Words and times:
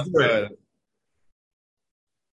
Uh, 0.00 0.48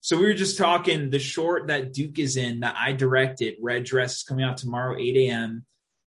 so 0.00 0.16
we 0.16 0.24
were 0.24 0.34
just 0.34 0.56
talking 0.56 1.10
the 1.10 1.18
short 1.18 1.66
that 1.66 1.92
Duke 1.92 2.18
is 2.18 2.36
in 2.36 2.60
that 2.60 2.74
I 2.78 2.92
directed, 2.92 3.56
Red 3.60 3.84
Dress, 3.84 4.16
is 4.16 4.22
coming 4.22 4.44
out 4.44 4.56
tomorrow, 4.56 4.96
8 4.98 5.16
a.m. 5.28 5.66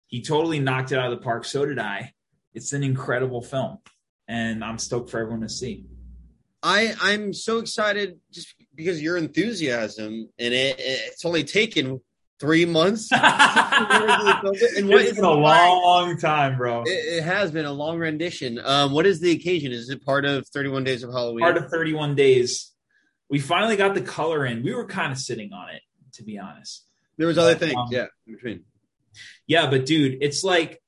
He 0.07 0.23
totally 0.23 0.61
knocked 0.61 0.93
it 0.93 0.99
out 0.99 1.13
of 1.13 1.19
the 1.19 1.25
park. 1.25 1.45
So 1.45 1.67
did 1.67 1.79
I. 1.79 2.13
It's 2.55 2.73
an 2.73 2.83
incredible 2.83 3.43
film, 3.43 3.79
and 4.27 4.65
I'm 4.65 4.79
stoked 4.79 5.11
for 5.11 5.19
everyone 5.19 5.43
to 5.43 5.49
see. 5.49 5.87
I 6.63 6.95
I'm 7.01 7.33
so 7.33 7.59
excited 7.59 8.19
just 8.31 8.55
because 8.75 9.03
your 9.03 9.17
enthusiasm 9.17 10.29
and 10.39 10.55
it 10.55 10.77
it's 10.79 11.25
only 11.25 11.45
taken 11.45 12.01
three 12.41 12.65
months. 12.65 13.11
and 13.13 13.23
what 13.23 15.03
it's 15.03 15.15
been 15.15 15.25
a 15.25 15.31
long 15.31 16.17
time, 16.17 16.57
bro. 16.57 16.83
It, 16.83 16.91
it, 16.91 17.23
has 17.23 17.53
been 17.53 17.67
a 17.67 17.73
long 17.73 17.99
rendition. 17.99 18.59
Um, 18.63 18.93
what 18.93 19.07
is 19.07 19.21
the 19.21 19.31
occasion? 19.33 19.73
Is 19.73 19.91
it 19.91 20.05
part 20.05 20.25
of 20.25 20.49
31 20.49 20.85
Days 20.85 21.03
of 21.03 21.11
Halloween? 21.11 21.41
Part 21.41 21.57
of 21.57 21.71
31 21.71 22.15
Days. 22.15 22.73
We 23.29 23.39
finally 23.39 23.77
got 23.77 23.95
the 23.95 24.01
color 24.01 24.45
in. 24.47 24.63
We 24.63 24.75
were 24.75 24.87
kind 24.87 25.13
of 25.13 25.19
sitting 25.19 25.53
on 25.53 25.69
it, 25.71 25.83
to 26.15 26.25
be 26.25 26.39
honest. 26.39 26.85
There 27.17 27.29
was 27.29 27.39
other 27.39 27.55
things, 27.55 27.77
um, 27.77 27.89
yeah, 27.91 28.07
in 28.27 28.35
between. 28.35 28.65
Yeah, 29.47 29.69
but 29.71 29.87
dude, 29.87 30.19
it's 30.23 30.43
like 30.43 30.81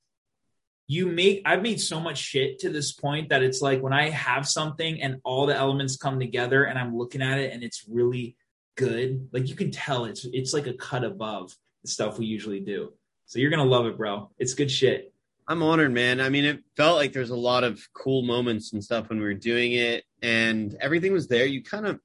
you 0.86 1.06
make 1.06 1.42
I've 1.44 1.62
made 1.62 1.80
so 1.80 2.00
much 2.00 2.18
shit 2.18 2.60
to 2.60 2.70
this 2.70 2.92
point 2.92 3.28
that 3.28 3.42
it's 3.42 3.60
like 3.60 3.82
when 3.82 3.92
I 3.92 4.10
have 4.10 4.48
something 4.48 5.00
and 5.00 5.20
all 5.24 5.46
the 5.46 5.56
elements 5.56 5.96
come 5.96 6.18
together 6.18 6.64
and 6.64 6.78
I'm 6.78 6.96
looking 6.96 7.22
at 7.22 7.38
it 7.38 7.52
and 7.52 7.62
it's 7.62 7.84
really 7.88 8.36
good, 8.76 9.28
like 9.32 9.48
you 9.48 9.54
can 9.54 9.70
tell 9.70 10.04
it's 10.04 10.24
it's 10.24 10.52
like 10.54 10.66
a 10.66 10.74
cut 10.74 11.04
above 11.04 11.56
the 11.82 11.88
stuff 11.88 12.18
we 12.18 12.26
usually 12.26 12.60
do. 12.60 12.92
So 13.26 13.38
you're 13.38 13.50
gonna 13.50 13.64
love 13.64 13.86
it, 13.86 13.96
bro. 13.96 14.30
It's 14.38 14.54
good 14.54 14.70
shit. 14.70 15.12
I'm 15.48 15.62
honored, 15.62 15.92
man. 15.92 16.20
I 16.20 16.28
mean, 16.28 16.44
it 16.44 16.62
felt 16.76 16.96
like 16.96 17.12
there's 17.12 17.30
a 17.30 17.36
lot 17.36 17.64
of 17.64 17.80
cool 17.92 18.22
moments 18.22 18.72
and 18.72 18.82
stuff 18.82 19.08
when 19.08 19.18
we 19.18 19.24
were 19.24 19.34
doing 19.34 19.72
it, 19.72 20.04
and 20.22 20.76
everything 20.80 21.12
was 21.12 21.28
there. 21.28 21.46
You 21.46 21.62
kind 21.62 21.86
of, 21.86 22.00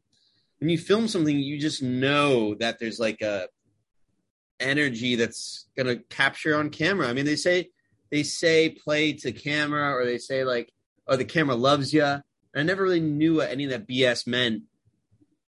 when 0.59 0.69
you 0.69 0.77
film 0.77 1.07
something, 1.07 1.37
you 1.37 1.59
just 1.59 1.83
know 1.83 2.55
that 2.55 2.79
there's 2.79 2.99
like 2.99 3.21
a 3.21 3.47
energy 4.59 5.15
that's 5.15 5.67
gonna 5.77 5.97
capture 6.09 6.57
on 6.57 6.69
camera. 6.69 7.07
I 7.07 7.13
mean, 7.13 7.25
they 7.25 7.35
say 7.35 7.69
they 8.09 8.23
say 8.23 8.69
play 8.69 9.13
to 9.13 9.31
camera 9.31 9.93
or 9.93 10.05
they 10.05 10.17
say 10.17 10.43
like, 10.43 10.71
oh, 11.07 11.15
the 11.15 11.25
camera 11.25 11.55
loves 11.55 11.93
you. 11.93 12.03
I 12.03 12.63
never 12.63 12.83
really 12.83 13.01
knew 13.01 13.35
what 13.35 13.51
any 13.51 13.65
of 13.65 13.69
that 13.71 13.87
BS 13.87 14.25
meant. 14.25 14.63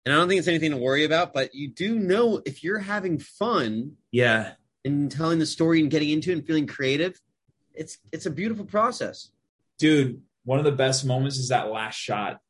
And 0.04 0.14
I 0.14 0.18
don't 0.18 0.28
think 0.28 0.38
it's 0.38 0.48
anything 0.48 0.72
to 0.72 0.76
worry 0.76 1.04
about, 1.04 1.32
but 1.32 1.54
you 1.54 1.68
do 1.68 1.98
know 1.98 2.42
if 2.44 2.62
you're 2.62 2.78
having 2.78 3.18
fun, 3.18 3.96
yeah, 4.12 4.52
and 4.84 5.10
telling 5.10 5.38
the 5.38 5.46
story 5.46 5.80
and 5.80 5.90
getting 5.90 6.10
into 6.10 6.30
it 6.30 6.34
and 6.34 6.46
feeling 6.46 6.66
creative, 6.66 7.18
it's 7.72 7.98
it's 8.12 8.26
a 8.26 8.30
beautiful 8.30 8.66
process. 8.66 9.30
Dude, 9.78 10.22
one 10.44 10.58
of 10.58 10.64
the 10.64 10.72
best 10.72 11.04
moments 11.04 11.38
is 11.38 11.48
that 11.48 11.70
last 11.70 11.96
shot 11.96 12.40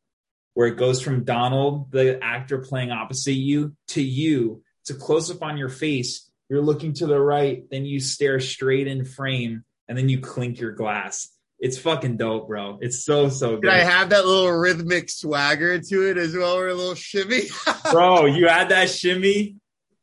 where 0.55 0.69
it 0.69 0.77
goes 0.77 1.00
from 1.00 1.25
Donald, 1.25 1.91
the 1.91 2.22
actor 2.22 2.58
playing 2.58 2.91
opposite 2.91 3.32
you, 3.32 3.77
to 3.88 4.02
you. 4.02 4.62
It's 4.82 4.91
a 4.91 4.94
close 4.94 5.30
up 5.30 5.42
on 5.42 5.56
your 5.56 5.69
face. 5.69 6.30
You're 6.48 6.62
looking 6.62 6.92
to 6.94 7.06
the 7.06 7.20
right, 7.20 7.69
then 7.70 7.84
you 7.84 8.00
stare 8.00 8.38
straight 8.38 8.86
in 8.86 9.05
frame 9.05 9.64
and 9.88 9.98
then 9.98 10.08
you 10.08 10.20
clink 10.20 10.60
your 10.60 10.72
glass. 10.72 11.28
It's 11.65 11.79
fucking 11.79 12.19
dope, 12.19 12.48
bro. 12.48 12.77
It's 12.83 13.07
so 13.07 13.31
so 13.31 13.53
good. 13.53 13.62
Did 13.62 13.70
I 13.70 13.79
have 13.79 14.11
that 14.11 14.27
little 14.27 14.53
rhythmic 14.53 15.09
swagger 15.09 15.79
to 15.79 16.11
it 16.11 16.19
as 16.19 16.37
well, 16.37 16.59
or 16.59 16.69
a 16.69 16.75
little 16.75 16.95
shimmy? 16.95 17.45
bro, 17.91 18.27
you 18.27 18.48
had 18.48 18.69
that 18.69 18.91
shimmy. 18.91 19.56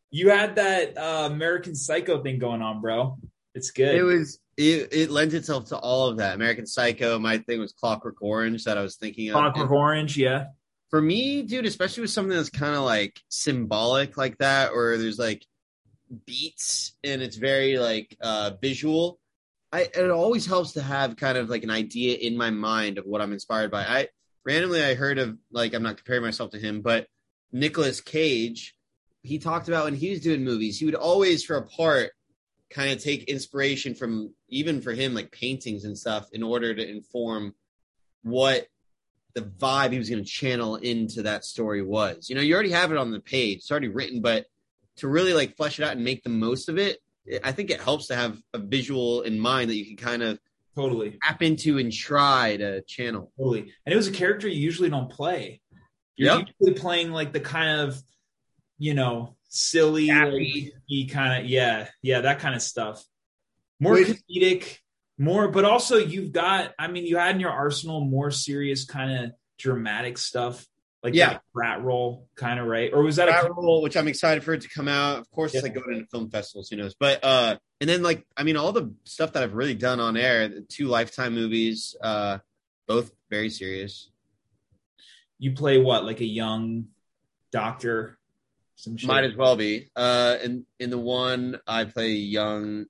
You 0.10 0.32
had 0.32 0.56
that 0.56 0.98
uh, 0.98 1.30
American 1.32 1.76
Psycho 1.76 2.24
thing 2.24 2.40
going 2.40 2.64
on, 2.64 2.82
bro. 2.82 3.20
It's 3.54 3.70
good. 3.70 3.94
It 3.94 4.02
was 4.02 4.40
it, 4.58 4.92
it 4.92 5.12
lent 5.12 5.36
itself 5.36 5.66
to 5.66 5.78
all 5.78 6.08
of 6.08 6.18
that. 6.18 6.34
American 6.34 6.66
Psycho. 6.66 7.20
My 7.20 7.38
thing 7.38 7.60
was 7.60 7.74
Clockwork 7.74 8.24
Orange 8.24 8.64
that 8.64 8.80
I 8.80 8.82
was 8.82 8.96
thinking 8.96 9.30
of. 9.30 9.34
Clockwork 9.34 9.70
and 9.70 9.78
Orange, 9.78 10.18
yeah. 10.18 10.46
For 10.90 11.00
me, 11.00 11.44
dude, 11.44 11.68
especially 11.68 12.02
with 12.02 12.10
something 12.10 12.36
that's 12.36 12.50
kind 12.50 12.74
of 12.74 12.82
like 12.86 13.22
symbolic 13.30 14.18
like 14.18 14.40
that, 14.40 14.72
or 14.72 14.98
there's 14.98 15.20
like 15.20 15.46
beats 16.26 16.94
and 17.04 17.22
it's 17.22 17.38
very 17.38 17.78
like 17.78 18.18
uh 18.20 18.52
visual 18.60 19.21
I 19.72 19.82
it 19.82 20.12
always 20.12 20.46
helps 20.46 20.74
to 20.74 20.82
have 20.82 21.16
kind 21.16 21.38
of 21.38 21.50
like 21.50 21.64
an 21.64 21.70
idea 21.70 22.18
in 22.18 22.38
my 22.38 22.50
mind 22.50 22.98
of 22.98 23.06
what 23.06 23.22
I'm 23.22 23.34
inspired 23.34 23.72
by. 23.72 23.84
I 23.84 24.08
randomly 24.46 24.84
I 24.84 24.96
heard 24.96 25.18
of 25.18 25.38
like 25.52 25.74
I'm 25.74 25.84
not 25.84 25.98
comparing 25.98 26.24
myself 26.24 26.52
to 26.52 26.60
him, 26.60 26.82
but 26.82 27.08
Nicolas 27.52 28.02
Cage, 28.02 28.76
he 29.22 29.40
talked 29.40 29.68
about 29.68 29.86
when 29.86 29.96
he 29.96 30.10
was 30.10 30.22
doing 30.22 30.44
movies, 30.44 30.80
he 30.80 30.86
would 30.86 30.96
always 30.96 31.44
for 31.44 31.58
a 31.58 31.66
part 31.68 32.12
kind 32.70 32.92
of 32.92 33.04
take 33.04 33.26
inspiration 33.26 33.94
from 33.94 34.34
even 34.50 34.82
for 34.82 34.94
him 34.94 35.14
like 35.14 35.32
paintings 35.32 35.84
and 35.84 35.98
stuff 35.98 36.28
in 36.32 36.42
order 36.42 36.74
to 36.74 36.90
inform 36.90 37.54
what 38.24 38.68
the 39.34 39.42
vibe 39.42 39.92
he 39.92 39.98
was 39.98 40.10
going 40.10 40.24
to 40.24 40.30
channel 40.30 40.76
into 40.78 41.24
that 41.24 41.46
story 41.46 41.82
was. 41.82 42.30
You 42.30 42.36
know, 42.36 42.42
you 42.42 42.54
already 42.54 42.72
have 42.72 42.92
it 42.92 42.98
on 42.98 43.12
the 43.12 43.20
page, 43.20 43.60
it's 43.60 43.72
already 43.72 43.88
written, 43.90 44.22
but 44.22 44.46
to 44.98 45.08
really 45.08 45.34
like 45.34 45.56
flesh 45.56 45.80
it 45.80 45.84
out 45.84 45.96
and 45.96 46.04
make 46.04 46.24
the 46.24 46.30
most 46.30 46.70
of 46.70 46.78
it, 46.78 47.00
I 47.44 47.52
think 47.52 47.70
it 47.70 47.82
helps 47.82 48.08
to 48.08 48.16
have 48.16 48.38
a 48.54 48.58
visual 48.58 49.22
in 49.22 49.40
mind 49.40 49.70
that 49.70 49.76
you 49.76 49.86
can 49.86 49.98
kind 49.98 50.24
of 50.24 50.40
totally 50.76 51.18
tap 51.24 51.42
into 51.42 51.78
and 51.78 51.92
try 51.92 52.58
to 52.58 52.82
channel. 52.84 53.32
Totally. 53.38 53.74
And 53.86 53.94
it 53.94 53.96
was 53.96 54.08
a 54.08 54.12
character 54.12 54.48
you 54.48 54.60
usually 54.60 54.90
don't 54.90 55.10
play. 55.10 55.62
You're 56.16 56.40
yep. 56.40 56.48
usually 56.60 56.80
playing 56.80 57.12
like 57.12 57.34
the 57.34 57.40
kind 57.40 57.82
of, 57.82 58.02
you 58.78 58.94
know, 58.94 59.36
silly, 59.50 60.08
like, 60.08 61.10
kind 61.10 61.44
of, 61.44 61.50
yeah, 61.50 61.88
yeah, 62.02 62.22
that 62.22 62.40
kind 62.40 62.56
of 62.56 62.62
stuff. 62.62 63.04
More 63.80 63.94
Wait. 63.94 64.22
comedic, 64.30 64.78
more, 65.18 65.48
but 65.48 65.66
also 65.66 65.98
you've 65.98 66.32
got, 66.32 66.74
I 66.80 66.88
mean, 66.88 67.06
you 67.06 67.18
had 67.18 67.36
in 67.36 67.42
your 67.42 67.52
arsenal 67.52 68.02
more 68.02 68.32
serious 68.32 68.86
kind 68.86 69.26
of 69.26 69.32
dramatic 69.60 70.18
stuff 70.18 70.66
like 71.04 71.16
yeah, 71.16 71.40
rat 71.54 71.82
roll 71.82 72.28
kind 72.36 72.60
of 72.60 72.68
right, 72.68 72.92
or 72.94 73.02
was 73.02 73.16
that 73.16 73.28
a 73.28 73.32
rat 73.32 73.46
a 73.46 73.54
roll? 73.54 73.82
Which 73.82 73.98
I'm 73.98 74.08
excited 74.08 74.44
for 74.44 74.54
it 74.54 74.62
to 74.62 74.70
come 74.70 74.88
out. 74.88 75.20
Of 75.20 75.32
course, 75.32 75.54
yeah. 75.54 75.60
it's 75.60 75.64
like 75.64 75.74
going 75.74 75.98
into 75.98 76.08
film 76.08 76.30
festivals, 76.30 76.70
who 76.70 76.76
knows? 76.76 76.94
But 76.94 77.24
uh, 77.24 77.58
and 77.80 77.90
then 77.90 78.04
like 78.04 78.26
I 78.38 78.44
mean, 78.44 78.56
all 78.56 78.72
the 78.72 78.94
stuff 79.04 79.34
that 79.34 79.42
I've 79.42 79.56
really 79.56 79.74
done 79.74 80.00
on 80.00 80.16
air, 80.16 80.48
the 80.48 80.62
two 80.62 80.88
Lifetime 80.88 81.34
movies, 81.34 81.96
uh, 82.04 82.38
both 82.88 83.12
very 83.32 83.50
serious. 83.50 84.12
You 85.40 85.54
play 85.54 85.80
what, 85.80 86.06
like 86.06 86.22
a 86.22 86.26
young 86.26 86.90
doctor? 87.52 88.20
Some 88.76 88.98
shit. 88.98 89.08
Might 89.08 89.24
as 89.24 89.36
well 89.36 89.56
be. 89.56 89.90
Uh, 89.96 90.38
in 90.44 90.66
in 90.80 90.92
the 90.92 91.00
one 91.00 91.60
I 91.66 91.86
play 91.86 92.12
young, 92.12 92.86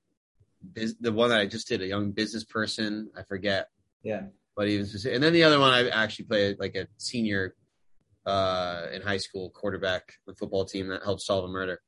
the 0.74 1.12
one 1.12 1.30
that 1.30 1.40
I 1.40 1.46
just 1.46 1.66
did, 1.66 1.80
a 1.80 1.86
young 1.86 2.10
business 2.10 2.44
person. 2.44 3.10
I 3.16 3.22
forget. 3.22 3.68
Yeah. 4.02 4.24
But 4.54 4.68
even 4.68 4.86
and 5.10 5.22
then 5.22 5.32
the 5.32 5.44
other 5.44 5.58
one 5.58 5.72
I 5.72 5.88
actually 5.88 6.26
play 6.26 6.54
like 6.58 6.74
a 6.74 6.86
senior 6.98 7.54
uh, 8.26 8.86
in 8.92 9.02
high 9.02 9.16
school, 9.18 9.50
quarterback 9.50 10.14
the 10.26 10.34
football 10.34 10.64
team 10.64 10.88
that 10.88 11.02
helped 11.02 11.22
solve 11.22 11.44
a 11.44 11.48
murder. 11.48 11.80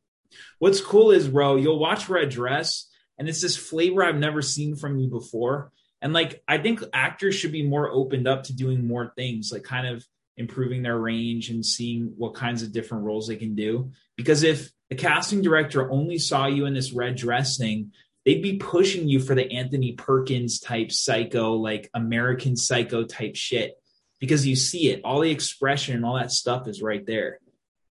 What's 0.58 0.80
cool 0.80 1.10
is, 1.10 1.28
bro, 1.28 1.56
you'll 1.56 1.78
watch 1.78 2.08
Red 2.08 2.30
Dress, 2.30 2.90
and 3.18 3.28
it's 3.28 3.40
this 3.40 3.56
flavor 3.56 4.02
I've 4.02 4.16
never 4.16 4.42
seen 4.42 4.76
from 4.76 4.98
you 4.98 5.08
before. 5.08 5.72
And 6.02 6.12
like, 6.12 6.42
I 6.46 6.58
think 6.58 6.82
actors 6.92 7.34
should 7.34 7.52
be 7.52 7.66
more 7.66 7.90
opened 7.90 8.28
up 8.28 8.44
to 8.44 8.56
doing 8.56 8.86
more 8.86 9.12
things, 9.16 9.50
like 9.52 9.62
kind 9.62 9.86
of 9.86 10.04
improving 10.36 10.82
their 10.82 10.98
range 10.98 11.50
and 11.50 11.64
seeing 11.64 12.12
what 12.16 12.34
kinds 12.34 12.62
of 12.62 12.72
different 12.72 13.04
roles 13.04 13.28
they 13.28 13.36
can 13.36 13.54
do. 13.54 13.92
Because 14.16 14.42
if 14.42 14.70
the 14.90 14.96
casting 14.96 15.42
director 15.42 15.90
only 15.90 16.18
saw 16.18 16.46
you 16.46 16.66
in 16.66 16.74
this 16.74 16.92
red 16.92 17.16
dress 17.16 17.56
thing, 17.56 17.92
they'd 18.24 18.42
be 18.42 18.56
pushing 18.56 19.08
you 19.08 19.20
for 19.20 19.34
the 19.34 19.50
Anthony 19.52 19.92
Perkins 19.92 20.58
type 20.58 20.90
psycho, 20.90 21.54
like 21.54 21.88
American 21.94 22.56
psycho 22.56 23.04
type 23.04 23.36
shit 23.36 23.80
because 24.24 24.46
you 24.46 24.56
see 24.56 24.90
it. 24.90 25.02
All 25.04 25.20
the 25.20 25.30
expression 25.30 25.94
and 25.94 26.04
all 26.04 26.16
that 26.16 26.30
stuff 26.30 26.66
is 26.66 26.80
right 26.80 27.04
there. 27.04 27.38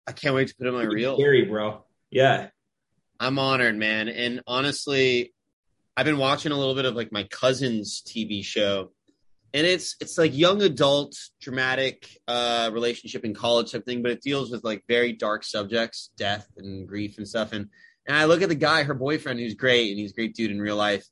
I 0.07 0.13
can't 0.13 0.35
wait 0.35 0.49
to 0.49 0.55
put 0.55 0.67
it 0.67 0.75
on 0.75 0.75
my 0.75 0.85
reel. 0.85 1.17
Scary, 1.17 1.45
bro. 1.45 1.85
Yeah. 2.11 2.49
I'm 3.21 3.39
honored, 3.39 3.77
man. 3.77 4.09
And 4.09 4.41
honestly, 4.47 5.35
I've 5.97 6.07
been 6.07 6.19
watching 6.19 6.51
a 6.51 6.59
little 6.59 6.75
bit 6.75 6.87
of 6.87 6.95
like 6.95 7.13
my 7.13 7.25
cousin's 7.25 8.03
TV 8.03 8.43
show. 8.45 8.93
And 9.55 9.67
it's 9.67 9.97
it's 10.01 10.17
like 10.17 10.35
young 10.35 10.63
adult 10.63 11.15
dramatic 11.39 12.09
uh 12.27 12.71
relationship 12.73 13.23
in 13.23 13.35
college 13.35 13.73
type 13.73 13.85
thing, 13.85 14.01
but 14.01 14.11
it 14.11 14.23
deals 14.23 14.51
with 14.51 14.65
like 14.65 14.83
very 14.89 15.13
dark 15.13 15.45
subjects, 15.45 16.11
death 16.17 16.49
and 16.57 16.89
grief 16.89 17.19
and 17.19 17.29
stuff. 17.29 17.53
And 17.53 17.69
and 18.09 18.17
I 18.17 18.25
look 18.25 18.41
at 18.41 18.49
the 18.49 18.55
guy, 18.55 18.83
her 18.83 18.95
boyfriend, 18.95 19.39
who's 19.39 19.55
great 19.55 19.91
and 19.91 19.99
he's 19.99 20.13
a 20.13 20.15
great 20.15 20.35
dude 20.35 20.51
in 20.51 20.61
real 20.61 20.77
life. 20.77 21.05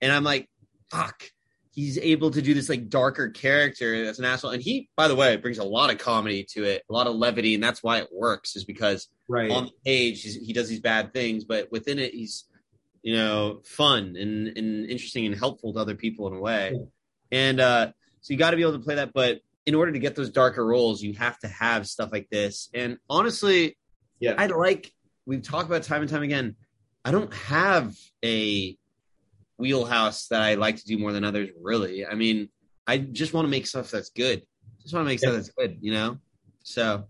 And 0.00 0.12
I'm 0.12 0.22
like, 0.22 0.48
fuck, 0.90 1.24
he's 1.72 1.98
able 1.98 2.30
to 2.32 2.42
do 2.42 2.52
this 2.52 2.68
like 2.68 2.88
darker 2.88 3.30
character 3.30 4.04
that's 4.04 4.18
an 4.18 4.24
asshole. 4.24 4.50
And 4.50 4.62
he, 4.62 4.88
by 4.96 5.08
the 5.08 5.14
way, 5.14 5.36
brings 5.36 5.58
a 5.58 5.64
lot 5.64 5.90
of 5.90 5.98
comedy 5.98 6.44
to 6.52 6.64
it, 6.64 6.82
a 6.90 6.92
lot 6.92 7.06
of 7.06 7.14
levity, 7.14 7.54
and 7.54 7.62
that's 7.62 7.82
why 7.82 7.98
it 7.98 8.08
works. 8.12 8.56
Is 8.56 8.64
because 8.64 9.08
right. 9.28 9.50
on 9.50 9.66
the 9.66 9.72
page 9.84 10.22
he 10.22 10.52
does 10.52 10.68
these 10.68 10.80
bad 10.80 11.12
things, 11.12 11.44
but 11.44 11.70
within 11.70 11.98
it 11.98 12.12
he's 12.12 12.44
you 13.02 13.14
know 13.14 13.60
fun 13.64 14.16
and 14.18 14.48
and 14.58 14.90
interesting 14.90 15.26
and 15.26 15.34
helpful 15.34 15.72
to 15.72 15.78
other 15.78 15.94
people 15.94 16.26
in 16.26 16.34
a 16.34 16.40
way. 16.40 16.72
Yeah. 16.74 16.84
And 17.32 17.60
uh, 17.60 17.92
so 18.20 18.32
you 18.32 18.38
got 18.38 18.50
to 18.50 18.56
be 18.56 18.62
able 18.62 18.72
to 18.72 18.84
play 18.84 18.96
that, 18.96 19.12
but 19.12 19.40
in 19.66 19.74
order 19.74 19.92
to 19.92 19.98
get 19.98 20.16
those 20.16 20.30
darker 20.30 20.66
roles, 20.66 21.00
you 21.02 21.12
have 21.14 21.38
to 21.38 21.48
have 21.48 21.86
stuff 21.86 22.10
like 22.10 22.28
this. 22.28 22.68
And 22.74 22.98
honestly, 23.08 23.76
yeah, 24.18 24.34
I'd 24.36 24.50
like 24.50 24.92
we've 25.26 25.42
talked 25.42 25.66
about 25.66 25.84
time 25.84 26.02
and 26.02 26.10
time 26.10 26.22
again. 26.22 26.56
I 27.04 27.12
don't 27.12 27.32
have 27.32 27.96
a 28.24 28.76
wheelhouse 29.60 30.26
that 30.28 30.42
I 30.42 30.54
like 30.54 30.76
to 30.76 30.84
do 30.84 30.98
more 30.98 31.12
than 31.12 31.24
others. 31.24 31.50
Really, 31.60 32.06
I 32.06 32.14
mean, 32.14 32.48
I 32.86 32.98
just 32.98 33.32
want 33.34 33.44
to 33.46 33.50
make 33.50 33.66
stuff 33.66 33.90
that's 33.90 34.10
good. 34.10 34.42
just 34.82 34.94
want 34.94 35.04
to 35.04 35.08
make 35.08 35.18
stuff 35.18 35.34
that's 35.34 35.50
good, 35.50 35.78
you 35.80 35.92
know. 35.92 36.18
So, 36.64 37.04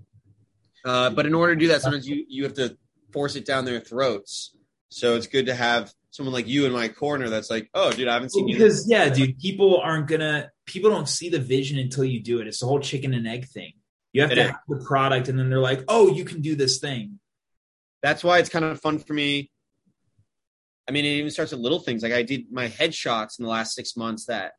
uh, 0.84 1.10
but 1.10 1.26
in 1.26 1.34
order 1.34 1.54
to 1.54 1.58
do 1.60 1.68
that, 1.68 1.82
sometimes 1.82 2.08
you 2.08 2.24
you 2.28 2.44
have 2.44 2.54
to 2.54 2.76
force 3.12 3.36
it 3.36 3.44
down 3.46 3.64
their 3.64 3.80
throats. 3.80 4.54
So 4.90 5.14
it's 5.16 5.26
good 5.26 5.46
to 5.46 5.54
have 5.54 5.92
someone 6.10 6.32
like 6.32 6.48
you 6.48 6.66
in 6.66 6.72
my 6.72 6.88
corner 6.88 7.28
that's 7.28 7.50
like, 7.50 7.70
oh, 7.74 7.92
dude, 7.92 8.08
I 8.08 8.14
haven't 8.14 8.30
seen 8.32 8.44
Well, 8.44 8.50
you 8.52 8.58
because 8.58 8.88
yeah, 8.90 9.08
dude, 9.08 9.38
people 9.38 9.78
aren't 9.78 10.08
gonna 10.08 10.50
people 10.66 10.90
don't 10.90 11.08
see 11.08 11.28
the 11.28 11.38
vision 11.38 11.78
until 11.78 12.04
you 12.04 12.20
do 12.22 12.40
it. 12.40 12.46
It's 12.48 12.60
the 12.60 12.66
whole 12.66 12.80
chicken 12.80 13.14
and 13.14 13.26
egg 13.26 13.46
thing. 13.46 13.72
You 14.12 14.22
have 14.22 14.32
It 14.32 14.36
to 14.36 14.40
is. 14.42 14.46
have 14.50 14.60
the 14.68 14.84
product, 14.84 15.28
and 15.28 15.38
then 15.38 15.48
they're 15.50 15.60
like, 15.60 15.84
"Oh, 15.88 16.12
you 16.12 16.24
can 16.24 16.40
do 16.40 16.56
this 16.56 16.78
thing." 16.78 17.18
that's 18.02 18.24
why 18.24 18.38
it's 18.38 18.48
kind 18.48 18.64
of 18.64 18.80
fun 18.80 18.98
for 18.98 19.12
me. 19.12 19.50
I 20.90 20.92
mean, 20.92 21.04
it 21.04 21.18
even 21.18 21.30
starts 21.30 21.52
with 21.52 21.60
little 21.60 21.78
things. 21.78 22.02
Like 22.02 22.12
I 22.12 22.24
did 22.24 22.50
my 22.50 22.66
headshots 22.66 23.38
in 23.38 23.44
the 23.44 23.48
last 23.48 23.76
six 23.76 23.96
months. 23.96 24.26
That 24.26 24.54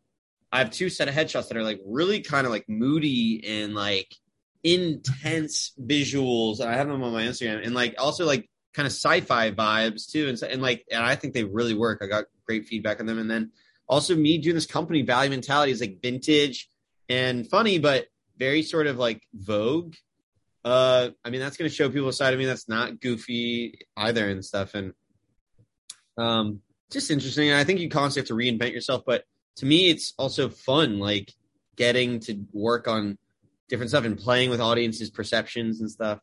I 0.50 0.60
have 0.60 0.72
two 0.72 0.88
set 0.88 1.10
of 1.10 1.14
headshots 1.14 1.50
that 1.50 1.58
are 1.58 1.64
like 1.64 1.82
really 1.86 2.22
kind 2.22 2.48
of 2.48 2.54
like 2.54 2.64
moody 2.70 3.44
and 3.46 3.76
like 3.76 4.16
intense 4.64 5.74
visuals. 5.78 6.62
And 6.62 6.70
I 6.70 6.78
have 6.78 6.88
them 6.88 7.04
on 7.04 7.12
my 7.12 7.24
Instagram 7.24 7.66
and 7.66 7.76
like 7.76 7.96
also 7.98 8.26
like 8.26 8.50
kind 8.74 8.86
of 8.86 8.94
sci-fi 8.94 9.52
vibes 9.52 10.10
too. 10.10 10.30
And 10.30 10.40
so, 10.40 10.48
and 10.48 10.62
like, 10.62 10.86
and 10.90 11.04
I 11.04 11.16
think 11.16 11.34
they 11.34 11.44
really 11.44 11.74
work. 11.74 12.00
I 12.02 12.08
got 12.08 12.28
great 12.46 12.66
feedback 12.66 13.02
on 13.02 13.08
them. 13.08 13.20
And 13.20 13.30
then 13.30 13.52
also 13.86 14.16
me 14.16 14.38
doing 14.38 14.56
this 14.56 14.66
company 14.66 15.02
valley 15.02 15.28
mentality 15.28 15.74
is 15.74 15.82
like 15.82 16.02
vintage 16.02 16.70
and 17.10 17.46
funny, 17.46 17.78
but 17.78 18.06
very 18.38 18.64
sort 18.64 18.88
of 18.88 18.98
like 18.98 19.22
Vogue 19.34 19.96
uh 20.64 21.10
i 21.26 21.32
mean 21.32 21.42
that's 21.42 21.58
going 21.58 21.68
to 21.68 21.76
show 21.76 21.90
people 21.90 22.08
a 22.08 22.14
side 22.14 22.34
of 22.34 22.40
me 22.40 22.46
that's 22.46 22.70
not 22.70 23.02
goofy 23.02 23.80
either 23.98 24.30
and 24.30 24.46
stuff 24.46 24.76
and 24.76 24.94
um 26.18 26.60
just 26.92 27.10
interesting 27.12 27.52
i 27.54 27.64
think 27.64 27.80
you 27.80 27.90
constantly 27.90 28.22
have 28.22 28.28
to 28.28 28.66
reinvent 28.66 28.74
yourself 28.74 29.04
but 29.06 29.24
to 29.56 29.66
me 29.66 29.90
it's 29.90 30.14
also 30.18 30.50
fun 30.50 31.00
like 31.00 31.34
getting 31.76 32.20
to 32.20 32.44
work 32.54 32.88
on 32.88 33.18
different 33.70 33.90
stuff 33.90 34.04
and 34.06 34.18
playing 34.18 34.50
with 34.50 34.60
audiences 34.60 35.10
perceptions 35.10 35.80
and 35.82 35.90
stuff 35.90 36.20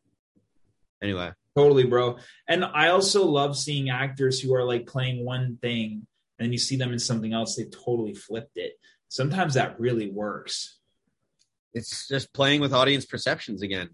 anyway 1.03 1.31
Totally, 1.57 1.83
bro. 1.87 2.19
And 2.47 2.65
I 2.65 2.91
also 2.91 3.27
love 3.27 3.57
seeing 3.57 3.91
actors 3.91 4.39
who 4.41 4.55
are 4.55 4.63
like 4.63 4.87
playing 4.87 5.25
one 5.25 5.59
thing, 5.61 6.07
and 6.39 6.47
then 6.47 6.53
you 6.53 6.59
see 6.59 6.77
them 6.77 6.93
in 6.93 7.01
something 7.01 7.33
else. 7.33 7.57
They 7.57 7.65
totally 7.65 8.15
flipped 8.15 8.57
it. 8.57 8.75
Sometimes 9.09 9.55
that 9.55 9.81
really 9.81 10.09
works. 10.09 10.79
it's 11.75 12.07
just 12.07 12.33
playing 12.33 12.61
with 12.61 12.73
audience 12.73 13.07
perceptions 13.07 13.63
again 13.63 13.91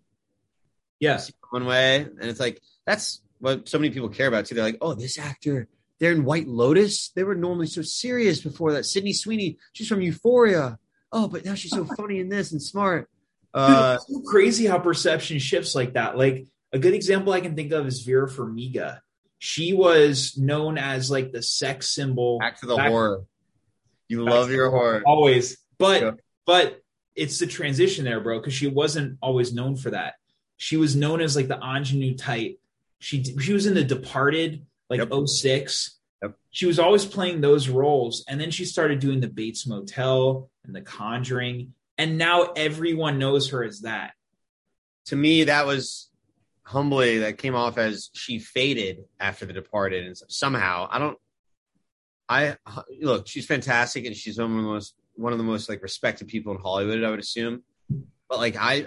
Yes. 1.00 1.32
one 1.50 1.64
way 1.64 2.02
and 2.02 2.24
it's 2.24 2.40
like 2.40 2.60
that's 2.86 3.22
what 3.38 3.66
so 3.66 3.78
many 3.78 3.88
people 3.94 4.10
care 4.10 4.26
about 4.26 4.44
too 4.44 4.54
they're 4.54 4.64
like 4.64 4.78
oh 4.82 4.92
this 4.92 5.18
actor 5.18 5.66
they're 6.04 6.12
in 6.12 6.24
white 6.24 6.46
lotus 6.46 7.10
they 7.16 7.24
were 7.24 7.34
normally 7.34 7.66
so 7.66 7.80
serious 7.82 8.40
before 8.42 8.72
that 8.74 8.84
sydney 8.84 9.12
sweeney 9.12 9.56
she's 9.72 9.88
from 9.88 10.00
euphoria 10.02 10.78
oh 11.12 11.26
but 11.26 11.44
now 11.44 11.54
she's 11.54 11.70
so 11.70 11.84
funny 11.96 12.20
in 12.20 12.28
this 12.28 12.52
and 12.52 12.62
smart 12.62 13.08
Dude, 13.54 13.62
uh 13.62 13.98
it's 14.00 14.12
so 14.12 14.20
crazy 14.30 14.66
how 14.66 14.78
perception 14.78 15.38
shifts 15.38 15.74
like 15.76 15.92
that. 15.94 16.18
Like 16.18 16.46
a 16.72 16.78
good 16.78 16.92
example 16.92 17.32
I 17.32 17.40
can 17.40 17.54
think 17.54 17.70
of 17.72 17.86
is 17.86 18.02
Vera 18.02 18.28
Farmiga. 18.28 18.98
She 19.38 19.72
was 19.72 20.36
known 20.36 20.76
as 20.76 21.08
like 21.08 21.30
the 21.30 21.40
sex 21.40 21.94
symbol. 21.94 22.40
back 22.40 22.58
to 22.60 22.66
the 22.66 22.74
Back- 22.76 22.88
horror 22.90 23.22
you 24.08 24.24
love 24.24 24.50
your 24.50 24.66
the- 24.66 24.70
horror 24.76 25.02
always, 25.06 25.56
but 25.78 26.02
Yeah. 26.02 26.10
but 26.46 26.80
it's 27.14 27.38
the 27.38 27.46
transition 27.46 28.04
there, 28.04 28.20
bro. 28.20 28.40
Because 28.40 28.54
she 28.54 28.66
wasn't 28.66 29.18
always 29.22 29.54
known 29.54 29.76
for 29.76 29.90
that. 29.90 30.14
She 30.56 30.76
was 30.76 30.96
known 30.96 31.20
as 31.20 31.36
like 31.36 31.46
the 31.46 31.60
ingenue 31.62 32.16
type. 32.16 32.58
She 32.98 33.22
she 33.40 33.52
was 33.52 33.66
in 33.66 33.74
The 33.74 33.84
Departed, 33.84 34.66
like 34.98 35.10
Yep. 35.10 35.28
06. 35.28 35.98
Yep. 36.22 36.34
She 36.50 36.66
was 36.66 36.78
always 36.78 37.04
playing 37.04 37.40
those 37.40 37.68
roles, 37.68 38.24
and 38.28 38.40
then 38.40 38.50
she 38.50 38.64
started 38.64 38.98
doing 39.00 39.20
the 39.20 39.28
Bates 39.28 39.66
Motel 39.66 40.50
and 40.64 40.74
The 40.74 40.80
Conjuring, 40.80 41.74
and 41.98 42.16
now 42.18 42.52
everyone 42.56 43.18
knows 43.18 43.50
her 43.50 43.62
as 43.64 43.80
that. 43.80 44.12
to 45.06 45.16
me 45.16 45.44
that 45.44 45.66
was 45.66 46.08
humbly 46.62 47.18
that 47.18 47.36
came 47.36 47.54
off 47.54 47.76
as 47.76 48.08
she 48.14 48.38
faded 48.38 49.04
after 49.20 49.44
the 49.44 49.52
departed 49.52 50.06
and 50.06 50.16
somehow 50.28 50.88
i 50.90 50.98
don't 50.98 51.18
i 52.26 52.56
look 53.02 53.28
she's 53.28 53.44
fantastic 53.44 54.06
and 54.06 54.16
she's 54.16 54.38
one 54.38 54.50
of 54.50 54.56
the 54.56 54.62
most 54.62 54.94
one 55.16 55.32
of 55.32 55.38
the 55.38 55.44
most 55.44 55.68
like 55.68 55.82
respected 55.82 56.26
people 56.26 56.54
in 56.54 56.58
hollywood 56.58 57.04
i 57.04 57.10
would 57.10 57.20
assume 57.20 57.62
but 58.30 58.38
like 58.38 58.56
i 58.56 58.86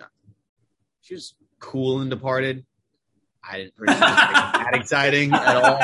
she 1.02 1.14
was 1.14 1.36
cool 1.60 2.02
and 2.02 2.10
departed 2.10 2.66
i 3.50 3.58
didn't 3.58 3.74
really 3.78 4.00
that 4.00 4.72
exciting 4.74 5.34
at 5.34 5.56
all 5.56 5.80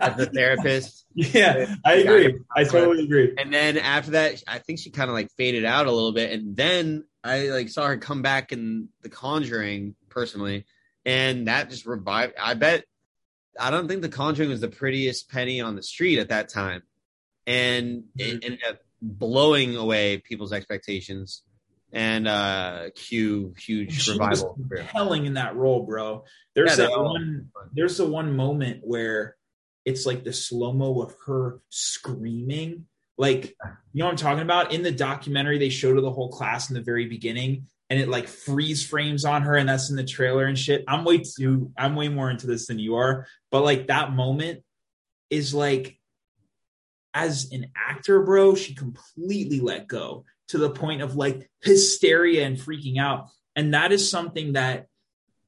as 0.00 0.20
a 0.20 0.26
therapist 0.26 1.04
Yeah, 1.14 1.74
I 1.82 1.94
agree. 1.94 2.38
I 2.54 2.64
totally 2.64 3.04
agree. 3.04 3.34
and 3.38 3.52
then 3.52 3.78
after 3.78 4.12
that 4.12 4.42
i 4.46 4.58
think 4.58 4.78
she 4.78 4.90
kind 4.90 5.08
of 5.08 5.14
like 5.14 5.30
faded 5.32 5.64
out 5.64 5.86
a 5.86 5.92
little 5.92 6.12
bit 6.12 6.32
and 6.32 6.56
then 6.56 7.04
i 7.24 7.48
like 7.48 7.68
saw 7.68 7.86
her 7.86 7.96
come 7.96 8.22
back 8.22 8.52
in 8.52 8.88
the 9.02 9.08
conjuring 9.08 9.94
personally 10.08 10.66
and 11.04 11.48
that 11.48 11.70
just 11.70 11.86
revived 11.86 12.34
i 12.40 12.54
bet 12.54 12.84
i 13.58 13.70
don't 13.70 13.88
think 13.88 14.02
the 14.02 14.08
conjuring 14.08 14.50
was 14.50 14.60
the 14.60 14.68
prettiest 14.68 15.30
penny 15.30 15.60
on 15.60 15.74
the 15.74 15.82
street 15.82 16.18
at 16.18 16.28
that 16.28 16.48
time 16.48 16.82
and 17.46 18.04
it 18.18 18.34
mm-hmm. 18.34 18.38
ended 18.44 18.60
up 18.68 18.80
blowing 19.00 19.76
away 19.76 20.18
people's 20.18 20.52
expectations 20.52 21.42
and 21.96 22.28
uh 22.28 22.90
cue 22.94 23.54
huge 23.58 24.02
She 24.02 24.12
revival 24.12 24.54
was 24.58 24.68
compelling 24.78 25.24
in 25.24 25.34
that 25.34 25.56
role, 25.56 25.82
bro. 25.82 26.24
There's 26.54 26.78
Yeah, 26.78 26.88
that 26.88 27.00
one. 27.00 27.48
There's 27.72 27.96
the 27.96 28.04
one 28.04 28.36
moment 28.36 28.80
where 28.82 29.34
it's 29.86 30.04
like 30.04 30.22
the 30.22 30.34
slow 30.34 30.74
mo 30.74 31.00
of 31.00 31.14
her 31.24 31.60
screaming. 31.70 32.84
Like 33.16 33.56
you 33.94 34.00
know 34.00 34.04
what 34.04 34.10
I'm 34.10 34.16
talking 34.18 34.42
about? 34.42 34.74
In 34.74 34.82
the 34.82 34.92
documentary, 34.92 35.56
they 35.56 35.70
showed 35.70 35.94
to 35.94 36.02
the 36.02 36.12
whole 36.12 36.28
class 36.28 36.68
in 36.68 36.74
the 36.74 36.82
very 36.82 37.06
beginning, 37.06 37.68
and 37.88 37.98
it 37.98 38.10
like 38.10 38.28
freeze 38.28 38.86
frames 38.86 39.24
on 39.24 39.40
her, 39.42 39.56
and 39.56 39.66
that's 39.66 39.88
in 39.88 39.96
the 39.96 40.04
trailer 40.04 40.44
and 40.44 40.58
shit. 40.58 40.84
I'm 40.86 41.02
way 41.02 41.22
too. 41.22 41.72
I'm 41.78 41.96
way 41.96 42.08
more 42.08 42.30
into 42.30 42.46
this 42.46 42.66
than 42.66 42.78
you 42.78 42.96
are, 42.96 43.26
but 43.50 43.64
like 43.64 43.86
that 43.86 44.12
moment 44.12 44.62
is 45.30 45.54
like 45.54 45.98
as 47.14 47.50
an 47.52 47.70
actor, 47.74 48.22
bro, 48.22 48.54
she 48.54 48.74
completely 48.74 49.60
let 49.60 49.88
go 49.88 50.26
to 50.48 50.58
the 50.58 50.70
point 50.70 51.02
of 51.02 51.16
like 51.16 51.48
hysteria 51.62 52.44
and 52.44 52.56
freaking 52.56 52.98
out. 52.98 53.28
And 53.54 53.74
that 53.74 53.92
is 53.92 54.10
something 54.10 54.52
that 54.52 54.86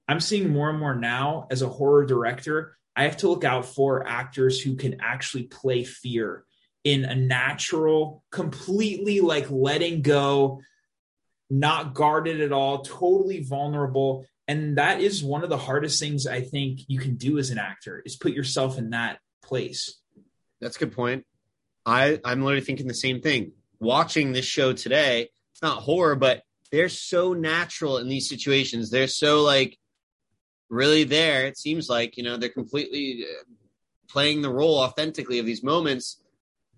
I'm 0.09 0.21
seeing 0.21 0.51
more 0.51 0.71
and 0.71 0.79
more 0.79 0.95
now 0.95 1.47
as 1.51 1.63
a 1.63 1.69
horror 1.69 2.07
director. 2.07 2.77
I 2.97 3.05
have 3.05 3.19
to 3.19 3.29
look 3.29 3.45
out 3.45 3.67
for 3.67 4.07
actors 4.07 4.61
who 4.61 4.75
can 4.75 5.01
actually 5.01 5.45
play 5.45 5.85
fear 5.85 6.45
in 6.85 7.05
a 7.05 7.15
natural, 7.15 8.25
completely 8.31 9.21
like 9.21 9.51
letting 9.51 10.03
go, 10.03 10.61
not 11.51 11.95
guarded 11.95 12.41
at 12.41 12.53
all, 12.53 12.83
totally 12.83 13.43
vulnerable. 13.43 14.27
And 14.47 14.79
that 14.79 15.01
is 15.01 15.23
one 15.23 15.45
of 15.45 15.51
the 15.51 15.59
hardest 15.59 16.01
things 16.01 16.27
I 16.27 16.41
think 16.41 16.81
you 16.89 16.99
can 16.99 17.17
do 17.17 17.39
as 17.39 17.51
an 17.51 17.59
actor 17.59 18.03
is 18.05 18.17
put 18.17 18.33
yourself 18.33 18.79
in 18.79 18.91
that 18.91 19.19
place. 19.43 20.01
That's 20.61 20.77
a 20.77 20.81
good 20.81 20.93
point. 20.93 21.27
I 21.85 22.19
I'm 22.25 22.43
literally 22.43 22.65
thinking 22.65 22.89
the 22.89 22.95
same 22.95 23.21
thing. 23.21 23.53
Watching 23.81 24.33
this 24.33 24.45
show 24.45 24.73
today, 24.73 25.29
it's 25.53 25.63
not 25.63 25.83
horror, 25.83 26.17
but 26.17 26.43
they're 26.71 26.89
so 26.89 27.33
natural 27.33 27.99
in 27.99 28.09
these 28.09 28.29
situations. 28.29 28.91
They're 28.91 29.07
so 29.07 29.43
like 29.43 29.79
really 30.69 31.05
there. 31.05 31.47
It 31.47 31.57
seems 31.57 31.89
like 31.89 32.17
you 32.17 32.23
know 32.23 32.37
they're 32.37 32.49
completely 32.49 33.25
uh, 33.25 33.45
playing 34.09 34.43
the 34.43 34.51
role 34.51 34.79
authentically 34.79 35.39
of 35.39 35.47
these 35.47 35.63
moments, 35.63 36.23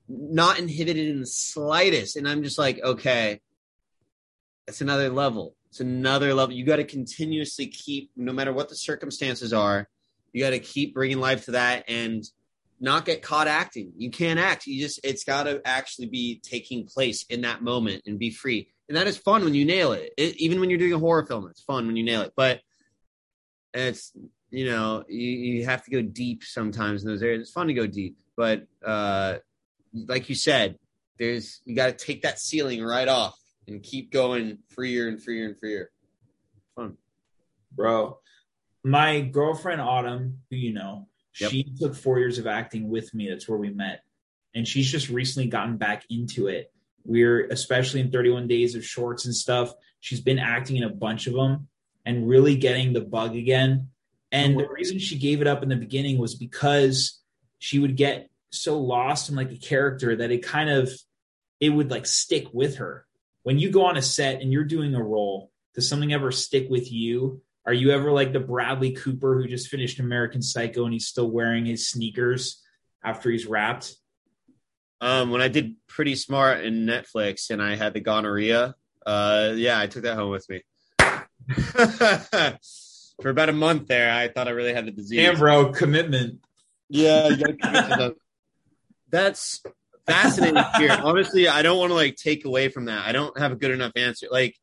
not 0.08 0.58
inhibited 0.58 1.08
in 1.08 1.20
the 1.20 1.26
slightest. 1.26 2.16
And 2.16 2.28
I'm 2.28 2.42
just 2.42 2.58
like, 2.58 2.80
okay, 2.82 3.40
that's 4.66 4.80
another 4.80 5.08
level. 5.10 5.54
It's 5.70 5.80
another 5.80 6.34
level. 6.34 6.54
You 6.54 6.64
got 6.64 6.76
to 6.76 6.84
continuously 6.84 7.68
keep, 7.68 8.10
no 8.16 8.32
matter 8.32 8.52
what 8.52 8.68
the 8.68 8.74
circumstances 8.74 9.52
are, 9.52 9.88
you 10.32 10.42
got 10.42 10.50
to 10.50 10.58
keep 10.58 10.94
bringing 10.94 11.20
life 11.20 11.44
to 11.44 11.52
that 11.52 11.84
and 11.88 12.24
not 12.80 13.04
get 13.04 13.22
caught 13.22 13.46
acting. 13.46 13.92
You 13.96 14.10
can't 14.10 14.40
act. 14.40 14.66
You 14.66 14.80
just 14.80 15.00
it's 15.04 15.24
got 15.24 15.44
to 15.44 15.60
actually 15.64 16.08
be 16.08 16.40
taking 16.42 16.86
place 16.86 17.24
in 17.28 17.42
that 17.42 17.62
moment 17.62 18.02
and 18.06 18.18
be 18.18 18.30
free. 18.30 18.68
And 18.88 18.96
that 18.96 19.06
is 19.06 19.16
fun 19.16 19.44
when 19.44 19.54
you 19.54 19.64
nail 19.64 19.92
it. 19.92 20.12
it. 20.16 20.36
Even 20.38 20.58
when 20.58 20.70
you're 20.70 20.78
doing 20.78 20.94
a 20.94 20.98
horror 20.98 21.24
film, 21.26 21.46
it's 21.48 21.62
fun 21.62 21.86
when 21.86 21.96
you 21.96 22.04
nail 22.04 22.22
it. 22.22 22.32
But 22.34 22.60
it's 23.74 24.12
you 24.50 24.66
know 24.66 25.04
you, 25.08 25.28
you 25.28 25.64
have 25.66 25.84
to 25.84 25.90
go 25.90 26.02
deep 26.02 26.42
sometimes 26.42 27.02
in 27.02 27.08
those 27.08 27.22
areas. 27.22 27.42
It's 27.42 27.52
fun 27.52 27.68
to 27.68 27.74
go 27.74 27.86
deep, 27.86 28.16
but 28.36 28.66
uh, 28.84 29.36
like 29.92 30.28
you 30.28 30.34
said, 30.34 30.78
there's 31.18 31.60
you 31.64 31.76
got 31.76 31.86
to 31.98 32.04
take 32.04 32.22
that 32.22 32.40
ceiling 32.40 32.82
right 32.82 33.08
off 33.08 33.38
and 33.68 33.82
keep 33.82 34.10
going 34.10 34.58
freer 34.68 35.08
and 35.08 35.22
freer 35.22 35.46
and 35.46 35.58
freer. 35.58 35.90
Fun. 36.74 36.96
bro. 37.72 38.18
My 38.82 39.20
girlfriend 39.20 39.82
Autumn, 39.82 40.38
who 40.48 40.56
you 40.56 40.72
know, 40.72 41.06
Yep. 41.38 41.50
she 41.50 41.64
took 41.78 41.94
four 41.94 42.18
years 42.18 42.38
of 42.38 42.46
acting 42.46 42.88
with 42.88 43.14
me. 43.14 43.28
That's 43.28 43.48
where 43.48 43.58
we 43.58 43.70
met, 43.70 44.02
and 44.54 44.66
she's 44.66 44.90
just 44.90 45.08
recently 45.08 45.48
gotten 45.48 45.76
back 45.76 46.04
into 46.10 46.48
it. 46.48 46.72
We're 47.04 47.46
especially 47.46 48.00
in 48.00 48.10
31 48.10 48.48
Days 48.48 48.74
of 48.74 48.84
Shorts 48.84 49.24
and 49.24 49.34
stuff. 49.34 49.72
She's 50.00 50.20
been 50.20 50.38
acting 50.38 50.76
in 50.76 50.84
a 50.84 50.90
bunch 50.90 51.26
of 51.26 51.34
them 51.34 51.68
and 52.04 52.28
really 52.28 52.56
getting 52.56 52.92
the 52.92 53.00
bug 53.00 53.36
again. 53.36 53.88
And 54.32 54.58
the 54.58 54.68
reason 54.68 54.98
she 54.98 55.18
gave 55.18 55.40
it 55.40 55.46
up 55.46 55.62
in 55.62 55.68
the 55.68 55.76
beginning 55.76 56.18
was 56.18 56.34
because 56.34 57.20
she 57.58 57.78
would 57.78 57.96
get 57.96 58.30
so 58.50 58.78
lost 58.78 59.28
in 59.28 59.36
like 59.36 59.50
a 59.50 59.56
character 59.56 60.16
that 60.16 60.30
it 60.30 60.44
kind 60.44 60.70
of 60.70 60.90
it 61.58 61.70
would 61.70 61.90
like 61.90 62.06
stick 62.06 62.46
with 62.52 62.76
her. 62.76 63.06
When 63.42 63.58
you 63.58 63.70
go 63.70 63.84
on 63.86 63.96
a 63.96 64.02
set 64.02 64.40
and 64.40 64.52
you're 64.52 64.64
doing 64.64 64.94
a 64.94 65.02
role 65.02 65.50
Does 65.74 65.88
something 65.88 66.12
ever 66.12 66.32
stick 66.32 66.68
with 66.68 66.90
you? 66.92 67.42
Are 67.66 67.72
you 67.72 67.90
ever 67.90 68.10
like 68.10 68.32
the 68.32 68.40
Bradley 68.40 68.92
Cooper 68.92 69.40
who 69.40 69.46
just 69.46 69.68
finished 69.68 70.00
American 70.00 70.42
Psycho 70.42 70.84
and 70.84 70.92
he's 70.92 71.06
still 71.06 71.30
wearing 71.30 71.66
his 71.66 71.88
sneakers 71.88 72.62
after 73.04 73.30
he's 73.30 73.46
wrapped? 73.46 73.94
Um, 75.00 75.30
when 75.30 75.40
I 75.40 75.48
did 75.48 75.76
Pretty 75.86 76.14
Smart 76.14 76.64
in 76.64 76.86
Netflix 76.86 77.50
and 77.50 77.62
I 77.62 77.76
had 77.76 77.94
the 77.94 78.00
gonorrhea, 78.00 78.74
uh, 79.06 79.52
yeah, 79.54 79.78
I 79.78 79.86
took 79.86 80.02
that 80.04 80.16
home 80.16 80.30
with 80.30 80.48
me. 80.48 80.62
For 83.22 83.28
about 83.28 83.48
a 83.50 83.52
month 83.54 83.86
there, 83.88 84.10
I 84.12 84.28
thought 84.28 84.48
I 84.48 84.52
really 84.52 84.72
had 84.72 84.86
the 84.86 84.90
disease. 84.90 85.18
Damn, 85.18 85.38
bro, 85.38 85.72
commitment. 85.72 86.40
Yeah, 86.88 87.28
commit. 87.60 88.16
That's 89.10 89.62
fascinating 90.06 90.62
here. 90.76 90.98
Honestly, 91.02 91.48
I 91.48 91.62
don't 91.62 91.78
want 91.78 91.90
to 91.90 91.94
like 91.94 92.16
take 92.16 92.44
away 92.44 92.68
from 92.68 92.86
that. 92.86 93.06
I 93.06 93.12
don't 93.12 93.38
have 93.38 93.52
a 93.52 93.56
good 93.56 93.70
enough 93.70 93.92
answer. 93.96 94.28
Like, 94.30 94.56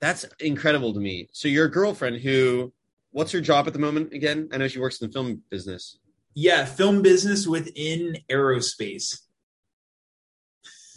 that's 0.00 0.24
incredible 0.40 0.94
to 0.94 1.00
me. 1.00 1.28
So 1.32 1.48
your 1.48 1.68
girlfriend, 1.68 2.20
who, 2.20 2.72
what's 3.10 3.32
her 3.32 3.40
job 3.40 3.66
at 3.66 3.72
the 3.72 3.78
moment 3.78 4.12
again? 4.12 4.48
I 4.52 4.58
know 4.58 4.68
she 4.68 4.80
works 4.80 5.00
in 5.00 5.08
the 5.08 5.12
film 5.12 5.42
business. 5.50 5.98
Yeah, 6.34 6.64
film 6.64 7.02
business 7.02 7.46
within 7.46 8.18
aerospace. 8.30 9.20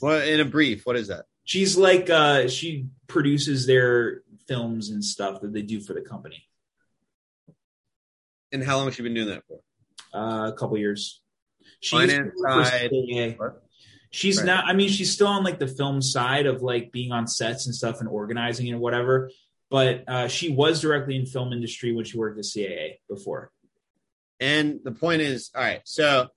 Well, 0.01 0.21
in 0.21 0.39
a 0.39 0.45
brief, 0.45 0.85
what 0.85 0.95
is 0.95 1.07
that? 1.07 1.25
She's 1.43 1.75
like 1.75 2.09
uh 2.09 2.47
she 2.47 2.87
produces 3.07 3.65
their 3.65 4.21
films 4.47 4.89
and 4.89 5.03
stuff 5.03 5.41
that 5.41 5.53
they 5.53 5.61
do 5.61 5.79
for 5.79 5.93
the 5.93 6.01
company. 6.01 6.43
And 8.51 8.63
how 8.63 8.77
long 8.77 8.85
has 8.85 8.95
she 8.95 9.03
been 9.03 9.13
doing 9.13 9.29
that 9.29 9.43
for? 9.47 9.59
Uh, 10.13 10.49
a 10.49 10.53
couple 10.53 10.77
years. 10.77 11.21
She's 11.79 11.99
Finance 11.99 12.33
side. 12.41 12.91
She's 14.11 14.37
Right. 14.37 14.45
not. 14.45 14.65
I 14.65 14.73
mean, 14.73 14.89
she's 14.89 15.11
still 15.11 15.27
on 15.27 15.43
like 15.43 15.57
the 15.59 15.67
film 15.67 16.01
side 16.01 16.45
of 16.45 16.61
like 16.61 16.91
being 16.91 17.11
on 17.11 17.27
sets 17.27 17.65
and 17.65 17.73
stuff 17.73 17.99
and 18.01 18.09
organizing 18.09 18.69
and 18.69 18.79
whatever. 18.79 19.31
But 19.69 20.03
uh, 20.07 20.27
she 20.27 20.49
was 20.49 20.81
directly 20.81 21.15
in 21.15 21.25
film 21.25 21.53
industry 21.53 21.93
when 21.93 22.03
she 22.03 22.17
worked 22.17 22.37
at 22.37 22.43
CAA 22.43 22.99
before. 23.09 23.51
And 24.41 24.81
the 24.83 24.91
point 24.91 25.21
is, 25.21 25.49
all 25.55 25.61
right, 25.61 25.81
so 25.85 26.27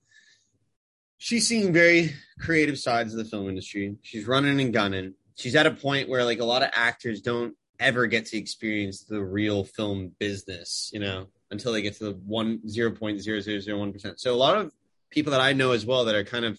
she's 1.17 1.47
seeing 1.47 1.73
very 1.73 2.13
creative 2.39 2.79
sides 2.79 3.13
of 3.13 3.17
the 3.17 3.25
film 3.25 3.49
industry. 3.49 3.95
She's 4.03 4.25
running 4.25 4.59
and 4.61 4.73
gunning. 4.73 5.15
She's 5.35 5.55
at 5.55 5.65
a 5.65 5.71
point 5.71 6.07
where 6.07 6.23
like 6.23 6.39
a 6.39 6.45
lot 6.45 6.63
of 6.63 6.69
actors 6.71 7.19
don't 7.21 7.55
ever 7.79 8.07
get 8.07 8.27
to 8.27 8.37
experience 8.37 9.03
the 9.03 9.21
real 9.21 9.65
film 9.65 10.13
business, 10.17 10.89
you 10.93 10.99
know, 11.01 11.27
until 11.51 11.73
they 11.73 11.81
get 11.81 11.95
to 11.97 12.05
the 12.05 12.11
one 12.25 12.65
zero 12.69 12.91
point 12.91 13.19
zero 13.19 13.41
zero 13.41 13.59
zero 13.59 13.79
one 13.79 13.91
percent. 13.91 14.19
So 14.21 14.33
a 14.33 14.37
lot 14.37 14.55
of 14.57 14.71
people 15.09 15.31
that 15.31 15.41
I 15.41 15.51
know 15.51 15.71
as 15.71 15.85
well 15.85 16.05
that 16.05 16.15
are 16.15 16.23
kind 16.23 16.45
of 16.45 16.57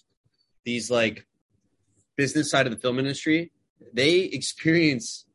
these 0.67 0.91
like 0.91 1.25
business 2.17 2.51
side 2.51 2.67
of 2.67 2.73
the 2.73 2.77
film 2.77 2.99
industry, 2.99 3.53
they 3.93 4.19
experience 4.19 5.25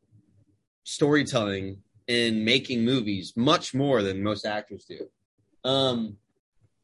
storytelling 0.83 1.77
in 2.07 2.45
making 2.45 2.85
movies 2.85 3.33
much 3.35 3.73
more 3.73 4.03
than 4.03 4.21
most 4.21 4.45
actors 4.45 4.85
do. 4.85 4.99
Um, 5.67 6.17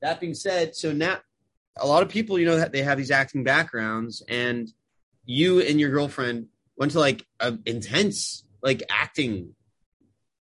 that 0.01 0.19
being 0.19 0.33
said, 0.33 0.75
so 0.75 0.91
now 0.91 1.19
a 1.77 1.85
lot 1.85 2.01
of 2.01 2.09
people, 2.09 2.39
you 2.39 2.47
know, 2.47 2.57
that 2.57 2.71
they 2.71 2.81
have 2.81 2.97
these 2.97 3.11
acting 3.11 3.43
backgrounds, 3.43 4.23
and 4.27 4.67
you 5.25 5.61
and 5.61 5.79
your 5.79 5.91
girlfriend 5.91 6.47
went 6.75 6.93
to 6.93 6.99
like 6.99 7.23
an 7.39 7.61
intense 7.67 8.45
like 8.63 8.81
acting 8.89 9.53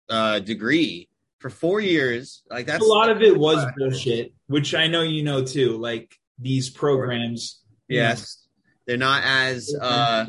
uh 0.08 0.38
degree 0.38 1.08
for 1.40 1.50
four 1.50 1.80
years. 1.80 2.44
Like 2.48 2.66
that's 2.66 2.84
a 2.84 2.86
lot 2.86 3.10
of 3.10 3.22
it 3.22 3.36
was 3.36 3.66
bullshit, 3.76 4.34
which 4.46 4.72
I 4.74 4.86
know 4.86 5.02
you 5.02 5.24
know 5.24 5.42
too. 5.44 5.78
Like 5.78 6.14
these 6.38 6.70
programs. 6.70 7.64
Yes, 7.88 8.46
they're 8.86 8.96
not 8.96 9.22
as 9.24 9.74
uh 9.80 10.26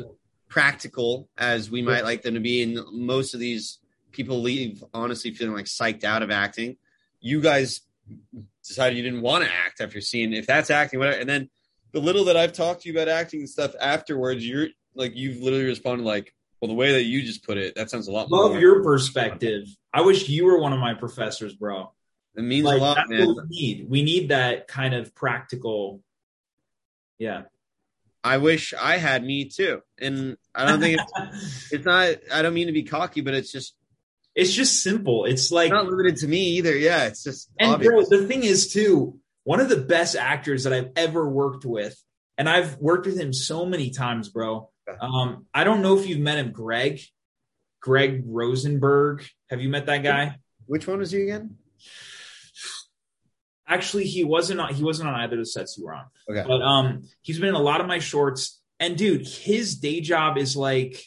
practical 0.48 1.28
as 1.38 1.70
we 1.70 1.82
might 1.82 2.04
like 2.04 2.22
them 2.22 2.34
to 2.34 2.40
be, 2.40 2.62
and 2.62 2.78
most 2.92 3.34
of 3.34 3.40
these 3.40 3.78
people 4.12 4.40
leave 4.42 4.82
honestly 4.92 5.32
feeling 5.32 5.54
like 5.54 5.66
psyched 5.66 6.04
out 6.04 6.22
of 6.22 6.30
acting. 6.30 6.76
You 7.20 7.40
guys 7.40 7.82
decided 8.66 8.96
you 8.96 9.02
didn't 9.04 9.22
want 9.22 9.44
to 9.44 9.50
act 9.50 9.80
after 9.80 10.00
seeing 10.00 10.32
if 10.32 10.46
that's 10.46 10.70
acting, 10.70 10.98
whatever. 10.98 11.18
And 11.18 11.28
then 11.28 11.48
the 11.92 12.00
little 12.00 12.24
that 12.24 12.36
I've 12.36 12.52
talked 12.52 12.82
to 12.82 12.88
you 12.88 12.94
about 12.94 13.08
acting 13.08 13.40
and 13.40 13.48
stuff 13.48 13.74
afterwards, 13.80 14.46
you're 14.46 14.68
like 14.94 15.16
you've 15.16 15.40
literally 15.42 15.66
responded 15.66 16.04
like, 16.04 16.34
"Well, 16.60 16.68
the 16.68 16.74
way 16.74 16.92
that 16.92 17.04
you 17.04 17.22
just 17.22 17.44
put 17.44 17.56
it, 17.58 17.74
that 17.76 17.90
sounds 17.90 18.08
a 18.08 18.12
lot 18.12 18.28
more." 18.30 18.48
love 18.48 18.60
your 18.60 18.82
perspective. 18.82 19.66
I 19.92 20.00
wish 20.02 20.28
you 20.28 20.44
were 20.46 20.58
one 20.58 20.72
of 20.72 20.78
my 20.80 20.94
professors, 20.94 21.54
bro. 21.54 21.92
it 22.36 22.42
means 22.42 22.64
Like 22.64 22.78
a 22.80 22.82
lot, 22.82 23.08
man. 23.08 23.28
we 23.28 23.42
need. 23.48 23.90
We 23.90 24.02
need 24.02 24.28
that 24.30 24.66
kind 24.68 24.94
of 24.94 25.14
practical. 25.14 26.02
Yeah. 27.20 27.42
I 28.24 28.38
wish 28.38 28.74
I 28.74 28.96
had 28.96 29.24
me 29.24 29.44
too, 29.44 29.80
and 29.98 30.36
I 30.54 30.66
don't 30.66 30.80
think 30.80 30.98
it's, 31.00 31.72
it's 31.72 31.86
not. 31.86 32.16
I 32.32 32.42
don't 32.42 32.52
mean 32.52 32.66
to 32.66 32.72
be 32.72 32.82
cocky, 32.82 33.20
but 33.20 33.32
it's 33.34 33.52
just 33.52 33.74
it's 34.34 34.52
just 34.52 34.82
simple. 34.82 35.24
It's 35.24 35.50
like 35.52 35.66
it's 35.66 35.72
not 35.72 35.86
limited 35.86 36.16
to 36.18 36.28
me 36.28 36.56
either. 36.56 36.76
Yeah, 36.76 37.04
it's 37.06 37.22
just 37.22 37.48
And 37.58 37.72
obvious. 37.72 38.08
bro, 38.08 38.18
the 38.18 38.26
thing 38.26 38.42
is 38.42 38.72
too, 38.72 39.18
one 39.44 39.60
of 39.60 39.68
the 39.68 39.76
best 39.78 40.16
actors 40.16 40.64
that 40.64 40.72
I've 40.72 40.90
ever 40.96 41.26
worked 41.28 41.64
with, 41.64 41.96
and 42.36 42.48
I've 42.48 42.76
worked 42.78 43.06
with 43.06 43.18
him 43.18 43.32
so 43.32 43.64
many 43.64 43.90
times, 43.90 44.28
bro. 44.28 44.70
Um, 45.00 45.46
I 45.54 45.64
don't 45.64 45.82
know 45.82 45.98
if 45.98 46.06
you've 46.06 46.18
met 46.20 46.38
him, 46.38 46.52
Greg. 46.52 47.00
Greg 47.80 48.24
Rosenberg. 48.26 49.24
Have 49.48 49.62
you 49.62 49.68
met 49.70 49.86
that 49.86 50.02
guy? 50.02 50.36
Which 50.66 50.86
one 50.86 50.98
was 50.98 51.10
he 51.10 51.22
again? 51.22 51.56
Actually, 53.70 54.04
he 54.04 54.24
wasn't 54.24 54.60
on 54.60 54.74
he 54.74 54.82
wasn't 54.84 55.08
on 55.08 55.14
either 55.14 55.34
of 55.34 55.40
the 55.40 55.46
sets 55.46 55.78
you 55.78 55.86
were 55.86 55.94
on. 55.94 56.04
Okay. 56.28 56.44
But 56.46 56.60
um 56.60 57.04
he's 57.22 57.38
been 57.38 57.50
in 57.50 57.54
a 57.54 57.60
lot 57.62 57.80
of 57.80 57.86
my 57.86 58.00
shorts. 58.00 58.60
And 58.78 58.96
dude, 58.98 59.26
his 59.26 59.76
day 59.76 60.00
job 60.00 60.36
is 60.38 60.56
like 60.56 61.02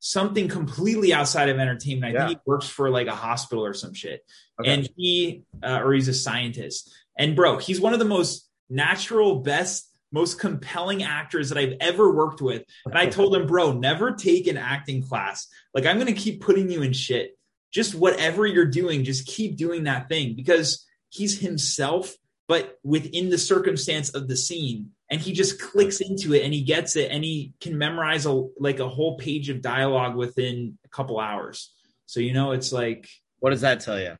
something 0.00 0.48
completely 0.48 1.14
outside 1.14 1.48
of 1.48 1.58
entertainment. 1.58 2.14
I 2.16 2.20
Yeah. 2.20 2.26
think 2.28 2.38
he 2.44 2.50
works 2.50 2.68
for 2.68 2.90
like 2.90 3.06
a 3.06 3.14
hospital 3.14 3.64
or 3.64 3.74
some 3.74 3.94
shit. 3.94 4.22
Okay. 4.60 4.72
and 4.72 4.88
he 4.96 5.42
uh, 5.62 5.80
or 5.82 5.92
he's 5.94 6.06
a 6.08 6.14
scientist 6.14 6.92
and 7.18 7.34
bro 7.34 7.58
he's 7.58 7.80
one 7.80 7.92
of 7.92 7.98
the 7.98 8.04
most 8.04 8.48
natural 8.70 9.40
best 9.40 9.90
most 10.12 10.38
compelling 10.38 11.02
actors 11.02 11.48
that 11.48 11.58
i've 11.58 11.74
ever 11.80 12.12
worked 12.14 12.40
with 12.40 12.62
and 12.84 12.96
i 12.96 13.06
told 13.06 13.34
him 13.34 13.48
bro 13.48 13.72
never 13.72 14.12
take 14.12 14.46
an 14.46 14.56
acting 14.56 15.02
class 15.02 15.48
like 15.74 15.86
i'm 15.86 15.98
gonna 15.98 16.12
keep 16.12 16.40
putting 16.40 16.70
you 16.70 16.82
in 16.82 16.92
shit 16.92 17.36
just 17.72 17.96
whatever 17.96 18.46
you're 18.46 18.64
doing 18.64 19.02
just 19.02 19.26
keep 19.26 19.56
doing 19.56 19.84
that 19.84 20.08
thing 20.08 20.36
because 20.36 20.86
he's 21.14 21.38
himself 21.38 22.14
but 22.46 22.78
within 22.82 23.30
the 23.30 23.38
circumstance 23.38 24.10
of 24.10 24.28
the 24.28 24.36
scene 24.36 24.90
and 25.10 25.20
he 25.20 25.32
just 25.32 25.60
clicks 25.60 26.00
into 26.00 26.34
it 26.34 26.44
and 26.44 26.52
he 26.52 26.62
gets 26.62 26.96
it 26.96 27.10
and 27.10 27.24
he 27.24 27.54
can 27.60 27.78
memorize 27.78 28.26
a 28.26 28.48
like 28.58 28.80
a 28.80 28.88
whole 28.88 29.16
page 29.16 29.48
of 29.48 29.62
dialogue 29.62 30.16
within 30.16 30.76
a 30.84 30.88
couple 30.88 31.18
hours 31.18 31.72
so 32.06 32.20
you 32.20 32.32
know 32.32 32.52
it's 32.52 32.72
like 32.72 33.08
What 33.40 33.50
does 33.50 33.62
that 33.62 33.80
tell 33.80 34.00
you? 34.00 34.16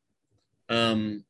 Um, 0.68 1.24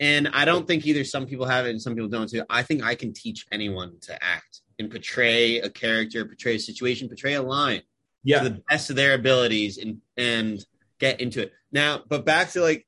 and 0.00 0.28
I 0.32 0.44
don't 0.44 0.66
think 0.66 0.86
either 0.86 1.04
some 1.04 1.26
people 1.26 1.46
have 1.46 1.66
it 1.66 1.70
and 1.70 1.82
some 1.82 1.94
people 1.94 2.08
don't 2.08 2.28
too. 2.28 2.44
I 2.48 2.62
think 2.62 2.82
I 2.82 2.94
can 2.94 3.12
teach 3.12 3.46
anyone 3.52 3.98
to 4.02 4.14
act 4.22 4.60
and 4.78 4.90
portray 4.90 5.58
a 5.58 5.68
character, 5.68 6.24
portray 6.24 6.56
a 6.56 6.58
situation, 6.58 7.08
portray 7.08 7.34
a 7.34 7.42
line 7.42 7.82
yeah 8.24 8.42
to 8.42 8.48
the 8.48 8.62
best 8.68 8.90
of 8.90 8.96
their 8.96 9.14
abilities 9.14 9.78
and 9.78 9.98
and 10.16 10.64
get 10.98 11.20
into 11.20 11.42
it. 11.42 11.52
Now, 11.70 12.02
but 12.08 12.24
back 12.24 12.50
to 12.52 12.62
like 12.62 12.86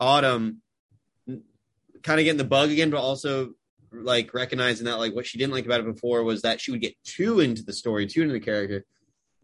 Autumn, 0.00 0.61
kind 2.02 2.20
of 2.20 2.24
getting 2.24 2.38
the 2.38 2.44
bug 2.44 2.70
again, 2.70 2.90
but 2.90 3.00
also 3.00 3.54
like 3.92 4.34
recognizing 4.34 4.86
that 4.86 4.98
like 4.98 5.14
what 5.14 5.26
she 5.26 5.38
didn't 5.38 5.52
like 5.52 5.66
about 5.66 5.80
it 5.80 5.94
before 5.94 6.22
was 6.24 6.42
that 6.42 6.60
she 6.60 6.70
would 6.70 6.80
get 6.80 6.94
too 7.04 7.40
into 7.40 7.62
the 7.62 7.72
story, 7.72 8.06
too 8.06 8.22
into 8.22 8.32
the 8.32 8.40
character. 8.40 8.84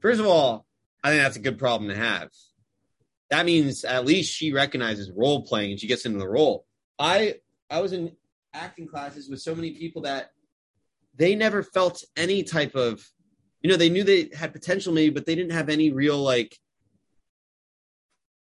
First 0.00 0.20
of 0.20 0.26
all, 0.26 0.66
I 1.02 1.10
think 1.10 1.22
that's 1.22 1.36
a 1.36 1.40
good 1.40 1.58
problem 1.58 1.90
to 1.90 1.96
have. 1.96 2.30
That 3.30 3.46
means 3.46 3.84
at 3.84 4.06
least 4.06 4.32
she 4.32 4.52
recognizes 4.52 5.12
role 5.14 5.42
playing 5.42 5.72
and 5.72 5.80
she 5.80 5.86
gets 5.86 6.06
into 6.06 6.18
the 6.18 6.28
role. 6.28 6.64
I 6.98 7.36
I 7.70 7.80
was 7.80 7.92
in 7.92 8.12
acting 8.54 8.88
classes 8.88 9.28
with 9.28 9.40
so 9.40 9.54
many 9.54 9.72
people 9.72 10.02
that 10.02 10.30
they 11.14 11.34
never 11.34 11.62
felt 11.62 12.02
any 12.16 12.42
type 12.42 12.74
of 12.74 13.06
you 13.60 13.70
know 13.70 13.76
they 13.76 13.90
knew 13.90 14.04
they 14.04 14.30
had 14.34 14.52
potential 14.52 14.92
maybe 14.92 15.12
but 15.12 15.26
they 15.26 15.34
didn't 15.34 15.52
have 15.52 15.68
any 15.68 15.92
real 15.92 16.18
like 16.18 16.56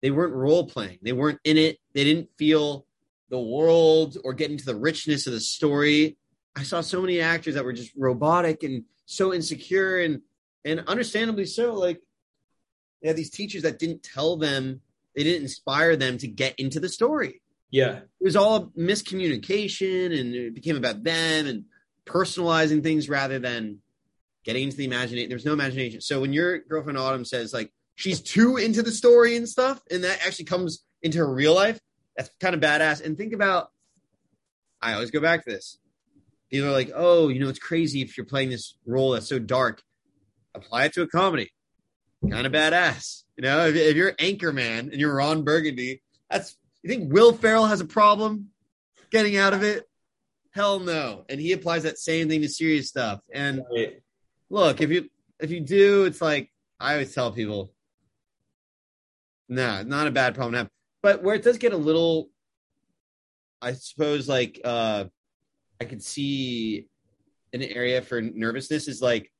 they 0.01 0.11
weren't 0.11 0.33
role 0.33 0.65
playing 0.65 0.97
they 1.01 1.11
weren't 1.11 1.39
in 1.43 1.57
it 1.57 1.77
they 1.93 2.03
didn't 2.03 2.29
feel 2.37 2.85
the 3.29 3.39
world 3.39 4.17
or 4.23 4.33
get 4.33 4.51
into 4.51 4.65
the 4.65 4.75
richness 4.75 5.27
of 5.27 5.33
the 5.33 5.39
story 5.39 6.17
i 6.55 6.63
saw 6.63 6.81
so 6.81 7.01
many 7.01 7.19
actors 7.19 7.55
that 7.55 7.63
were 7.63 7.73
just 7.73 7.91
robotic 7.95 8.63
and 8.63 8.83
so 9.05 9.33
insecure 9.33 9.99
and 9.99 10.21
and 10.65 10.81
understandably 10.87 11.45
so 11.45 11.73
like 11.73 12.01
they 13.01 13.07
had 13.07 13.17
these 13.17 13.29
teachers 13.29 13.63
that 13.63 13.79
didn't 13.79 14.03
tell 14.03 14.37
them 14.37 14.81
they 15.15 15.23
didn't 15.23 15.43
inspire 15.43 15.95
them 15.95 16.17
to 16.17 16.27
get 16.27 16.53
into 16.57 16.79
the 16.79 16.89
story 16.89 17.41
yeah 17.71 17.97
it 17.97 18.23
was 18.23 18.35
all 18.35 18.67
miscommunication 18.77 20.19
and 20.19 20.33
it 20.33 20.53
became 20.53 20.75
about 20.75 21.03
them 21.03 21.47
and 21.47 21.65
personalizing 22.05 22.83
things 22.83 23.07
rather 23.07 23.39
than 23.39 23.79
getting 24.43 24.63
into 24.63 24.77
the 24.77 24.85
imagination. 24.85 25.29
There's 25.29 25.45
no 25.45 25.53
imagination. 25.53 26.01
So 26.01 26.21
when 26.21 26.33
your 26.33 26.59
girlfriend 26.59 26.97
Autumn 26.97 27.25
says 27.25 27.53
like 27.53 27.71
she's 27.95 28.21
too 28.21 28.57
into 28.57 28.81
the 28.81 28.91
story 28.91 29.35
and 29.35 29.47
stuff, 29.47 29.81
and 29.91 30.03
that 30.03 30.25
actually 30.25 30.45
comes 30.45 30.83
into 31.01 31.19
her 31.19 31.31
real 31.31 31.53
life, 31.53 31.79
that's 32.19 32.31
kind 32.41 32.53
of 32.53 32.59
badass. 32.59 33.01
And 33.01 33.17
think 33.17 33.31
about, 33.31 33.71
I 34.81 34.91
always 34.91 35.09
go 35.09 35.21
back 35.21 35.45
to 35.45 35.51
this. 35.51 35.77
People 36.51 36.67
are 36.67 36.73
like, 36.73 36.91
oh, 36.93 37.29
you 37.29 37.39
know, 37.39 37.47
it's 37.47 37.59
crazy 37.59 38.01
if 38.01 38.17
you're 38.17 38.25
playing 38.25 38.49
this 38.49 38.75
role 38.85 39.11
that's 39.11 39.29
so 39.29 39.39
dark. 39.39 39.81
Apply 40.53 40.83
it 40.85 40.93
to 40.93 41.01
a 41.03 41.07
comedy. 41.07 41.49
kind 42.29 42.45
of 42.45 42.51
badass. 42.51 43.23
You 43.37 43.43
know, 43.43 43.67
if, 43.67 43.75
if 43.75 43.95
you're 43.95 44.11
Anchorman 44.13 44.91
and 44.91 44.95
you're 44.95 45.15
Ron 45.15 45.43
Burgundy, 45.43 46.01
that's 46.29 46.57
you 46.83 46.89
think 46.89 47.13
Will 47.13 47.31
Ferrell 47.31 47.67
has 47.67 47.79
a 47.79 47.85
problem 47.85 48.49
getting 49.11 49.37
out 49.37 49.53
of 49.53 49.63
it? 49.63 49.87
Hell 50.51 50.81
no. 50.81 51.23
And 51.29 51.39
he 51.39 51.53
applies 51.53 51.83
that 51.83 51.97
same 51.97 52.27
thing 52.27 52.41
to 52.41 52.49
serious 52.49 52.89
stuff. 52.89 53.21
And 53.33 53.61
look, 54.49 54.81
if 54.81 54.89
you 54.89 55.09
if 55.39 55.51
you 55.51 55.61
do, 55.61 56.03
it's 56.03 56.21
like 56.21 56.51
I 56.81 56.93
always 56.93 57.15
tell 57.15 57.31
people, 57.31 57.71
nah, 59.47 59.83
not 59.83 60.07
a 60.07 60.11
bad 60.11 60.35
problem 60.35 60.51
to 60.51 60.57
have. 60.57 60.69
But 61.01 61.23
where 61.23 61.35
it 61.35 61.43
does 61.43 61.57
get 61.57 61.73
a 61.73 61.77
little, 61.77 62.29
I 63.61 63.73
suppose, 63.73 64.27
like 64.27 64.59
uh 64.63 65.05
I 65.81 65.85
could 65.85 66.03
see 66.03 66.87
an 67.53 67.63
area 67.63 68.01
for 68.01 68.21
nervousness 68.21 68.87
is 68.87 69.01
like 69.01 69.31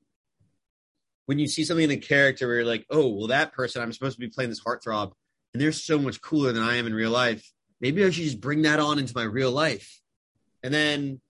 when 1.26 1.38
you 1.38 1.48
see 1.48 1.64
something 1.64 1.84
in 1.84 1.92
a 1.92 1.98
character 1.98 2.48
where 2.48 2.58
you're 2.58 2.66
like, 2.66 2.86
oh, 2.90 3.08
well, 3.08 3.28
that 3.28 3.54
person 3.54 3.82
I'm 3.82 3.94
supposed 3.94 4.16
to 4.16 4.20
be 4.20 4.30
playing 4.30 4.50
this 4.50 4.64
heartthrob, 4.64 5.12
and 5.54 5.62
they're 5.62 5.72
so 5.72 6.00
much 6.00 6.22
cooler 6.22 6.52
than 6.52 6.64
I 6.64 6.78
am 6.78 6.88
in 6.88 6.94
real 6.94 7.12
life. 7.12 7.48
Maybe 7.82 8.04
I 8.04 8.10
should 8.10 8.24
just 8.24 8.42
bring 8.42 8.64
that 8.64 8.80
on 8.80 8.98
into 8.98 9.14
my 9.16 9.24
real 9.24 9.52
life, 9.52 10.02
and 10.64 10.74
then 10.74 11.22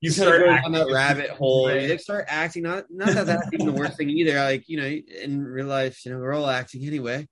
You 0.00 0.10
start 0.10 0.44
down 0.44 0.72
that 0.72 0.92
rabbit 0.92 1.30
hole. 1.30 1.68
Right. 1.68 1.88
You 1.88 1.98
start 1.98 2.26
acting. 2.28 2.64
Not 2.64 2.84
not 2.90 3.08
that 3.08 3.26
that's 3.26 3.48
even 3.52 3.66
the 3.66 3.72
worst 3.72 3.96
thing 3.96 4.10
either. 4.10 4.34
Like 4.34 4.68
you 4.68 4.76
know, 4.76 4.86
in 4.86 5.42
real 5.42 5.66
life, 5.66 6.04
you 6.04 6.12
know, 6.12 6.18
we're 6.18 6.34
all 6.34 6.48
acting 6.48 6.84
anyway. 6.84 7.26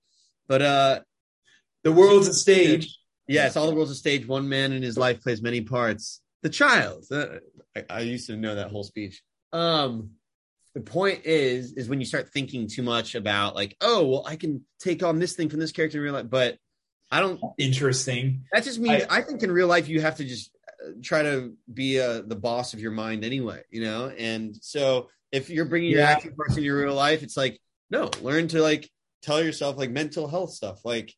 But 0.47 0.61
uh, 0.61 0.99
the 1.85 1.91
world's 1.91 2.27
a 2.27 2.33
stage. 2.33 2.97
yes, 3.27 3.55
all 3.55 3.67
the 3.67 3.75
world's 3.75 3.91
a 3.91 3.95
stage. 3.95 4.27
One 4.27 4.49
man 4.49 4.73
in 4.73 4.81
his 4.81 4.97
life 4.97 5.21
plays 5.21 5.41
many 5.41 5.61
parts. 5.61 6.19
The 6.41 6.49
child. 6.49 7.05
Uh, 7.09 7.27
I, 7.75 7.85
I 7.89 7.99
used 8.01 8.27
to 8.27 8.35
know 8.35 8.55
that 8.55 8.71
whole 8.71 8.83
speech. 8.83 9.21
Um, 9.53 10.11
the 10.73 10.81
point 10.81 11.25
is, 11.25 11.73
is 11.73 11.87
when 11.87 11.99
you 11.99 12.05
start 12.07 12.29
thinking 12.33 12.67
too 12.67 12.81
much 12.81 13.13
about 13.13 13.55
like, 13.55 13.77
oh, 13.81 14.05
well, 14.07 14.25
I 14.27 14.35
can 14.35 14.65
take 14.79 15.03
on 15.03 15.19
this 15.19 15.33
thing 15.33 15.47
from 15.47 15.59
this 15.59 15.71
character 15.71 15.99
in 15.99 16.03
real 16.03 16.13
life, 16.13 16.29
but 16.29 16.57
I 17.11 17.19
don't. 17.19 17.39
Interesting. 17.59 18.45
That 18.51 18.63
just 18.63 18.79
means 18.79 19.03
I, 19.09 19.21
think 19.21 19.43
in 19.43 19.51
real 19.51 19.67
life 19.67 19.87
you 19.87 20.01
have 20.01 20.17
to 20.17 20.25
just 20.25 20.49
uh, 20.83 20.89
try 21.03 21.21
to 21.21 21.53
be 21.71 21.99
uh, 21.99 22.23
the 22.25 22.35
boss 22.35 22.73
of 22.73 22.79
your 22.79 22.91
mind 22.91 23.23
anyway, 23.23 23.61
you 23.69 23.83
know. 23.83 24.09
And 24.09 24.55
so 24.59 25.09
if 25.31 25.51
you're 25.51 25.65
bringing 25.65 25.91
your 25.91 26.01
acting 26.01 26.33
parts 26.35 26.57
into 26.57 26.63
your 26.63 26.83
real 26.83 26.95
life, 26.95 27.21
it's 27.21 27.37
like 27.37 27.59
no, 27.91 28.09
learn 28.21 28.47
to 28.49 28.61
like 28.61 28.89
tell 29.21 29.41
yourself 29.41 29.77
like 29.77 29.91
mental 29.91 30.27
health 30.27 30.51
stuff, 30.51 30.83
like 30.83 31.13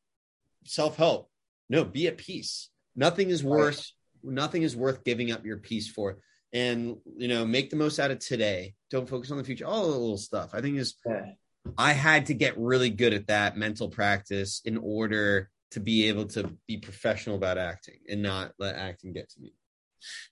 self 0.67 0.97
help. 0.97 1.29
No, 1.69 1.83
be 1.83 2.07
at 2.07 2.17
peace. 2.17 2.69
Nothing 2.95 3.29
is 3.29 3.43
worse. 3.43 3.93
Nothing 4.23 4.63
is 4.63 4.75
worth 4.75 5.03
giving 5.03 5.31
up 5.31 5.45
your 5.45 5.57
peace 5.57 5.89
for. 5.89 6.17
And 6.53 6.97
you 7.17 7.27
know, 7.27 7.45
make 7.45 7.69
the 7.69 7.75
most 7.75 7.99
out 7.99 8.11
of 8.11 8.19
today. 8.19 8.73
Don't 8.89 9.09
focus 9.09 9.31
on 9.31 9.37
the 9.37 9.43
future. 9.43 9.65
All 9.65 9.83
the 9.83 9.97
little 9.97 10.17
stuff. 10.17 10.51
I 10.53 10.61
think 10.61 10.77
is 10.77 10.95
Yeah. 11.05 11.33
I 11.77 11.91
had 11.91 12.27
to 12.27 12.33
get 12.33 12.57
really 12.57 12.89
good 12.89 13.13
at 13.13 13.27
that 13.27 13.57
mental 13.57 13.89
practice 13.89 14.61
in 14.63 14.77
order 14.77 15.49
to 15.71 15.79
be 15.79 16.07
able 16.07 16.25
to 16.27 16.51
be 16.67 16.77
professional 16.77 17.35
about 17.35 17.57
acting 17.57 17.99
and 18.07 18.21
not 18.21 18.53
let 18.57 18.75
acting 18.75 19.11
get 19.13 19.29
to 19.31 19.41
me. 19.41 19.53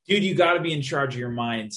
dude, 0.07 0.23
you 0.23 0.35
got 0.35 0.53
to 0.53 0.61
be 0.61 0.71
in 0.71 0.81
charge 0.81 1.15
of 1.15 1.19
your 1.19 1.29
mind. 1.29 1.73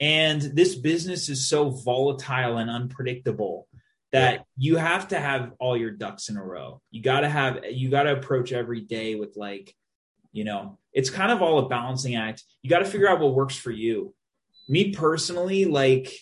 And 0.00 0.42
this 0.42 0.74
business 0.74 1.28
is 1.28 1.48
so 1.48 1.70
volatile 1.70 2.58
and 2.58 2.68
unpredictable 2.68 3.68
that 4.12 4.44
you 4.56 4.76
have 4.76 5.08
to 5.08 5.18
have 5.18 5.52
all 5.58 5.76
your 5.76 5.90
ducks 5.90 6.28
in 6.28 6.36
a 6.36 6.44
row. 6.44 6.80
You 6.90 7.02
got 7.02 7.20
to 7.20 7.28
have, 7.28 7.64
you 7.70 7.90
got 7.90 8.04
to 8.04 8.12
approach 8.12 8.52
every 8.52 8.80
day 8.80 9.14
with 9.14 9.36
like, 9.36 9.74
you 10.32 10.44
know, 10.44 10.78
it's 10.92 11.10
kind 11.10 11.32
of 11.32 11.42
all 11.42 11.58
a 11.58 11.68
balancing 11.68 12.14
act. 12.14 12.44
You 12.62 12.70
got 12.70 12.80
to 12.80 12.84
figure 12.84 13.08
out 13.08 13.20
what 13.20 13.34
works 13.34 13.56
for 13.56 13.70
you. 13.70 14.14
Me 14.68 14.92
personally, 14.92 15.64
like, 15.64 16.12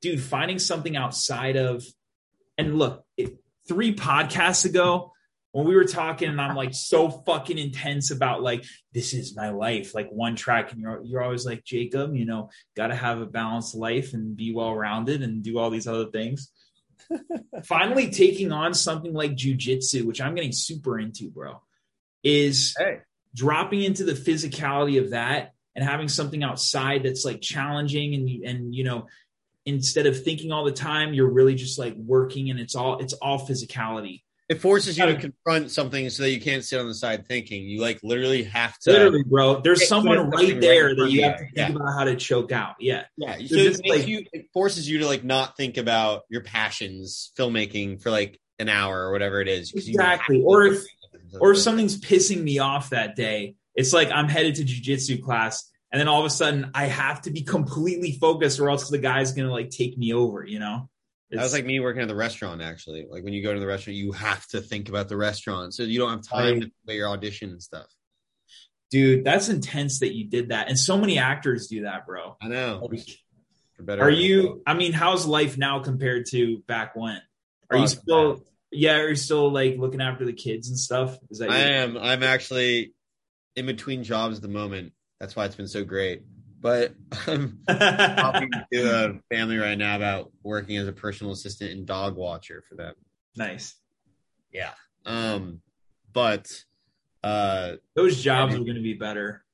dude, 0.00 0.22
finding 0.22 0.58
something 0.58 0.96
outside 0.96 1.56
of, 1.56 1.84
and 2.58 2.78
look, 2.78 3.04
it, 3.16 3.38
three 3.68 3.94
podcasts 3.94 4.64
ago, 4.64 5.12
when 5.52 5.66
we 5.66 5.74
were 5.74 5.84
talking 5.84 6.28
and 6.28 6.40
I'm 6.40 6.54
like 6.54 6.74
so 6.74 7.10
fucking 7.10 7.58
intense 7.58 8.10
about 8.10 8.42
like 8.42 8.64
this 8.92 9.12
is 9.12 9.36
my 9.36 9.50
life, 9.50 9.94
like 9.94 10.08
one 10.10 10.36
track, 10.36 10.72
and 10.72 10.80
you're 10.80 11.02
you're 11.04 11.22
always 11.22 11.44
like 11.44 11.64
Jacob, 11.64 12.14
you 12.14 12.24
know, 12.24 12.50
got 12.76 12.88
to 12.88 12.94
have 12.94 13.20
a 13.20 13.26
balanced 13.26 13.74
life 13.74 14.14
and 14.14 14.36
be 14.36 14.54
well 14.54 14.74
rounded 14.74 15.22
and 15.22 15.42
do 15.42 15.58
all 15.58 15.70
these 15.70 15.88
other 15.88 16.10
things. 16.10 16.52
Finally, 17.64 18.10
taking 18.10 18.52
on 18.52 18.74
something 18.74 19.12
like 19.12 19.32
jujitsu, 19.32 20.04
which 20.04 20.20
I'm 20.20 20.34
getting 20.34 20.52
super 20.52 20.98
into, 20.98 21.30
bro, 21.30 21.60
is 22.22 22.74
Hey, 22.78 22.98
dropping 23.34 23.82
into 23.82 24.04
the 24.04 24.12
physicality 24.12 25.02
of 25.02 25.10
that 25.10 25.54
and 25.74 25.84
having 25.84 26.08
something 26.08 26.42
outside 26.42 27.02
that's 27.04 27.24
like 27.24 27.40
challenging 27.40 28.14
and 28.14 28.44
and 28.44 28.74
you 28.74 28.84
know 28.84 29.06
instead 29.66 30.06
of 30.06 30.22
thinking 30.22 30.52
all 30.52 30.64
the 30.64 30.72
time 30.72 31.14
you're 31.14 31.30
really 31.30 31.54
just 31.54 31.78
like 31.78 31.94
working 31.96 32.50
and 32.50 32.58
it's 32.58 32.74
all 32.74 32.98
it's 32.98 33.12
all 33.14 33.46
physicality 33.46 34.22
it 34.50 34.60
forces 34.60 34.98
you 34.98 35.06
to 35.06 35.14
confront 35.16 35.70
something 35.70 36.10
so 36.10 36.24
that 36.24 36.30
you 36.32 36.40
can't 36.40 36.62
sit 36.64 36.78
on 36.78 36.86
the 36.88 36.94
side 36.94 37.26
thinking. 37.26 37.62
You 37.64 37.80
like 37.80 38.00
literally 38.02 38.42
have 38.42 38.78
to. 38.80 38.90
literally 38.92 39.22
bro 39.22 39.60
there's 39.62 39.88
someone 39.88 40.28
right 40.28 40.60
there 40.60 40.88
right 40.88 40.96
that 40.98 41.10
you 41.10 41.22
have 41.22 41.38
to 41.38 41.44
think 41.44 41.52
Yeah. 41.56 41.68
about 41.70 41.92
how 41.96 42.04
to 42.04 42.16
choke 42.16 42.52
out 42.52 42.74
yeah 42.80 43.04
Yeah, 43.16 43.36
so 43.36 43.42
it 43.56 43.80
makes 43.84 43.88
like- 43.88 44.08
you. 44.08 44.24
It 44.32 44.46
forces 44.52 44.86
you 44.90 44.98
to 44.98 45.06
like 45.06 45.24
not 45.24 45.56
think 45.56 45.78
about 45.78 46.22
your 46.28 46.42
passions, 46.42 47.32
filmmaking 47.38 48.02
for 48.02 48.10
like 48.10 48.38
an 48.58 48.68
hour 48.68 49.06
or 49.06 49.12
whatever 49.12 49.40
it 49.40 49.48
is. 49.48 49.72
Exactly. 49.72 50.42
Or 50.44 50.64
if- 50.66 50.84
or 51.40 51.52
if 51.52 51.58
something's 51.58 51.98
pissing 52.00 52.42
me 52.42 52.58
off 52.58 52.90
that 52.90 53.14
day 53.14 53.54
it's 53.76 53.92
like 53.92 54.10
i'm 54.10 54.28
headed 54.28 54.56
to 54.56 54.64
jujitsu 54.64 55.22
class 55.22 55.70
and 55.92 56.00
then 56.00 56.08
all 56.08 56.18
of 56.18 56.26
a 56.26 56.30
sudden 56.30 56.72
i 56.74 56.86
have 56.86 57.22
to 57.22 57.30
be 57.30 57.42
completely 57.42 58.10
focused 58.20 58.58
or 58.58 58.68
else 58.68 58.90
the 58.90 58.98
guy's 58.98 59.30
gonna 59.32 59.48
like 59.52 59.70
take 59.70 59.96
me 59.96 60.12
over 60.12 60.44
you 60.44 60.58
know 60.58 60.89
That 61.30 61.42
was 61.42 61.52
like 61.52 61.64
me 61.64 61.78
working 61.80 62.02
at 62.02 62.08
the 62.08 62.14
restaurant. 62.14 62.60
Actually, 62.62 63.06
like 63.10 63.22
when 63.24 63.32
you 63.32 63.42
go 63.42 63.54
to 63.54 63.60
the 63.60 63.66
restaurant, 63.66 63.96
you 63.96 64.12
have 64.12 64.46
to 64.48 64.60
think 64.60 64.88
about 64.88 65.08
the 65.08 65.16
restaurant, 65.16 65.74
so 65.74 65.82
you 65.84 65.98
don't 65.98 66.10
have 66.10 66.22
time 66.22 66.54
Right. 66.54 66.62
to 66.62 66.70
play 66.84 66.96
your 66.96 67.08
audition 67.08 67.50
and 67.50 67.62
stuff. 67.62 67.86
dude 68.90 69.22
that's 69.24 69.48
intense 69.48 70.00
that 70.00 70.12
you 70.14 70.24
did 70.28 70.48
that 70.48 70.68
and 70.68 70.76
so 70.76 70.98
many 70.98 71.16
actors 71.18 71.68
do 71.68 71.82
that 71.82 72.04
bro 72.06 72.36
I 72.42 72.48
know. 72.48 72.88
Like, 72.90 73.06
better. 73.78 74.02
are 74.02 74.10
you 74.10 74.62
i 74.66 74.74
mean 74.74 74.92
how's 74.92 75.26
life 75.26 75.56
now 75.56 75.78
compared 75.78 76.26
to 76.30 76.58
back 76.66 76.96
when 76.96 77.22
are 77.70 77.76
you 77.76 77.84
oh, 77.84 77.86
Fuck 77.86 77.98
still 78.02 78.44
yeah 78.72 78.96
are 78.96 79.08
you 79.10 79.14
still 79.14 79.52
like 79.52 79.76
looking 79.78 80.00
after 80.00 80.24
the 80.24 80.32
kids 80.32 80.68
and 80.70 80.76
stuff 80.78 81.16
is 81.30 81.38
that 81.38 81.50
I 81.50 81.58
am. 81.58 81.96
I'm 81.96 82.24
actually 82.24 82.92
in 83.54 83.66
between 83.66 84.02
jobs 84.02 84.36
at 84.36 84.42
the 84.42 84.48
moment. 84.48 84.92
That's 85.20 85.36
why 85.36 85.44
it's 85.44 85.54
been 85.56 85.68
so 85.68 85.84
great. 85.84 86.22
But 86.60 86.94
I'm 87.26 87.58
talking 87.68 88.50
to 88.72 89.04
a 89.06 89.34
family 89.34 89.56
right 89.56 89.78
now 89.78 89.96
about 89.96 90.30
working 90.42 90.76
as 90.76 90.88
a 90.88 90.92
personal 90.92 91.32
assistant 91.32 91.70
and 91.72 91.86
dog 91.86 92.16
watcher 92.16 92.62
for 92.68 92.74
them. 92.74 92.94
nice 93.36 93.76
Yeah. 94.52 94.72
Um. 95.06 95.62
But 96.12 96.64
uh, 97.22 97.76
those 97.94 98.20
jobs 98.20 98.54
are 98.54 98.58
going 98.58 98.74
to 98.74 98.82
be 98.82 98.94
better 98.94 99.44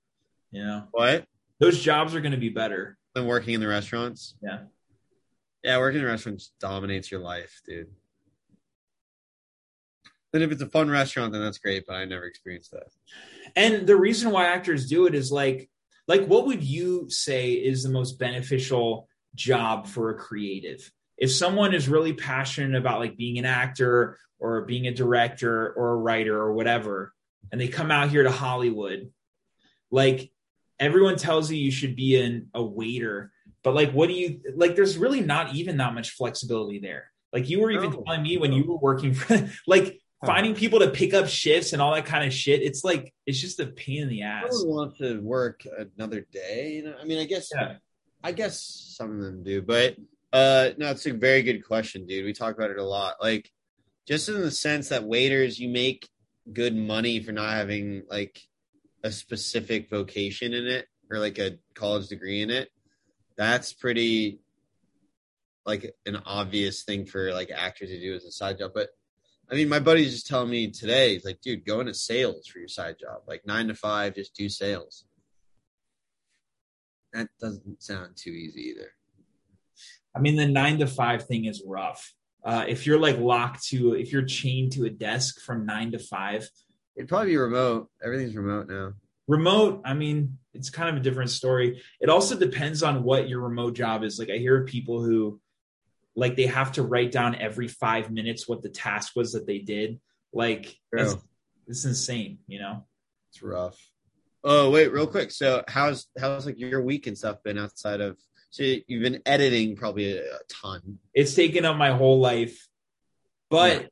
you 0.51 0.65
know 0.65 0.85
what? 0.93 1.27
those 1.61 1.81
jobs 1.81 2.15
are 2.15 2.21
going 2.21 2.33
to 2.33 2.39
be 2.39 2.49
better 2.49 2.97
than 3.15 3.27
working 3.27 3.55
in 3.55 3.61
the 3.61 3.69
restaurants. 3.69 4.35
Yeah. 4.43 4.59
Yeah, 5.63 5.79
working 5.79 6.01
in 6.01 6.07
restaurants 6.07 6.53
dominates 6.61 7.11
your 7.11 7.21
life, 7.21 7.61
dude. 7.67 7.89
Then 10.33 10.43
if 10.43 10.53
it's 10.53 10.63
a 10.63 10.69
fun 10.69 10.91
restaurant, 10.91 11.33
then 11.33 11.43
that's 11.43 11.59
great. 11.59 11.85
But 11.87 11.95
I 11.97 12.05
never 12.05 12.25
experienced 12.25 12.73
that. 12.73 12.89
and 13.57 13.87
the 13.87 13.97
reason 13.97 14.31
why 14.31 14.47
actors 14.47 14.89
do 14.89 15.07
it 15.07 15.15
is 15.15 15.33
like 15.33 15.71
like 16.09 16.27
what 16.27 16.47
would 16.47 16.63
you 16.63 17.09
say 17.11 17.53
is 17.53 17.83
the 17.83 17.91
most 17.91 18.19
beneficial 18.19 19.09
job 19.35 19.87
for 19.87 20.11
a 20.11 20.15
creative? 20.15 20.91
If 21.19 21.33
someone 21.33 21.75
is 21.75 21.89
really 21.89 22.13
passionate 22.13 22.79
about 22.79 23.01
like 23.01 23.17
being 23.17 23.39
an 23.39 23.45
actor 23.45 24.19
or 24.39 24.63
being 24.63 24.87
a 24.87 24.95
director 24.95 25.73
or 25.73 25.93
a 25.93 25.97
writer 25.97 26.37
or 26.37 26.53
whatever 26.53 27.13
and 27.51 27.61
they 27.61 27.69
come 27.69 27.91
out 27.91 28.11
here 28.11 28.25
to 28.25 28.31
hollywood 28.31 29.11
like 29.91 30.31
everyone 30.79 31.17
tells 31.17 31.51
you 31.51 31.57
you 31.57 31.71
should 31.71 31.97
be 31.97 32.21
an, 32.21 32.51
a 32.53 32.63
waiter 32.63 33.33
but 33.67 33.75
like 33.75 33.91
what 33.91 34.09
do 34.09 34.15
you 34.15 34.41
like 34.55 34.77
there's 34.77 34.97
really 34.97 35.21
not 35.21 35.57
even 35.57 35.79
that 35.79 35.93
much 35.93 36.11
flexibility 36.11 36.79
there. 36.79 37.11
Like 37.33 37.51
you 37.51 37.61
were 37.61 37.73
even 37.73 37.91
telling 37.91 38.23
me 38.23 38.39
when 38.39 38.53
you 38.53 38.63
were 38.63 38.77
working 38.77 39.13
for 39.13 39.51
like 39.67 40.01
finding 40.25 40.55
people 40.55 40.79
to 40.79 40.91
pick 40.91 41.13
up 41.13 41.29
shifts 41.29 41.73
and 41.73 41.83
all 41.83 41.95
that 41.95 42.07
kind 42.07 42.25
of 42.27 42.33
shit 42.33 42.63
it's 42.63 42.83
like 42.83 43.13
it's 43.27 43.39
just 43.39 43.61
a 43.61 43.67
pain 43.67 44.03
in 44.03 44.09
the 44.09 44.23
I 44.23 44.27
ass 44.27 44.49
would 44.51 44.69
want 44.69 44.97
to 44.99 45.21
work 45.21 45.63
another 45.97 46.27
day. 46.33 46.75
You 46.77 46.85
know, 46.85 46.97
I 47.01 47.05
mean, 47.05 47.19
I 47.19 47.25
guess, 47.25 47.51
Yeah. 47.55 47.77
I 48.23 48.33
guess 48.33 48.61
some 48.97 49.11
of 49.13 49.25
them 49.25 49.43
do, 49.45 49.63
but 49.63 49.97
uh, 50.33 50.71
no, 50.79 50.91
it's 50.91 51.07
a 51.07 51.13
very 51.13 51.43
good 51.43 51.65
question, 51.65 52.07
dude. 52.07 52.25
We 52.25 52.33
talk 52.33 52.57
about 52.57 52.71
it 52.71 52.79
a 52.79 52.85
lot. 52.85 53.15
Like, 53.23 53.51
just 54.07 54.29
in 54.29 54.41
the 54.41 54.51
sense 54.51 54.89
that 54.89 55.05
waiters, 55.05 55.59
you 55.59 55.69
make 55.69 56.09
good 56.53 56.75
money 56.77 57.21
for 57.21 57.33
not 57.33 57.51
having 57.53 58.03
like 58.09 58.41
a 59.03 59.11
specific 59.13 59.89
vocation 59.91 60.55
in 60.55 60.67
it 60.67 60.87
or 61.11 61.19
like 61.19 61.39
a 61.39 61.59
college 61.75 62.09
degree 62.09 62.43
in 62.43 62.51
it. 62.51 62.71
That's 63.37 63.73
pretty 63.73 64.41
like 65.65 65.95
an 66.07 66.17
obvious 66.25 66.85
thing 66.85 67.07
for 67.07 67.33
like 67.33 67.51
actors 67.51 67.91
to 67.91 68.01
do 68.01 68.15
as 68.15 68.25
a 68.25 68.31
side 68.31 68.59
job, 68.59 68.73
but 68.75 68.89
I 69.51 69.55
mean, 69.55 69.69
my 69.69 69.79
buddy's 69.79 70.13
just 70.13 70.27
telling 70.27 70.51
me 70.51 70.71
today, 70.71 71.15
he's 71.15 71.25
like, 71.25 71.41
dude, 71.41 71.65
go 71.65 71.81
into 71.81 71.95
sales 71.95 72.47
for 72.49 72.59
your 72.59 72.69
side 72.69 72.97
job. 72.99 73.23
Like 73.29 73.47
nine 73.47 73.69
to 73.69 73.75
five, 73.75 74.15
just 74.15 74.35
do 74.35 74.49
sales. 74.49 75.05
That 77.13 77.29
doesn't 77.41 77.83
sound 77.83 78.17
too 78.17 78.31
easy 78.31 78.63
either. 78.75 78.91
I 80.15 80.21
mean, 80.21 80.37
the 80.37 80.47
nine 80.49 80.79
to 80.79 80.87
five 80.87 81.27
thing 81.27 81.45
is 81.45 81.63
rough. 81.67 82.13
Uh, 82.45 82.65
if 82.69 82.87
you're 82.87 82.99
like 82.99 83.19
locked 83.19 83.65
to, 83.69 83.95
if 83.95 84.13
you're 84.13 84.25
chained 84.25 84.73
to 84.73 84.85
a 84.85 84.91
desk 84.91 85.41
from 85.41 85.67
nine 85.67 85.93
to 85.93 85.99
five, 85.99 86.49
It'd 86.97 87.11
probably 87.11 87.29
be 87.33 87.37
remote. 87.37 87.91
Everything's 88.03 88.35
remote 88.35 88.69
now. 88.69 88.95
remote 89.29 89.83
i 89.85 89.93
mean 89.93 90.39
it's 90.55 90.71
kind 90.71 90.89
of 90.89 90.97
a 90.97 91.01
different 91.01 91.29
story 91.31 91.83
it 92.01 92.09
also 92.09 92.39
depends 92.39 92.83
on 92.83 93.03
what 93.03 93.29
your 93.29 93.41
remote 93.41 93.75
job 93.75 94.03
is 94.05 94.19
like 94.19 94.31
i 94.31 94.39
hear 94.39 94.63
of 94.63 94.67
people 94.69 95.03
who 95.03 95.39
like 96.17 96.35
they 96.37 96.47
have 96.47 96.73
to 96.73 96.83
write 96.83 97.13
down 97.13 97.35
every 97.37 97.69
five 97.69 98.11
minutes 98.11 98.49
what 98.49 98.63
the 98.63 98.69
task 98.71 99.13
was 99.15 99.33
that 99.35 99.47
they 99.47 99.59
did 99.59 100.01
like 100.33 100.77
it's 101.69 101.85
insane 101.85 102.39
you 102.47 102.59
know 102.59 102.85
It's 103.31 103.43
rough. 103.43 103.79
Oh 104.49 104.71
wait, 104.71 104.93
real 104.93 105.09
quick. 105.09 105.31
So 105.33 105.65
how's 105.69 106.07
how's 106.19 106.47
like 106.47 106.59
your 106.59 106.81
week 106.83 107.07
and 107.09 107.19
stuff 107.19 107.43
been 107.43 107.59
outside 107.59 108.01
of? 108.01 108.17
So 108.51 108.63
you've 108.63 109.03
been 109.03 109.21
editing 109.27 109.75
probably 109.77 110.17
a, 110.17 110.23
a 110.23 110.39
ton. 110.49 110.99
it's 111.13 111.35
taken 111.35 111.65
up 111.65 111.77
my 111.77 111.91
whole 111.91 112.21
life 112.21 112.67
but 113.51 113.83
Yeah. 113.83 113.87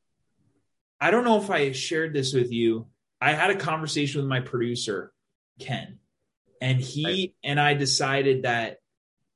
i 1.00 1.10
don't 1.10 1.24
know 1.24 1.38
if 1.42 1.50
i 1.50 1.72
shared 1.72 2.14
this 2.14 2.32
with 2.32 2.50
you 2.52 2.86
i 3.20 3.32
had 3.32 3.50
a 3.50 3.56
conversation 3.56 4.20
with 4.20 4.28
my 4.28 4.40
producer 4.40 5.12
ken 5.60 5.98
and 6.62 6.80
he 6.80 7.04
Right. 7.04 7.34
and 7.44 7.60
i 7.60 7.74
decided 7.74 8.44
that 8.44 8.78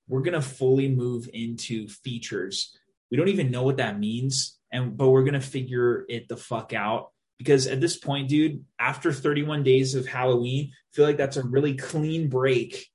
we're 0.08 0.22
going 0.22 0.40
to 0.40 0.48
fully 0.56 0.88
move 0.88 1.28
into 1.32 1.88
features 1.88 2.77
we 3.10 3.16
don't 3.16 3.28
even 3.28 3.50
know 3.50 3.62
what 3.62 3.78
that 3.78 3.98
means 3.98 4.58
and 4.72 4.96
but 4.96 5.08
we're 5.08 5.24
going 5.24 5.34
to 5.34 5.40
figure 5.40 6.04
it 6.08 6.28
the 6.28 6.36
fuck 6.36 6.72
out 6.72 7.10
because 7.38 7.66
at 7.66 7.80
this 7.80 7.96
point 7.96 8.28
dude 8.28 8.64
after 8.78 9.12
31 9.12 9.62
days 9.62 9.94
of 9.94 10.06
halloween 10.06 10.72
I 10.92 10.96
feel 10.96 11.04
like 11.06 11.16
that's 11.16 11.36
a 11.36 11.42
really 11.42 11.74
clean 11.76 12.28
break. 12.28 12.88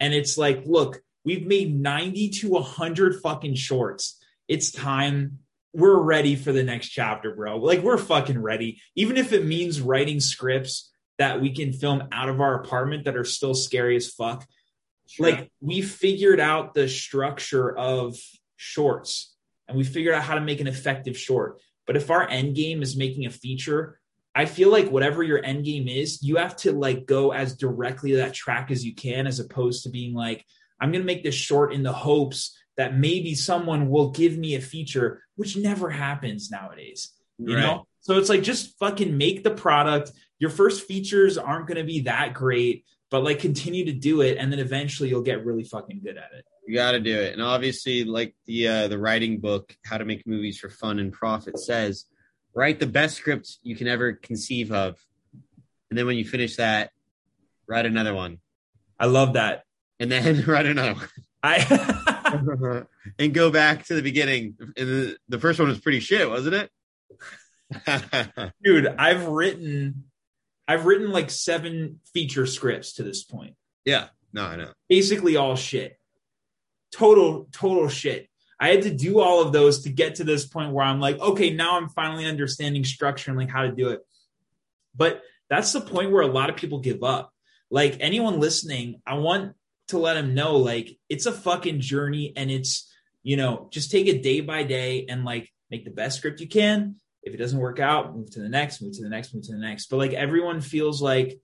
And 0.00 0.14
it's 0.14 0.38
like 0.38 0.64
look 0.66 1.00
we've 1.24 1.46
made 1.46 1.78
90 1.78 2.28
to 2.30 2.50
100 2.50 3.20
fucking 3.22 3.54
shorts. 3.54 4.20
It's 4.48 4.70
time. 4.70 5.38
We're 5.72 6.00
ready 6.00 6.36
for 6.36 6.52
the 6.52 6.62
next 6.62 6.88
chapter 6.88 7.34
bro. 7.34 7.58
Like 7.58 7.80
we're 7.80 7.98
fucking 7.98 8.40
ready. 8.40 8.80
Even 8.94 9.16
if 9.16 9.32
it 9.32 9.44
means 9.44 9.80
writing 9.80 10.20
scripts 10.20 10.90
that 11.18 11.40
we 11.40 11.54
can 11.54 11.72
film 11.72 12.08
out 12.12 12.28
of 12.28 12.40
our 12.40 12.60
apartment 12.60 13.04
that 13.04 13.16
are 13.16 13.24
still 13.24 13.54
scary 13.54 13.96
as 13.96 14.08
fuck. 14.08 14.46
Like 15.18 15.50
we 15.60 15.82
figured 15.82 16.40
out 16.40 16.74
the 16.74 16.88
structure 16.88 17.76
of 17.76 18.16
shorts 18.56 19.33
and 19.68 19.76
we 19.76 19.84
figured 19.84 20.14
out 20.14 20.22
how 20.22 20.34
to 20.34 20.40
make 20.40 20.60
an 20.60 20.66
effective 20.66 21.16
short. 21.16 21.60
But 21.86 21.96
if 21.96 22.10
our 22.10 22.28
end 22.28 22.56
game 22.56 22.82
is 22.82 22.96
making 22.96 23.26
a 23.26 23.30
feature 23.30 24.00
i 24.34 24.46
feel 24.46 24.70
like 24.70 24.90
whatever 24.90 25.22
your 25.22 25.44
end 25.44 25.64
game 25.64 25.86
is 25.86 26.22
you 26.22 26.36
have 26.36 26.56
to 26.56 26.72
like 26.72 27.06
go 27.06 27.30
as 27.32 27.56
directly 27.56 28.10
to 28.10 28.16
that 28.16 28.34
track 28.34 28.70
as 28.70 28.84
you 28.84 28.94
can 28.94 29.26
as 29.26 29.38
opposed 29.38 29.84
to 29.84 29.90
being 29.90 30.12
like 30.12 30.44
i'm 30.80 30.90
going 30.90 31.02
to 31.02 31.06
make 31.06 31.22
this 31.22 31.34
short 31.34 31.72
in 31.72 31.82
the 31.82 31.92
hopes 31.92 32.56
that 32.76 32.96
maybe 32.96 33.34
someone 33.34 33.88
will 33.88 34.10
give 34.10 34.36
me 34.36 34.56
a 34.56 34.60
feature 34.60 35.22
which 35.36 35.56
never 35.56 35.88
happens 35.88 36.50
nowadays 36.50 37.12
you 37.38 37.54
Right. 37.54 37.62
know? 37.62 37.86
So 38.00 38.18
it's 38.18 38.28
like 38.28 38.42
just 38.42 38.78
fucking 38.78 39.16
make 39.16 39.42
the 39.42 39.50
product. 39.50 40.12
Your 40.38 40.50
first 40.50 40.86
features 40.86 41.36
aren't 41.36 41.66
going 41.66 41.78
to 41.78 41.84
be 41.84 42.00
that 42.02 42.34
great 42.34 42.84
but 43.10 43.22
like 43.22 43.38
continue 43.38 43.84
to 43.84 43.92
do 43.92 44.20
it 44.22 44.36
and 44.38 44.50
then 44.50 44.58
eventually 44.58 45.08
you'll 45.08 45.22
get 45.22 45.44
really 45.44 45.64
fucking 45.64 46.00
good 46.02 46.16
at 46.16 46.30
it 46.36 46.44
You 46.66 46.74
got 46.74 46.92
to 46.92 47.00
do 47.00 47.14
it. 47.18 47.32
And 47.32 47.42
obviously, 47.42 48.04
like 48.04 48.34
the 48.46 48.68
uh, 48.68 48.88
the 48.88 48.98
writing 48.98 49.40
book, 49.40 49.76
How 49.84 49.98
to 49.98 50.04
Make 50.04 50.26
Movies 50.26 50.58
for 50.58 50.70
Fun 50.70 50.98
and 50.98 51.12
Profit, 51.12 51.58
says, 51.58 52.06
write 52.54 52.80
the 52.80 52.86
best 52.86 53.16
script 53.16 53.58
you 53.62 53.76
can 53.76 53.86
ever 53.86 54.14
conceive 54.14 54.72
of, 54.72 54.96
and 55.90 55.98
then 55.98 56.06
when 56.06 56.16
you 56.16 56.24
finish 56.24 56.56
that, 56.56 56.90
write 57.68 57.86
another 57.86 58.14
one, 58.14 58.38
i 58.98 59.06
love 59.06 59.34
that 59.34 59.64
and 60.00 60.10
then 60.10 60.44
write 60.46 60.66
another 60.66 60.94
one. 60.94 61.08
i 61.42 62.84
and 63.18 63.34
go 63.34 63.50
back 63.50 63.84
to 63.86 63.94
the 63.94 64.02
beginning. 64.02 64.56
And 64.76 64.88
the, 64.88 65.16
the 65.28 65.38
first 65.38 65.58
one 65.58 65.68
was 65.68 65.80
pretty 65.80 66.00
shit, 66.00 66.28
wasn't 66.28 66.54
it? 66.54 66.70
dude 68.62 68.86
i've 68.98 69.26
written 69.26 70.04
i've 70.68 70.84
written 70.84 71.10
like 71.10 71.30
seven 71.30 71.98
feature 72.12 72.46
scripts 72.46 72.92
to 72.92 73.02
this 73.02 73.24
point 73.24 73.54
yeah. 73.84 74.08
No, 74.32 74.44
I 74.44 74.56
know. 74.56 74.72
basically 74.88 75.36
all 75.36 75.56
shit 75.56 75.98
total 76.94 77.48
total 77.52 77.88
shit. 77.88 78.28
I 78.60 78.68
had 78.68 78.82
to 78.82 78.94
do 78.94 79.20
all 79.20 79.42
of 79.42 79.52
those 79.52 79.82
to 79.82 79.90
get 79.90 80.16
to 80.16 80.24
this 80.24 80.46
point 80.46 80.72
where 80.72 80.84
i'm 80.84 81.00
like 81.00 81.18
okay 81.18 81.50
now 81.50 81.76
i'm 81.76 81.88
finally 81.88 82.24
understanding 82.24 82.84
structure 82.84 83.30
and 83.30 83.38
like 83.38 83.50
how 83.50 83.62
to 83.62 83.72
do 83.72 83.90
it. 83.90 84.00
But 84.94 85.22
that's 85.50 85.72
the 85.72 85.80
point 85.80 86.12
where 86.12 86.22
a 86.22 86.28
lot 86.28 86.50
of 86.50 86.56
people 86.56 86.78
give 86.78 87.02
up. 87.02 87.32
Like 87.70 87.96
anyone 88.00 88.40
listening 88.40 89.00
i 89.06 89.14
want 89.14 89.54
to 89.88 89.98
let 89.98 90.14
them 90.14 90.34
know 90.34 90.56
like 90.56 90.96
it's 91.08 91.26
a 91.26 91.32
fucking 91.32 91.80
journey 91.80 92.32
and 92.36 92.50
it's 92.50 92.90
you 93.22 93.36
know 93.36 93.68
just 93.70 93.90
take 93.90 94.06
it 94.06 94.22
day 94.22 94.40
by 94.40 94.62
day 94.62 95.06
and 95.08 95.24
like 95.24 95.52
make 95.70 95.84
the 95.84 95.90
best 95.90 96.18
script 96.18 96.40
you 96.40 96.48
can. 96.48 96.96
If 97.22 97.34
it 97.34 97.38
doesn't 97.38 97.58
work 97.58 97.80
out 97.80 98.14
move 98.14 98.30
to 98.32 98.40
the 98.40 98.48
next 98.48 98.80
move 98.80 98.94
to 98.96 99.02
the 99.02 99.08
next 99.08 99.34
move 99.34 99.44
to 99.44 99.52
the 99.52 99.58
next. 99.58 99.86
But 99.86 99.96
like 99.96 100.12
everyone 100.12 100.60
feels 100.60 101.02
like 101.02 101.40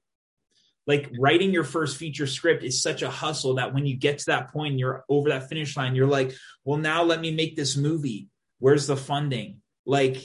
like 0.87 1.11
writing 1.19 1.53
your 1.53 1.65
first 1.65 1.97
feature 1.97 2.27
script 2.27 2.65
is 2.65 2.83
such 2.83 3.03
a 3.03 3.11
hustle 3.11 3.57
that 3.57 3.75
when 3.75 3.87
you 3.87 3.97
get 3.97 4.19
to 4.19 4.27
that 4.27 4.53
point 4.53 4.73
and 4.73 4.81
you're 4.81 5.05
over 5.09 5.29
that 5.29 5.49
finish 5.49 5.77
line 5.77 5.95
you're 5.95 6.07
like 6.07 6.33
well 6.65 6.79
now 6.79 7.03
let 7.03 7.21
me 7.21 7.31
make 7.35 7.55
this 7.57 7.77
movie 7.77 8.29
where's 8.59 8.87
the 8.87 8.97
funding 8.97 9.61
like 9.85 10.17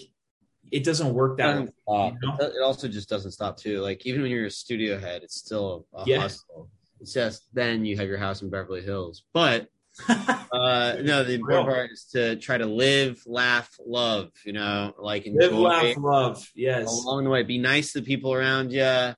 it 0.72 0.84
doesn't 0.84 1.14
work 1.14 1.38
that 1.38 1.58
way 1.58 1.68
you 1.88 2.18
know? 2.22 2.38
It 2.40 2.54
it 2.56 2.64
also 2.64 2.88
just 2.88 3.10
doesn't 3.10 3.32
stop 3.32 3.58
too. 3.58 3.82
Like 3.82 4.06
even 4.06 4.22
when 4.22 4.32
you're 4.32 4.48
a 4.48 4.52
studio 4.52 4.98
head, 4.98 5.24
it's 5.24 5.36
still 5.36 5.86
a 5.94 6.04
Yeah. 6.08 6.22
hustle. 6.22 6.70
It's 7.00 7.14
just 7.14 7.44
then 7.54 7.86
you 7.86 7.98
have 7.98 8.08
your 8.08 8.18
house 8.18 8.42
in 8.42 8.50
Beverly 8.50 8.82
Hills. 8.82 9.24
But 9.34 9.68
uh 10.10 10.96
no, 11.02 11.24
the 11.24 11.36
important 11.36 11.70
part 11.70 11.92
is 11.92 12.06
to 12.12 12.36
try 12.38 12.58
to 12.58 12.66
live, 12.66 13.22
laugh, 13.26 13.70
love. 13.86 14.32
You 14.44 14.54
know, 14.54 14.94
like 14.98 15.26
enjoy 15.26 15.50
live 15.50 15.84
laugh 15.84 15.98
love 15.98 16.52
yes 16.56 16.88
along 16.88 17.26
the 17.26 17.30
way. 17.30 17.44
Be 17.44 17.58
nice 17.58 17.94
to 17.94 18.02
the 18.02 18.06
people 18.06 18.34
around 18.34 18.72
you. 18.72 19.14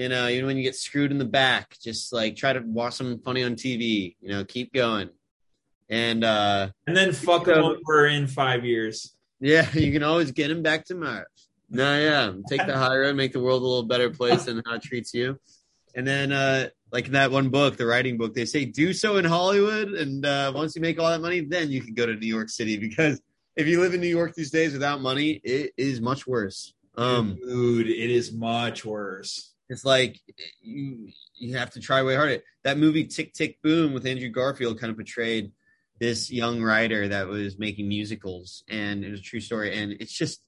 You 0.00 0.08
know, 0.08 0.28
even 0.28 0.46
when 0.46 0.56
you 0.56 0.62
get 0.62 0.76
screwed 0.76 1.10
in 1.10 1.18
the 1.18 1.24
back, 1.24 1.76
just 1.82 2.12
like 2.12 2.36
try 2.36 2.52
to 2.52 2.60
watch 2.60 2.94
something 2.94 3.18
funny 3.18 3.42
on 3.42 3.54
TV. 3.54 4.16
You 4.20 4.30
know, 4.30 4.44
keep 4.44 4.72
going. 4.72 5.10
And 5.88 6.24
uh 6.24 6.68
and 6.86 6.96
then 6.96 7.12
fuck 7.12 7.44
them 7.46 7.64
over 7.64 8.06
in 8.06 8.26
five 8.26 8.64
years 8.64 9.14
yeah, 9.40 9.68
you 9.74 9.90
can 9.90 10.02
always 10.02 10.30
get 10.30 10.50
him 10.50 10.62
back 10.62 10.84
tomorrow. 10.84 11.24
No, 11.68 11.98
yeah, 11.98 12.32
take 12.48 12.66
the 12.66 12.76
high 12.76 12.96
road, 12.96 13.16
make 13.16 13.32
the 13.32 13.40
world 13.40 13.62
a 13.62 13.64
little 13.64 13.84
better 13.84 14.10
place 14.10 14.44
than 14.44 14.62
how 14.66 14.74
it 14.74 14.82
treats 14.82 15.14
you. 15.14 15.38
And 15.94 16.06
then, 16.06 16.32
uh, 16.32 16.68
like 16.92 17.06
in 17.06 17.12
that 17.12 17.30
one 17.30 17.48
book, 17.48 17.76
the 17.76 17.86
writing 17.86 18.18
book, 18.18 18.34
they 18.34 18.44
say 18.44 18.64
do 18.64 18.92
so 18.92 19.16
in 19.16 19.24
Hollywood, 19.24 19.88
and 19.88 20.26
uh, 20.26 20.52
once 20.54 20.74
you 20.74 20.82
make 20.82 20.98
all 20.98 21.08
that 21.08 21.20
money, 21.20 21.40
then 21.40 21.70
you 21.70 21.80
can 21.80 21.94
go 21.94 22.06
to 22.06 22.14
New 22.14 22.26
York 22.26 22.48
City 22.48 22.76
because 22.88 23.20
if 23.56 23.66
you 23.66 23.80
live 23.80 23.94
in 23.94 24.00
New 24.00 24.08
York 24.08 24.34
these 24.34 24.50
days 24.50 24.72
without 24.72 25.00
money, 25.00 25.40
it 25.44 25.72
is 25.76 26.00
much 26.00 26.26
worse. 26.26 26.74
Um, 26.96 27.38
dude 27.40 27.86
it 27.86 28.10
is 28.10 28.32
much 28.32 28.84
worse 28.84 29.54
it's 29.70 29.84
like 29.84 30.20
you 30.60 31.08
you 31.36 31.56
have 31.56 31.70
to 31.70 31.80
try 31.80 32.02
way 32.02 32.16
harder. 32.16 32.40
That 32.64 32.76
movie 32.76 33.06
Tick 33.06 33.32
Tick 33.32 33.62
Boom 33.62 33.94
with 33.94 34.04
Andrew 34.04 34.28
Garfield 34.28 34.80
kind 34.80 34.90
of 34.90 34.96
portrayed 34.96 35.52
this 36.00 36.30
young 36.30 36.60
writer 36.60 37.08
that 37.08 37.28
was 37.28 37.56
making 37.58 37.88
musicals, 37.88 38.64
and 38.68 39.04
it 39.04 39.10
was 39.10 39.20
a 39.20 39.22
true 39.22 39.40
story. 39.40 39.78
And 39.78 39.92
it's 39.92 40.12
just 40.12 40.42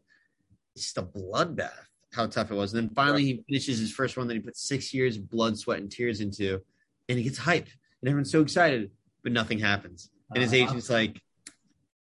it's 0.75 0.85
just 0.85 0.99
a 0.99 1.03
bloodbath 1.03 1.71
how 2.13 2.27
tough 2.27 2.51
it 2.51 2.55
was. 2.55 2.75
And 2.75 2.83
then 2.83 2.95
finally, 2.95 3.25
he 3.25 3.45
finishes 3.49 3.79
his 3.79 3.93
first 3.93 4.17
one 4.17 4.27
that 4.27 4.35
he 4.35 4.41
put 4.41 4.57
six 4.57 4.93
years 4.93 5.17
of 5.17 5.31
blood, 5.31 5.57
sweat, 5.57 5.79
and 5.79 5.91
tears 5.91 6.21
into, 6.21 6.61
and 7.09 7.17
he 7.17 7.25
gets 7.25 7.39
hype, 7.39 7.69
and 8.03 8.09
everyone's 8.09 8.33
so 8.33 8.43
excited, 8.43 8.91
but 9.23 9.33
nothing 9.33 9.61
happens. 9.61 10.11
And 10.35 10.43
his 10.43 10.53
agent's 10.53 10.91
like, 10.91 11.23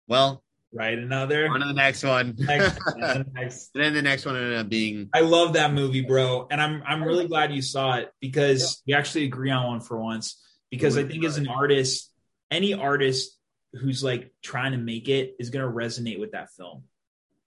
"Well, 0.08 0.42
right 0.72 0.98
another 0.98 1.48
on 1.48 1.60
to 1.60 1.66
the 1.66 1.72
next 1.72 2.02
one." 2.02 2.34
next, 2.38 2.78
and 2.96 3.32
next 3.34 3.70
And 3.74 3.84
then 3.84 3.94
the 3.94 4.02
next 4.02 4.24
one 4.24 4.36
ended 4.36 4.58
up 4.58 4.68
being 4.68 5.08
I 5.12 5.20
love 5.20 5.54
that 5.54 5.72
movie, 5.72 6.02
bro, 6.02 6.46
and 6.50 6.60
I'm 6.60 6.82
I'm 6.86 7.02
really 7.02 7.28
glad 7.28 7.52
you 7.52 7.62
saw 7.62 7.96
it 7.96 8.12
because 8.20 8.82
we 8.86 8.94
actually 8.94 9.24
agree 9.24 9.50
on 9.50 9.66
one 9.66 9.80
for 9.80 10.00
once. 10.00 10.38
Because 10.70 10.96
I 10.96 11.04
think 11.04 11.22
as 11.24 11.36
an 11.36 11.48
artist, 11.48 12.10
any 12.50 12.72
artist 12.72 13.38
who's 13.74 14.02
like 14.02 14.32
trying 14.42 14.72
to 14.72 14.78
make 14.78 15.08
it 15.08 15.36
is 15.38 15.50
gonna 15.50 15.70
resonate 15.70 16.18
with 16.18 16.32
that 16.32 16.50
film. 16.56 16.84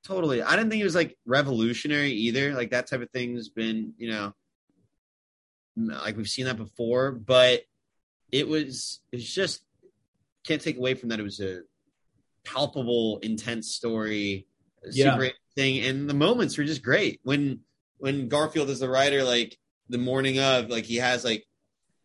Totally. 0.06 0.44
I 0.44 0.56
didn't 0.56 0.70
think 0.70 0.82
it 0.82 0.86
was 0.86 0.94
like 0.94 1.18
revolutionary 1.26 2.12
either. 2.12 2.54
Like 2.54 2.70
that 2.72 2.86
type 2.88 3.02
of 3.02 3.10
thing's 3.10 3.50
been, 3.50 3.94
you 3.98 4.12
know, 4.12 4.34
like 5.76 6.16
we've 6.16 6.30
seen 6.30 6.46
that 6.46 6.58
before, 6.58 7.12
but 7.12 7.64
it 8.32 8.48
was 8.48 9.02
it's 9.12 9.32
just 9.34 9.62
can't 10.46 10.62
take 10.62 10.78
away 10.78 10.94
from 10.94 11.10
that 11.10 11.20
it 11.20 11.24
was 11.24 11.40
a 11.40 11.62
palpable, 12.46 13.20
intense 13.22 13.74
story, 13.76 14.48
Yeah. 14.92 15.14
super 15.16 15.32
thing, 15.56 15.84
and 15.86 16.10
the 16.10 16.14
moments 16.14 16.58
were 16.58 16.64
just 16.64 16.84
great. 16.84 17.20
When 17.24 17.62
when 17.98 18.28
Garfield 18.28 18.70
is 18.70 18.80
the 18.80 18.90
writer, 18.90 19.24
like 19.24 19.58
the 19.90 19.98
morning 19.98 20.40
of, 20.40 20.70
like 20.70 20.86
he 20.86 20.98
has 20.98 21.24
like 21.24 21.46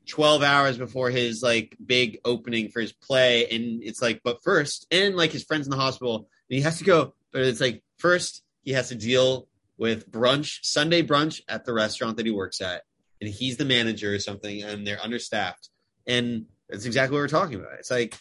12 0.06 0.42
hours 0.42 0.78
before 0.78 1.10
his 1.10 1.42
like 1.42 1.76
big 1.84 2.18
opening 2.24 2.68
for 2.70 2.80
his 2.80 2.92
play 2.92 3.46
and 3.50 3.82
it's 3.82 4.00
like 4.02 4.20
but 4.24 4.42
first 4.42 4.86
and 4.90 5.14
like 5.16 5.30
his 5.30 5.44
friends 5.44 5.66
in 5.66 5.70
the 5.70 5.76
hospital 5.76 6.16
and 6.16 6.56
he 6.56 6.60
has 6.62 6.78
to 6.78 6.84
go 6.84 7.14
but 7.32 7.42
it's 7.42 7.60
like 7.60 7.82
first 7.98 8.42
he 8.62 8.72
has 8.72 8.88
to 8.88 8.94
deal 8.96 9.46
with 9.78 10.10
brunch 10.10 10.58
sunday 10.62 11.02
brunch 11.02 11.42
at 11.48 11.64
the 11.64 11.72
restaurant 11.72 12.16
that 12.16 12.26
he 12.26 12.32
works 12.32 12.60
at 12.60 12.82
and 13.20 13.30
he's 13.30 13.56
the 13.56 13.64
manager 13.64 14.12
or 14.14 14.18
something 14.18 14.62
and 14.62 14.84
they're 14.86 15.02
understaffed 15.02 15.68
and 16.08 16.46
that's 16.68 16.86
exactly 16.86 17.14
what 17.14 17.20
we're 17.20 17.28
talking 17.28 17.56
about 17.60 17.74
it's 17.78 17.90
like 17.90 18.18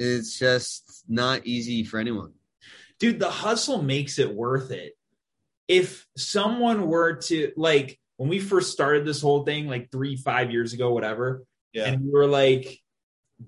it's 0.00 0.38
just 0.38 1.04
not 1.08 1.46
easy 1.46 1.84
for 1.84 1.98
anyone. 1.98 2.32
dude 2.98 3.18
the 3.18 3.30
hustle 3.30 3.82
makes 3.82 4.18
it 4.18 4.34
worth 4.34 4.70
it 4.70 4.94
if 5.68 6.06
someone 6.16 6.86
were 6.86 7.14
to 7.14 7.52
like 7.56 7.98
when 8.16 8.28
we 8.28 8.38
first 8.38 8.72
started 8.72 9.06
this 9.06 9.20
whole 9.20 9.44
thing 9.44 9.66
like 9.66 9.90
three 9.90 10.16
five 10.16 10.50
years 10.50 10.72
ago 10.72 10.92
whatever 10.92 11.44
yeah. 11.72 11.86
and 11.86 12.04
you 12.04 12.12
were 12.12 12.26
like 12.26 12.78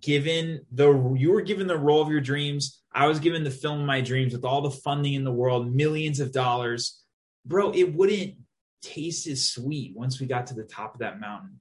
given 0.01 0.65
the 0.71 1.15
you 1.17 1.33
were 1.33 1.43
given 1.43 1.67
the 1.67 1.77
role 1.77 2.01
of 2.01 2.09
your 2.09 2.21
dreams 2.21 2.83
i 2.93 3.07
was 3.07 3.19
given 3.21 3.45
the 3.45 3.51
film 3.51 3.81
of 3.81 3.87
my 3.87 4.01
dreams 4.01 4.33
with 4.33 4.45
all 4.45 4.63
the 4.63 4.71
funding 4.71 5.15
in 5.15 5.25
the 5.25 5.33
world 5.33 5.75
millions 5.75 6.21
of 6.21 6.33
dollars 6.33 7.03
bro 7.45 7.73
it 7.73 7.95
wouldn't 7.95 8.35
taste 8.81 9.27
as 9.27 9.47
sweet 9.49 9.95
once 9.95 10.21
we 10.21 10.27
got 10.27 10.47
to 10.47 10.55
the 10.55 10.65
top 10.65 10.95
of 10.95 11.01
that 11.01 11.21
mountain 11.21 11.61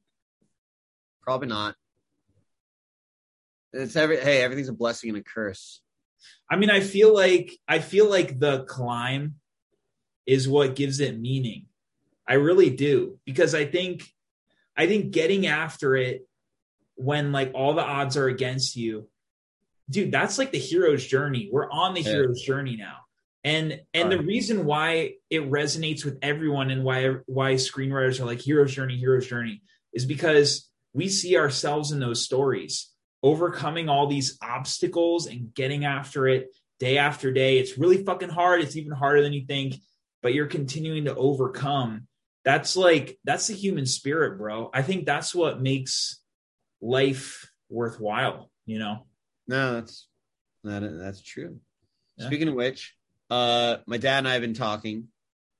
Probably 1.21 1.47
not. 1.47 1.75
It's 3.73 3.95
every 3.95 4.19
hey, 4.19 4.41
everything's 4.43 4.69
a 4.69 4.73
blessing 4.73 5.09
and 5.09 5.19
a 5.19 5.23
curse. 5.23 5.81
I 6.49 6.55
mean, 6.57 6.69
I 6.69 6.81
feel 6.81 7.13
like 7.13 7.51
I 7.67 7.79
feel 7.79 8.09
like 8.09 8.39
the 8.39 8.63
climb 8.63 9.35
is 10.25 10.47
what 10.47 10.75
gives 10.75 10.99
it 10.99 11.19
meaning. 11.19 11.65
I 12.27 12.33
really 12.35 12.69
do 12.69 13.19
because 13.25 13.55
I 13.55 13.65
think 13.65 14.03
I 14.77 14.87
think 14.87 15.11
getting 15.11 15.47
after 15.47 15.95
it 15.95 16.27
when 16.95 17.31
like 17.31 17.51
all 17.53 17.73
the 17.73 17.83
odds 17.83 18.17
are 18.17 18.27
against 18.27 18.75
you, 18.75 19.07
dude, 19.89 20.11
that's 20.11 20.37
like 20.37 20.51
the 20.51 20.59
hero's 20.59 21.05
journey. 21.05 21.49
We're 21.51 21.69
on 21.69 21.93
the 21.93 22.01
Yeah. 22.01 22.11
hero's 22.11 22.41
journey 22.41 22.75
now. 22.75 22.97
And 23.43 23.81
and 23.93 24.11
the 24.11 24.19
reason 24.19 24.65
why 24.65 25.13
it 25.31 25.49
resonates 25.49 26.05
with 26.05 26.19
everyone 26.21 26.69
and 26.69 26.83
why 26.83 27.15
why 27.25 27.55
screenwriters 27.55 28.19
are 28.19 28.25
like 28.25 28.39
hero's 28.41 28.73
journey, 28.73 28.97
hero's 28.97 29.27
journey 29.27 29.63
is 29.93 30.05
because 30.05 30.69
we 30.93 31.09
see 31.09 31.37
ourselves 31.37 31.91
in 31.91 31.99
those 31.99 32.23
stories 32.23 32.89
overcoming 33.23 33.89
all 33.89 34.07
these 34.07 34.37
obstacles 34.41 35.27
and 35.27 35.53
getting 35.53 35.85
after 35.85 36.27
it 36.27 36.49
day 36.79 36.97
after 36.97 37.31
day. 37.31 37.59
It's 37.59 37.77
really 37.77 38.03
fucking 38.03 38.29
hard. 38.29 38.61
It's 38.61 38.75
even 38.75 38.91
harder 38.91 39.21
than 39.21 39.33
you 39.33 39.45
think, 39.45 39.75
but 40.21 40.33
you're 40.33 40.47
continuing 40.47 41.05
to 41.05 41.15
overcome. 41.15 42.07
That's 42.43 42.75
like, 42.75 43.19
that's 43.23 43.47
the 43.47 43.53
human 43.53 43.85
spirit, 43.85 44.37
bro. 44.37 44.71
I 44.73 44.81
think 44.81 45.05
that's 45.05 45.35
what 45.35 45.61
makes 45.61 46.19
life 46.81 47.51
worthwhile, 47.69 48.49
you 48.65 48.79
know? 48.79 49.05
No, 49.47 49.75
that's 49.75 50.07
that, 50.63 50.79
that's 50.81 51.21
true. 51.21 51.59
Yeah. 52.17 52.27
Speaking 52.27 52.47
of 52.47 52.55
which, 52.55 52.95
uh, 53.29 53.77
my 53.85 53.97
dad 53.97 54.19
and 54.19 54.27
I 54.27 54.33
have 54.33 54.41
been 54.41 54.53
talking 54.53 55.07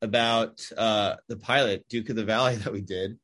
about 0.02 0.68
uh 0.78 1.16
the 1.28 1.38
pilot 1.38 1.86
Duke 1.88 2.10
of 2.10 2.16
the 2.16 2.26
Valley 2.26 2.56
that 2.58 2.74
we 2.74 2.82
did. 2.82 3.18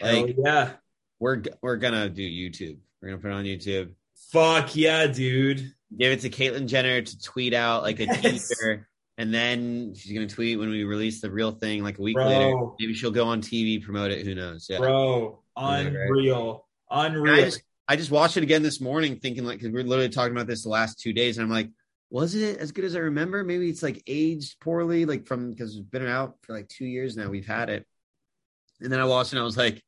Like 0.00 0.36
yeah. 0.38 0.72
we're 1.18 1.42
we're 1.60 1.76
gonna 1.76 2.08
do 2.08 2.22
YouTube. 2.22 2.78
We're 3.00 3.10
gonna 3.10 3.20
put 3.20 3.30
it 3.30 3.34
on 3.34 3.44
YouTube. 3.44 3.92
Fuck 4.32 4.76
yeah, 4.76 5.06
dude. 5.06 5.72
Give 5.96 6.12
it 6.12 6.20
to 6.20 6.30
Caitlyn 6.30 6.66
Jenner 6.66 7.02
to 7.02 7.20
tweet 7.20 7.54
out 7.54 7.82
like 7.82 7.98
a 8.00 8.04
Yes. 8.04 8.20
teaser, 8.48 8.88
and 9.18 9.32
then 9.34 9.94
she's 9.94 10.12
gonna 10.12 10.28
tweet 10.28 10.58
when 10.58 10.70
we 10.70 10.84
release 10.84 11.20
the 11.20 11.30
real 11.30 11.52
thing 11.52 11.82
like 11.82 11.98
a 11.98 12.02
week 12.02 12.14
Bro. 12.16 12.26
later. 12.26 12.54
Maybe 12.78 12.94
she'll 12.94 13.10
go 13.10 13.26
on 13.26 13.40
TV 13.40 13.82
promote 13.82 14.10
it. 14.12 14.24
Who 14.24 14.34
knows? 14.34 14.66
Yeah. 14.70 14.78
Bro, 14.78 15.42
unreal. 15.56 16.66
Unreal. 16.90 17.34
I 17.34 17.40
just 17.42 17.62
I 17.88 17.96
just 17.96 18.10
watched 18.10 18.36
it 18.36 18.42
again 18.44 18.62
this 18.62 18.80
morning, 18.80 19.18
thinking 19.18 19.44
like 19.44 19.58
because 19.58 19.72
we 19.72 19.80
are 19.80 19.84
literally 19.84 20.10
talking 20.10 20.32
about 20.36 20.46
this 20.46 20.62
the 20.62 20.68
last 20.68 21.00
two 21.00 21.12
days, 21.12 21.38
and 21.38 21.44
I'm 21.44 21.50
like, 21.50 21.70
was 22.10 22.34
it 22.34 22.58
as 22.58 22.70
good 22.72 22.84
as 22.84 22.94
I 22.94 23.00
remember? 23.00 23.42
Maybe 23.42 23.68
it's 23.68 23.82
like 23.82 24.02
aged 24.06 24.60
poorly, 24.60 25.06
like 25.06 25.26
from 25.26 25.50
because 25.50 25.74
it's 25.76 25.86
been 25.88 26.06
out 26.06 26.36
for 26.42 26.52
like 26.52 26.68
two 26.68 26.84
years 26.86 27.16
now. 27.16 27.28
We've 27.28 27.46
had 27.46 27.68
it, 27.70 27.84
and 28.80 28.92
then 28.92 29.00
I 29.00 29.04
watched 29.06 29.32
it. 29.32 29.36
and 29.36 29.42
I 29.42 29.44
was 29.44 29.56
like, 29.56 29.82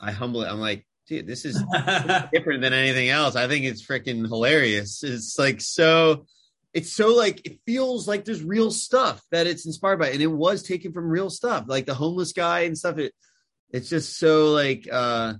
I 0.00 0.12
humble 0.12 0.42
it. 0.42 0.48
I'm 0.48 0.60
like, 0.60 0.86
dude, 1.06 1.26
this 1.26 1.44
is 1.44 1.62
different 2.32 2.62
than 2.62 2.72
anything 2.72 3.08
else. 3.08 3.36
I 3.36 3.48
think 3.48 3.64
it's 3.64 3.84
freaking 3.84 4.26
hilarious. 4.26 5.02
It's 5.02 5.38
like 5.38 5.60
so. 5.60 6.26
It's 6.74 6.92
so 6.92 7.14
like 7.14 7.46
it 7.46 7.60
feels 7.64 8.06
like 8.06 8.24
there's 8.24 8.42
real 8.42 8.70
stuff 8.70 9.22
that 9.30 9.46
it's 9.46 9.64
inspired 9.64 9.98
by, 9.98 10.10
and 10.10 10.20
it 10.20 10.26
was 10.26 10.62
taken 10.62 10.92
from 10.92 11.08
real 11.08 11.30
stuff, 11.30 11.64
like 11.68 11.86
the 11.86 11.94
homeless 11.94 12.32
guy 12.32 12.60
and 12.60 12.76
stuff. 12.76 12.98
It 12.98 13.14
it's 13.70 13.88
just 13.88 14.18
so 14.18 14.52
like 14.52 14.86
uh 14.90 15.34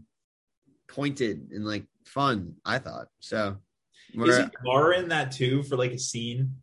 pointed 0.88 1.50
and 1.52 1.64
like 1.64 1.84
fun. 2.04 2.54
I 2.64 2.78
thought 2.78 3.08
so. 3.20 3.58
Is 4.14 4.40
We're- 4.64 4.98
in 4.98 5.08
that 5.08 5.32
too 5.32 5.62
for 5.62 5.76
like 5.76 5.92
a 5.92 5.98
scene 5.98 6.56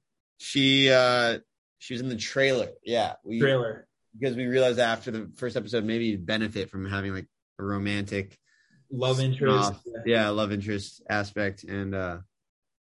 she 0.43 0.91
uh 0.91 1.39
she 1.79 1.93
was 1.93 2.01
in 2.01 2.09
the 2.09 2.17
trailer. 2.17 2.69
Yeah, 2.83 3.13
we 3.23 3.39
trailer? 3.39 3.87
because 4.17 4.35
we 4.35 4.45
realized 4.45 4.79
after 4.79 5.09
the 5.11 5.31
first 5.35 5.55
episode 5.55 5.85
maybe 5.85 6.05
you'd 6.05 6.25
benefit 6.25 6.69
from 6.69 6.85
having 6.85 7.13
like 7.13 7.27
a 7.59 7.63
romantic 7.63 8.37
Love 8.95 9.19
interest. 9.19 9.71
off. 9.71 9.81
yeah 10.05 10.29
love 10.29 10.51
interest 10.51 11.01
aspect 11.09 11.63
and 11.63 11.95
uh 11.95 12.17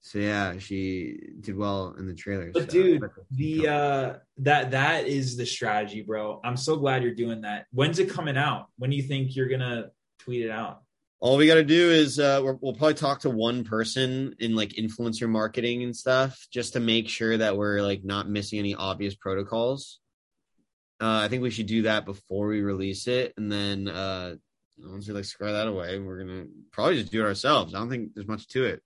so 0.01 0.19
yeah 0.19 0.59
she 0.59 1.19
did 1.41 1.55
well 1.57 1.95
in 1.99 2.07
the 2.07 2.15
trailer 2.15 2.51
But 2.53 2.71
so- 2.71 2.79
dude, 2.79 3.03
the 3.31 3.69
uh 3.69 4.15
that 4.39 4.71
that 4.71 5.07
is 5.07 5.37
the 5.37 5.45
strategy, 5.47 6.01
bro. 6.03 6.41
I'm 6.43 6.57
so 6.57 6.77
glad 6.77 7.03
you're 7.03 7.15
doing 7.15 7.43
that. 7.43 7.67
When's 7.73 7.99
it 7.99 8.09
coming 8.11 8.37
out? 8.39 8.69
When 8.79 8.91
do 8.91 8.97
you 8.97 9.03
think 9.03 9.37
you're 9.37 9.49
gonna 9.49 9.91
tweet 10.21 10.45
it 10.47 10.51
out? 10.51 10.83
all 11.21 11.37
we 11.37 11.49
got 11.49 11.55
to 11.57 11.65
do 11.65 11.91
is 11.91 12.21
uh 12.21 12.41
we're, 12.45 12.57
we'll 12.61 12.75
probably 12.75 12.95
talk 12.95 13.19
to 13.21 13.29
one 13.31 13.65
person 13.65 14.37
in 14.39 14.55
like 14.55 14.71
influencer 14.75 15.29
marketing 15.29 15.83
and 15.83 15.95
stuff 15.97 16.47
just 16.53 16.75
to 16.75 16.81
make 16.81 17.09
sure 17.09 17.37
that 17.37 17.57
we're 17.57 17.83
like 17.83 18.05
not 18.05 18.29
missing 18.31 18.61
any 18.61 18.73
obvious 18.77 19.17
protocols 19.17 19.99
uh 21.01 21.19
i 21.25 21.27
think 21.27 21.43
we 21.43 21.51
should 21.51 21.67
do 21.67 21.83
that 21.83 22.05
before 22.05 22.47
we 22.47 22.61
release 22.61 23.09
it 23.09 23.35
and 23.37 23.51
then 23.51 23.89
uh 23.89 24.37
once 24.85 25.09
we 25.09 25.15
like 25.15 25.25
square 25.25 25.53
that 25.53 25.67
away 25.69 25.99
we're 25.99 26.19
gonna 26.19 26.47
probably 26.71 27.01
just 27.01 27.13
do 27.13 27.21
it 27.21 27.27
ourselves. 27.27 27.75
I 27.75 27.79
don't 27.79 27.91
think 27.91 28.15
there's 28.15 28.29
much 28.29 28.49
to 28.49 28.65
it 28.65 28.83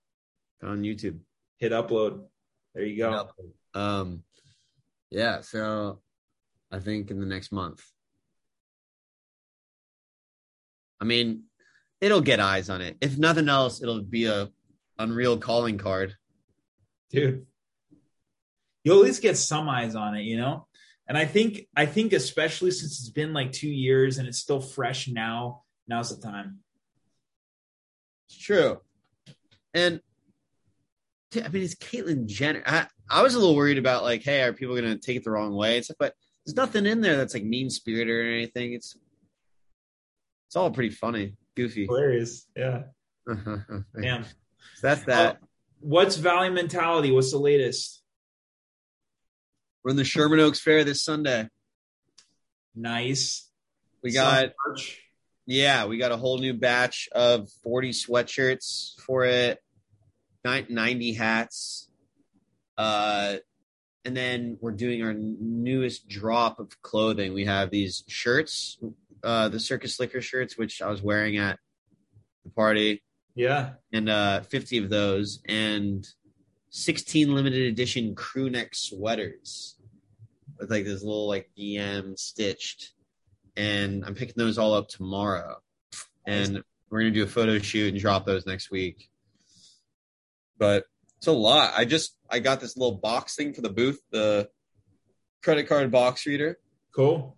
on 0.61 0.81
youtube. 0.81 1.19
Hit 1.57 1.71
upload. 1.71 2.23
There 2.73 2.83
you 2.83 2.97
go. 2.97 3.29
um 3.73 4.23
yeah 5.09 5.41
so 5.41 5.99
i 6.71 6.79
think 6.79 7.11
in 7.11 7.19
the 7.19 7.25
next 7.25 7.51
month 7.51 7.83
i 10.99 11.05
mean 11.05 11.43
it'll 12.01 12.21
get 12.21 12.39
eyes 12.39 12.69
on 12.69 12.81
it. 12.81 12.97
If 13.01 13.17
nothing 13.17 13.49
else 13.49 13.81
it'll 13.81 14.01
be 14.01 14.25
a 14.25 14.49
unreal 14.99 15.37
calling 15.37 15.77
card. 15.77 16.15
Dude 17.09 17.45
you'll 18.83 18.99
at 18.99 19.05
least 19.05 19.21
get 19.21 19.37
some 19.37 19.69
eyes 19.69 19.95
on 19.95 20.15
it 20.15 20.23
you 20.23 20.37
know? 20.37 20.67
And 21.07 21.17
i 21.17 21.25
think 21.25 21.67
i 21.75 21.85
think 21.85 22.13
especially 22.13 22.71
since 22.71 22.99
it's 22.99 23.09
been 23.09 23.33
like 23.33 23.51
two 23.51 23.69
years 23.69 24.17
and 24.17 24.27
it's 24.27 24.39
still 24.39 24.61
fresh 24.61 25.07
now 25.07 25.62
now's 25.87 26.15
the 26.15 26.21
time. 26.21 26.59
It's 28.29 28.37
true. 28.37 28.79
And 29.73 30.01
i 31.35 31.47
mean 31.47 31.63
it's 31.63 31.75
caitlyn 31.75 32.27
jenner. 32.27 32.61
I, 32.65 32.87
I 33.09 33.23
was 33.23 33.33
a 33.33 33.39
little 33.39 33.55
worried 33.55 33.79
about 33.79 34.03
like 34.03 34.21
hey 34.21 34.43
are 34.43 34.53
people 34.53 34.75
gonna 34.75 34.97
take 34.97 35.17
it 35.17 35.23
the 35.23 35.31
wrong 35.31 35.55
way 35.55 35.77
and 35.77 35.83
stuff 35.83 35.97
but 35.99 36.13
there's 36.45 36.55
nothing 36.55 36.85
in 36.85 37.01
there 37.01 37.17
that's 37.17 37.33
like 37.33 37.43
mean 37.43 37.69
spirited 37.69 38.13
or 38.13 38.29
anything. 38.29 38.73
It's 38.73 38.95
it's 40.47 40.55
all 40.55 40.71
pretty 40.71 40.89
funny. 40.89 41.35
Goofy. 41.55 41.85
Hilarious. 41.85 42.47
Yeah. 42.55 42.83
So 43.27 43.83
damn. 44.01 44.25
That's 44.81 45.03
that. 45.05 45.35
Uh, 45.35 45.37
what's 45.79 46.17
valley 46.17 46.49
mentality? 46.49 47.11
What's 47.11 47.31
the 47.31 47.37
latest? 47.37 48.01
We're 49.83 49.91
in 49.91 49.97
the 49.97 50.03
sherman 50.03 50.39
oaks 50.39 50.59
fair 50.59 50.83
this 50.83 51.03
sunday. 51.03 51.47
Nice. 52.75 53.49
We 54.03 54.11
got 54.11 54.41
Some 54.41 54.51
merch. 54.67 55.02
Yeah, 55.45 55.85
we 55.85 55.97
got 55.97 56.11
a 56.11 56.17
whole 56.17 56.37
new 56.37 56.53
batch 56.53 57.09
of 57.11 57.49
40 57.63 57.91
sweatshirts 57.91 58.99
for 59.01 59.25
it, 59.25 59.59
90 60.45 61.13
hats. 61.13 61.89
Uh, 62.77 63.35
and 64.05 64.15
then 64.15 64.57
we're 64.61 64.71
doing 64.71 65.03
our 65.03 65.13
newest 65.13 66.07
drop 66.07 66.59
of 66.59 66.81
clothing. 66.81 67.33
We 67.33 67.45
have 67.45 67.69
these 67.69 68.03
shirts, 68.07 68.77
uh, 69.23 69.49
the 69.49 69.59
Circus 69.59 69.95
Slicker 69.95 70.21
shirts, 70.21 70.57
which 70.57 70.81
I 70.81 70.89
was 70.89 71.01
wearing 71.01 71.37
at 71.37 71.59
the 72.43 72.49
party, 72.49 73.01
yeah 73.35 73.71
and 73.91 74.09
uh, 74.09 74.41
50 74.41 74.79
of 74.79 74.89
those, 74.89 75.41
and 75.47 76.05
16 76.69 77.33
limited 77.33 77.67
edition 77.67 78.15
crew 78.15 78.49
neck 78.49 78.75
sweaters 78.75 79.75
with 80.59 80.71
like 80.71 80.85
this 80.85 81.03
little 81.03 81.27
like 81.27 81.49
DM 81.57 82.17
stitched. 82.17 82.91
And 83.55 84.03
I'm 84.05 84.15
picking 84.15 84.35
those 84.37 84.57
all 84.57 84.73
up 84.73 84.87
tomorrow. 84.87 85.57
And 86.25 86.63
we're 86.89 86.99
gonna 87.01 87.11
do 87.11 87.23
a 87.23 87.27
photo 87.27 87.59
shoot 87.59 87.93
and 87.93 88.01
drop 88.01 88.25
those 88.25 88.45
next 88.45 88.71
week. 88.71 89.09
But 90.57 90.85
it's 91.17 91.27
a 91.27 91.31
lot. 91.31 91.73
I 91.75 91.85
just 91.85 92.17
I 92.29 92.39
got 92.39 92.59
this 92.59 92.77
little 92.77 92.97
box 92.97 93.35
thing 93.35 93.53
for 93.53 93.61
the 93.61 93.69
booth, 93.69 93.99
the 94.11 94.49
credit 95.43 95.67
card 95.67 95.91
box 95.91 96.25
reader. 96.25 96.57
cool 96.95 97.37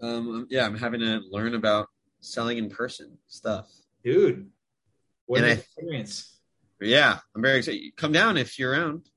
Um 0.00 0.46
yeah, 0.50 0.66
I'm 0.66 0.76
having 0.76 1.00
to 1.00 1.20
learn 1.30 1.54
about 1.54 1.88
selling 2.20 2.58
in 2.58 2.68
person 2.70 3.18
stuff. 3.28 3.68
dude 4.04 4.50
what 5.26 5.42
an 5.42 5.50
experience 5.50 6.32
yeah, 6.82 7.18
I'm 7.34 7.42
very 7.42 7.58
excited. 7.58 7.96
Come 7.96 8.12
down 8.12 8.36
if 8.36 8.58
you're 8.58 8.72
around 8.72 9.08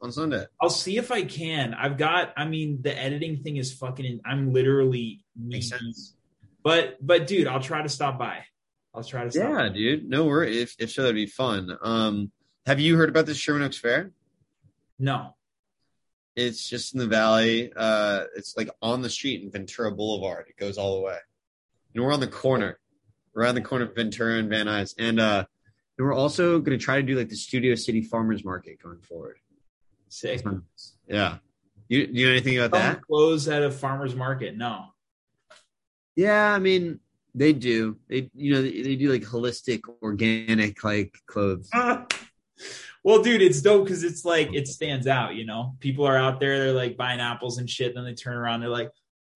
on 0.00 0.12
Sunday. 0.12 0.44
I'll 0.60 0.70
see 0.70 0.98
if 0.98 1.10
I 1.10 1.24
can. 1.24 1.74
I've 1.74 1.96
got. 1.96 2.32
I 2.36 2.44
mean, 2.44 2.82
the 2.82 2.96
editing 2.96 3.42
thing 3.42 3.56
is 3.56 3.72
fucking. 3.72 4.20
I'm 4.24 4.52
literally. 4.52 5.23
Makes 5.36 5.68
sense. 5.68 6.14
But 6.62 7.04
but 7.04 7.26
dude, 7.26 7.46
I'll 7.46 7.60
try 7.60 7.82
to 7.82 7.88
stop 7.88 8.18
by. 8.18 8.44
I'll 8.94 9.04
try 9.04 9.24
to 9.24 9.30
stop. 9.30 9.42
Yeah, 9.42 9.56
by. 9.56 9.68
dude. 9.70 10.08
No 10.08 10.24
worry. 10.24 10.60
If 10.60 10.76
if 10.78 10.92
so, 10.92 11.02
that'd 11.02 11.14
be 11.14 11.26
fun. 11.26 11.76
Um, 11.82 12.30
Have 12.66 12.80
you 12.80 12.96
heard 12.96 13.08
about 13.08 13.26
the 13.26 13.34
Sherman 13.34 13.62
Oaks 13.62 13.78
Fair? 13.78 14.12
No. 14.98 15.34
It's 16.36 16.68
just 16.68 16.94
in 16.94 17.00
the 17.00 17.06
valley. 17.06 17.72
Uh, 17.74 18.24
it's 18.36 18.56
like 18.56 18.68
on 18.82 19.02
the 19.02 19.10
street 19.10 19.42
in 19.42 19.50
Ventura 19.50 19.92
Boulevard. 19.92 20.46
It 20.48 20.56
goes 20.56 20.78
all 20.78 20.96
the 20.96 21.02
way. 21.02 21.18
And 21.94 22.02
we're 22.02 22.12
on 22.12 22.20
the 22.20 22.26
corner, 22.26 22.80
around 23.36 23.54
the 23.54 23.60
corner 23.60 23.84
of 23.84 23.94
Ventura 23.94 24.38
and 24.38 24.48
Van 24.48 24.66
Nuys. 24.66 24.94
And 24.98 25.20
uh, 25.20 25.44
and 25.96 26.06
we're 26.06 26.14
also 26.14 26.58
going 26.58 26.76
to 26.76 26.84
try 26.84 26.96
to 26.96 27.02
do 27.02 27.16
like 27.16 27.28
the 27.28 27.36
Studio 27.36 27.74
City 27.74 28.02
Farmers 28.02 28.44
Market 28.44 28.82
going 28.82 29.00
forward. 29.00 29.36
Sick. 30.08 30.42
Yeah. 31.06 31.38
You, 31.88 32.08
you 32.10 32.26
know 32.26 32.32
anything 32.32 32.58
about 32.58 32.72
that? 32.72 33.02
Clothes 33.02 33.46
at 33.48 33.62
a 33.62 33.70
farmer's 33.70 34.14
market. 34.14 34.56
No. 34.56 34.86
Yeah, 36.16 36.52
I 36.52 36.58
mean, 36.58 37.00
they 37.34 37.52
do. 37.52 37.96
They, 38.08 38.30
you 38.34 38.54
know, 38.54 38.62
they, 38.62 38.82
they 38.82 38.96
do 38.96 39.10
like 39.10 39.22
holistic, 39.22 39.82
organic, 40.02 40.84
like 40.84 41.16
clothes. 41.26 41.68
well, 43.04 43.22
dude, 43.22 43.42
it's 43.42 43.60
dope 43.60 43.84
because 43.84 44.04
it's 44.04 44.24
like 44.24 44.54
it 44.54 44.68
stands 44.68 45.06
out. 45.06 45.34
You 45.34 45.44
know, 45.44 45.74
people 45.80 46.06
are 46.06 46.16
out 46.16 46.40
there, 46.40 46.58
they're 46.58 46.72
like 46.72 46.96
buying 46.96 47.20
apples 47.20 47.58
and 47.58 47.68
shit. 47.68 47.94
Then 47.94 48.04
they 48.04 48.14
turn 48.14 48.36
around, 48.36 48.60
they're 48.60 48.68
like, 48.68 48.90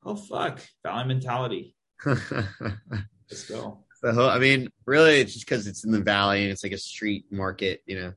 "Oh 0.04 0.16
fuck, 0.16 0.60
valley 0.84 1.06
mentality." 1.06 1.74
Let's 2.06 3.48
go. 3.48 3.84
The 4.00 4.12
whole, 4.12 4.30
I 4.30 4.38
mean, 4.38 4.68
really, 4.86 5.20
it's 5.20 5.32
just 5.32 5.44
because 5.44 5.66
it's 5.66 5.84
in 5.84 5.90
the 5.90 6.00
valley 6.00 6.42
and 6.42 6.52
it's 6.52 6.62
like 6.62 6.72
a 6.72 6.78
street 6.78 7.24
market, 7.32 7.82
you 7.84 7.98
know. 7.98 8.12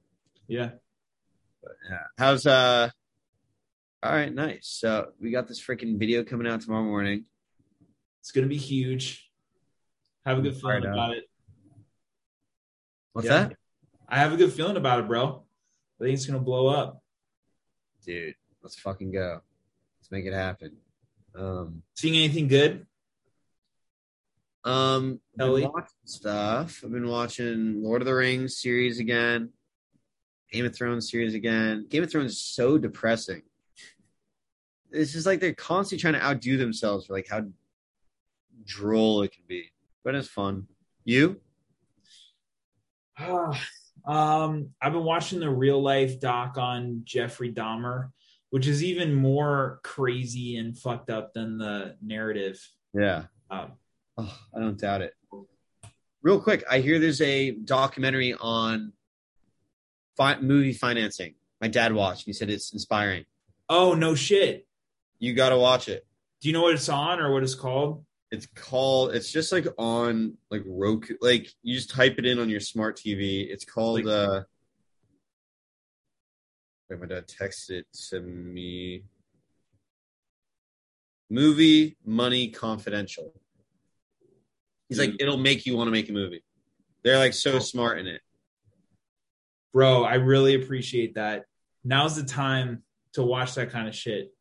Yeah. 0.47 0.69
But, 1.63 1.71
yeah. 1.89 2.03
How's 2.19 2.45
uh? 2.45 2.89
All 4.03 4.11
right, 4.11 4.33
nice. 4.33 4.67
So 4.67 5.09
we 5.19 5.31
got 5.31 5.47
this 5.47 5.61
freaking 5.61 5.97
video 5.97 6.23
coming 6.23 6.47
out 6.47 6.61
tomorrow 6.61 6.83
morning. 6.83 7.25
It's 8.21 8.31
gonna 8.31 8.47
be 8.47 8.57
huge. 8.57 9.29
Have 10.25 10.37
a 10.37 10.41
good 10.41 10.55
feeling 10.55 10.85
about 10.85 11.11
it. 11.11 11.25
What's 13.13 13.27
yeah. 13.27 13.47
that? 13.47 13.57
I 14.07 14.19
have 14.19 14.31
a 14.31 14.37
good 14.37 14.53
feeling 14.53 14.77
about 14.77 14.99
it, 14.99 15.07
bro. 15.07 15.43
I 15.99 16.03
think 16.03 16.13
it's 16.13 16.25
gonna 16.25 16.39
blow 16.39 16.67
up. 16.67 17.01
Dude, 18.05 18.35
let's 18.61 18.79
fucking 18.79 19.11
go. 19.11 19.41
Let's 19.99 20.11
make 20.11 20.25
it 20.25 20.33
happen. 20.33 20.77
Um 21.35 21.83
seeing 21.95 22.15
anything 22.15 22.47
good? 22.47 22.85
Um 24.63 25.19
Ellie? 25.39 25.67
stuff. 26.05 26.81
I've 26.83 26.91
been 26.91 27.07
watching 27.07 27.81
Lord 27.83 28.01
of 28.01 28.05
the 28.05 28.13
Rings 28.13 28.57
series 28.57 28.99
again. 28.99 29.49
Game 30.51 30.65
of 30.65 30.75
Thrones 30.75 31.09
series 31.09 31.33
again. 31.33 31.87
Game 31.89 32.03
of 32.03 32.11
Thrones 32.11 32.33
is 32.33 32.41
so 32.41 32.77
depressing. 32.77 33.41
It's 34.91 35.13
just 35.13 35.25
like 35.25 35.39
they're 35.39 35.53
constantly 35.53 36.01
trying 36.01 36.13
to 36.13 36.23
outdo 36.23 36.57
themselves 36.57 37.05
for 37.07 37.13
like 37.13 37.27
how 37.29 37.45
droll 38.65 39.23
it 39.23 39.31
can 39.31 39.43
be 39.47 39.71
but 40.03 40.15
it's 40.15 40.27
fun. 40.27 40.67
You? 41.03 41.39
um, 43.19 43.55
I've 44.05 44.93
been 44.93 45.03
watching 45.03 45.39
the 45.39 45.49
real 45.49 45.81
life 45.81 46.19
doc 46.19 46.57
on 46.57 47.01
Jeffrey 47.03 47.53
Dahmer, 47.53 48.09
which 48.49 48.67
is 48.67 48.83
even 48.83 49.13
more 49.13 49.79
crazy 49.83 50.57
and 50.57 50.77
fucked 50.77 51.09
up 51.09 51.33
than 51.33 51.57
the 51.57 51.95
narrative. 52.01 52.59
Yeah. 52.93 53.25
Um, 53.49 53.73
oh, 54.17 54.37
I 54.55 54.59
don't 54.59 54.79
doubt 54.79 55.01
it. 55.01 55.13
Real 56.23 56.39
quick, 56.39 56.63
I 56.69 56.79
hear 56.79 56.99
there's 56.99 57.21
a 57.21 57.51
documentary 57.51 58.35
on 58.39 58.93
fi- 60.17 60.39
movie 60.39 60.73
financing. 60.73 61.33
My 61.59 61.67
dad 61.67 61.93
watched. 61.93 62.25
He 62.25 62.33
said 62.33 62.49
it's 62.49 62.73
inspiring. 62.73 63.25
Oh 63.69 63.93
no 63.93 64.15
shit! 64.15 64.67
You 65.17 65.33
got 65.33 65.49
to 65.49 65.57
watch 65.57 65.87
it. 65.87 66.05
Do 66.41 66.49
you 66.49 66.53
know 66.53 66.63
what 66.63 66.73
it's 66.73 66.89
on 66.89 67.19
or 67.19 67.31
what 67.31 67.41
it's 67.41 67.55
called? 67.55 68.03
It's 68.31 68.47
called 68.55 69.13
it's 69.13 69.29
just 69.31 69.51
like 69.51 69.67
on 69.77 70.37
like 70.49 70.63
Roku 70.65 71.15
like 71.21 71.49
you 71.63 71.75
just 71.75 71.89
type 71.89 72.15
it 72.17 72.25
in 72.25 72.39
on 72.39 72.49
your 72.49 72.61
smart 72.61 72.97
TV. 72.97 73.49
It's 73.49 73.65
called 73.65 74.07
uh 74.07 74.43
wait, 76.89 76.99
my 76.99 77.05
dad 77.05 77.27
texted 77.27 77.71
it 77.71 77.87
to 78.09 78.21
me. 78.21 79.03
Movie 81.29 81.97
Money 82.05 82.49
Confidential. 82.49 83.33
He's 84.89 84.99
like, 84.99 85.15
it'll 85.21 85.37
make 85.37 85.65
you 85.65 85.77
want 85.77 85.87
to 85.87 85.91
make 85.91 86.09
a 86.09 86.13
movie. 86.13 86.43
They're 87.03 87.17
like 87.17 87.33
so 87.33 87.59
smart 87.59 87.99
in 87.99 88.07
it. 88.07 88.21
Bro, 89.73 90.03
I 90.03 90.15
really 90.15 90.55
appreciate 90.55 91.15
that. 91.15 91.45
Now's 91.85 92.17
the 92.17 92.23
time 92.23 92.83
to 93.13 93.23
watch 93.23 93.55
that 93.55 93.69
kind 93.69 93.87
of 93.87 93.95
shit. 93.95 94.33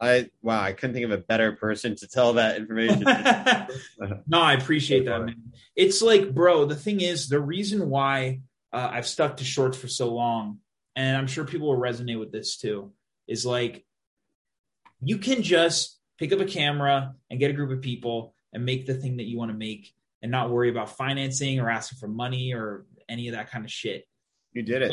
I 0.00 0.28
wow, 0.42 0.60
I 0.60 0.72
couldn't 0.72 0.94
think 0.94 1.04
of 1.04 1.12
a 1.12 1.18
better 1.18 1.52
person 1.52 1.96
to 1.96 2.08
tell 2.08 2.34
that 2.34 2.56
information. 2.56 3.02
no, 4.26 4.40
I 4.40 4.54
appreciate 4.54 5.06
that, 5.06 5.24
man. 5.24 5.52
It's 5.76 6.02
like, 6.02 6.34
bro, 6.34 6.64
the 6.64 6.74
thing 6.74 7.00
is, 7.00 7.28
the 7.28 7.40
reason 7.40 7.88
why 7.88 8.40
uh, 8.72 8.90
I've 8.92 9.06
stuck 9.06 9.38
to 9.38 9.44
shorts 9.44 9.78
for 9.78 9.88
so 9.88 10.12
long, 10.12 10.58
and 10.96 11.16
I'm 11.16 11.26
sure 11.26 11.44
people 11.44 11.68
will 11.68 11.80
resonate 11.80 12.18
with 12.18 12.32
this 12.32 12.56
too, 12.56 12.92
is 13.28 13.46
like 13.46 13.84
you 15.00 15.18
can 15.18 15.42
just 15.42 15.98
pick 16.18 16.32
up 16.32 16.40
a 16.40 16.44
camera 16.44 17.14
and 17.30 17.40
get 17.40 17.50
a 17.50 17.54
group 17.54 17.70
of 17.70 17.80
people 17.80 18.34
and 18.52 18.64
make 18.64 18.86
the 18.86 18.94
thing 18.94 19.18
that 19.18 19.24
you 19.24 19.38
want 19.38 19.50
to 19.50 19.56
make 19.56 19.92
and 20.22 20.30
not 20.30 20.50
worry 20.50 20.70
about 20.70 20.96
financing 20.96 21.60
or 21.60 21.70
asking 21.70 21.98
for 21.98 22.08
money 22.08 22.54
or 22.54 22.86
any 23.08 23.28
of 23.28 23.34
that 23.34 23.50
kind 23.50 23.64
of 23.64 23.70
shit. 23.70 24.06
You 24.52 24.62
did 24.62 24.82
it. 24.82 24.92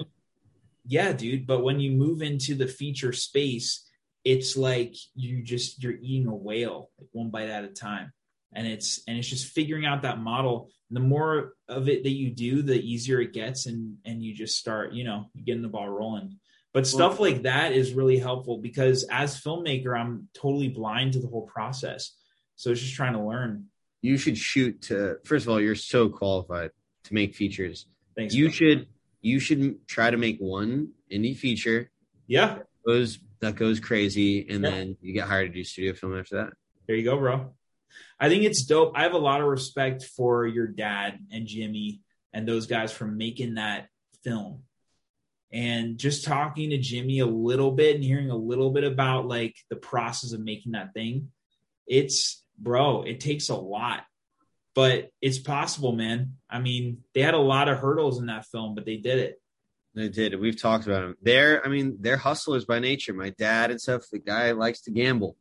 Yeah, 0.86 1.14
dude. 1.14 1.46
But 1.46 1.64
when 1.64 1.80
you 1.80 1.92
move 1.92 2.22
into 2.22 2.56
the 2.56 2.68
feature 2.68 3.14
space, 3.14 3.88
it's 4.24 4.56
like 4.56 4.96
you 5.16 5.42
just 5.42 5.82
you're 5.82 5.98
eating 6.02 6.28
a 6.28 6.36
whale 6.36 6.90
like 7.00 7.10
one 7.12 7.30
bite 7.30 7.50
at 7.50 7.64
a 7.64 7.70
time. 7.70 8.14
And 8.54 8.68
it's 8.68 9.02
and 9.08 9.18
it's 9.18 9.28
just 9.28 9.54
figuring 9.54 9.86
out 9.86 10.02
that 10.02 10.20
model. 10.20 10.70
And 10.90 10.98
the 10.98 11.08
more 11.08 11.54
of 11.70 11.88
it 11.88 12.04
that 12.04 12.12
you 12.12 12.32
do 12.32 12.62
the 12.62 12.76
easier 12.76 13.22
it 13.22 13.34
gets 13.34 13.66
and 13.66 13.98
and 14.06 14.22
you 14.22 14.34
just 14.34 14.58
start 14.58 14.94
you 14.94 15.04
know 15.04 15.30
getting 15.44 15.62
the 15.62 15.70
ball 15.70 15.90
rolling. 15.90 16.38
But 16.74 16.88
stuff 16.88 17.20
like 17.20 17.42
that 17.42 17.74
is 17.74 17.94
really 17.94 18.18
helpful 18.18 18.60
because 18.60 19.04
as 19.12 19.42
filmmaker 19.42 19.98
i'm 19.98 20.30
totally 20.34 20.70
blind 20.70 21.14
to 21.14 21.20
the 21.20 21.28
whole 21.28 21.48
process. 21.48 22.16
So 22.56 22.72
it's 22.72 22.82
just 22.82 22.94
trying 22.94 23.14
to 23.14 23.22
learn. 23.22 23.66
You 24.02 24.18
should 24.18 24.38
shoot 24.38 24.84
to 24.84 25.18
first 25.24 25.46
of 25.46 25.50
all 25.50 25.62
you're 25.62 25.76
so 25.76 26.10
qualified 26.10 26.72
to 27.06 27.14
make 27.14 27.36
features. 27.36 27.88
Thanks 28.16 28.34
you 28.34 28.50
should 28.50 28.88
you 29.22 29.40
should 29.40 29.88
try 29.88 30.12
to 30.12 30.18
make 30.18 30.40
one 30.40 30.92
indie 31.12 31.38
feature. 31.38 31.90
Yeah. 32.28 32.60
Goes 32.86 33.20
that 33.42 33.56
goes 33.56 33.80
crazy, 33.80 34.48
and 34.50 34.64
yeah. 34.64 34.70
then 34.70 34.98
you 35.02 35.14
get 35.14 35.28
hired 35.28 35.52
to 35.52 35.60
do 35.60 35.64
studio 35.64 35.94
film 35.94 36.18
after 36.18 36.38
that. 36.38 36.54
There 36.88 36.96
you 36.96 37.04
go, 37.04 37.18
bro. 37.18 37.54
I 38.20 38.30
think 38.30 38.44
it's 38.44 38.64
dope. 38.64 38.94
I 38.96 39.04
have 39.04 39.14
a 39.14 39.18
lot 39.18 39.42
of 39.42 39.48
respect 39.48 40.04
for 40.04 40.46
your 40.46 40.68
dad 40.68 41.20
and 41.32 41.48
Jimmy 41.48 42.02
and 42.34 42.48
those 42.48 42.68
guys 42.68 42.92
for 42.92 43.06
making 43.06 43.56
that 43.56 43.88
film. 44.24 44.64
And 45.52 45.98
just 45.98 46.24
talking 46.24 46.70
to 46.70 46.78
Jimmy 46.78 47.20
a 47.20 47.26
little 47.26 47.72
bit 47.72 47.96
and 47.96 48.04
hearing 48.04 48.30
a 48.30 48.36
little 48.36 48.72
bit 48.72 48.86
about 48.86 49.28
like 49.28 49.56
the 49.70 49.76
process 49.76 50.32
of 50.32 50.40
making 50.40 50.74
that 50.74 50.94
thing, 50.94 51.32
it's 51.88 52.44
bro, 52.58 53.04
it 53.04 53.20
takes 53.20 53.50
a 53.50 53.56
lot, 53.56 54.04
but 54.76 55.10
it's 55.20 55.40
possible, 55.40 55.92
man. 55.92 56.36
I 56.50 56.60
mean, 56.60 57.00
they 57.14 57.22
had 57.22 57.34
a 57.34 57.40
lot 57.40 57.68
of 57.68 57.80
hurdles 57.80 58.20
in 58.20 58.28
that 58.28 58.46
film, 58.46 58.76
but 58.76 58.86
they 58.86 58.98
did 58.98 59.20
it. 59.20 59.41
They 59.94 60.10
did. 60.10 60.40
We've 60.40 60.60
talked 60.60 60.86
about 60.86 61.02
them. 61.02 61.18
They're, 61.22 61.66
I 61.66 61.70
mean, 61.70 61.98
they're 62.00 62.18
hustlers 62.18 62.64
by 62.66 62.80
nature. 62.80 63.14
My 63.14 63.32
dad 63.32 63.72
and 63.72 63.82
stuff. 63.82 64.06
The 64.12 64.20
guy 64.20 64.52
likes 64.52 64.82
to 64.84 64.92
gamble 64.92 65.36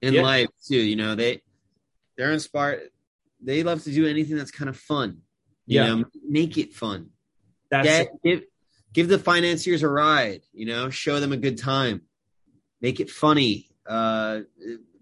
in 0.00 0.14
yeah. 0.14 0.22
life 0.22 0.48
too. 0.66 0.76
You 0.76 0.96
know, 0.96 1.14
they 1.14 1.42
they're 2.16 2.32
inspired. 2.32 2.90
They 3.42 3.62
love 3.62 3.82
to 3.84 3.90
do 3.90 4.06
anything 4.06 4.36
that's 4.36 4.50
kind 4.50 4.70
of 4.70 4.76
fun. 4.76 5.18
You 5.66 5.80
yeah, 5.80 5.94
know, 5.94 6.04
make 6.26 6.56
it 6.56 6.72
fun. 6.72 7.10
That's 7.70 7.86
Get, 7.86 8.22
give 8.22 8.42
give 8.92 9.08
the 9.08 9.18
financiers 9.18 9.82
a 9.82 9.88
ride. 9.88 10.42
You 10.52 10.66
know, 10.66 10.88
show 10.88 11.20
them 11.20 11.32
a 11.32 11.36
good 11.36 11.58
time. 11.58 12.02
Make 12.80 13.00
it 13.00 13.10
funny. 13.10 13.68
Uh, 13.86 14.40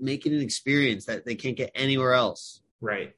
make 0.00 0.26
it 0.26 0.32
an 0.32 0.40
experience 0.40 1.06
that 1.06 1.24
they 1.24 1.36
can't 1.36 1.56
get 1.56 1.70
anywhere 1.76 2.14
else. 2.14 2.60
Right. 2.80 3.14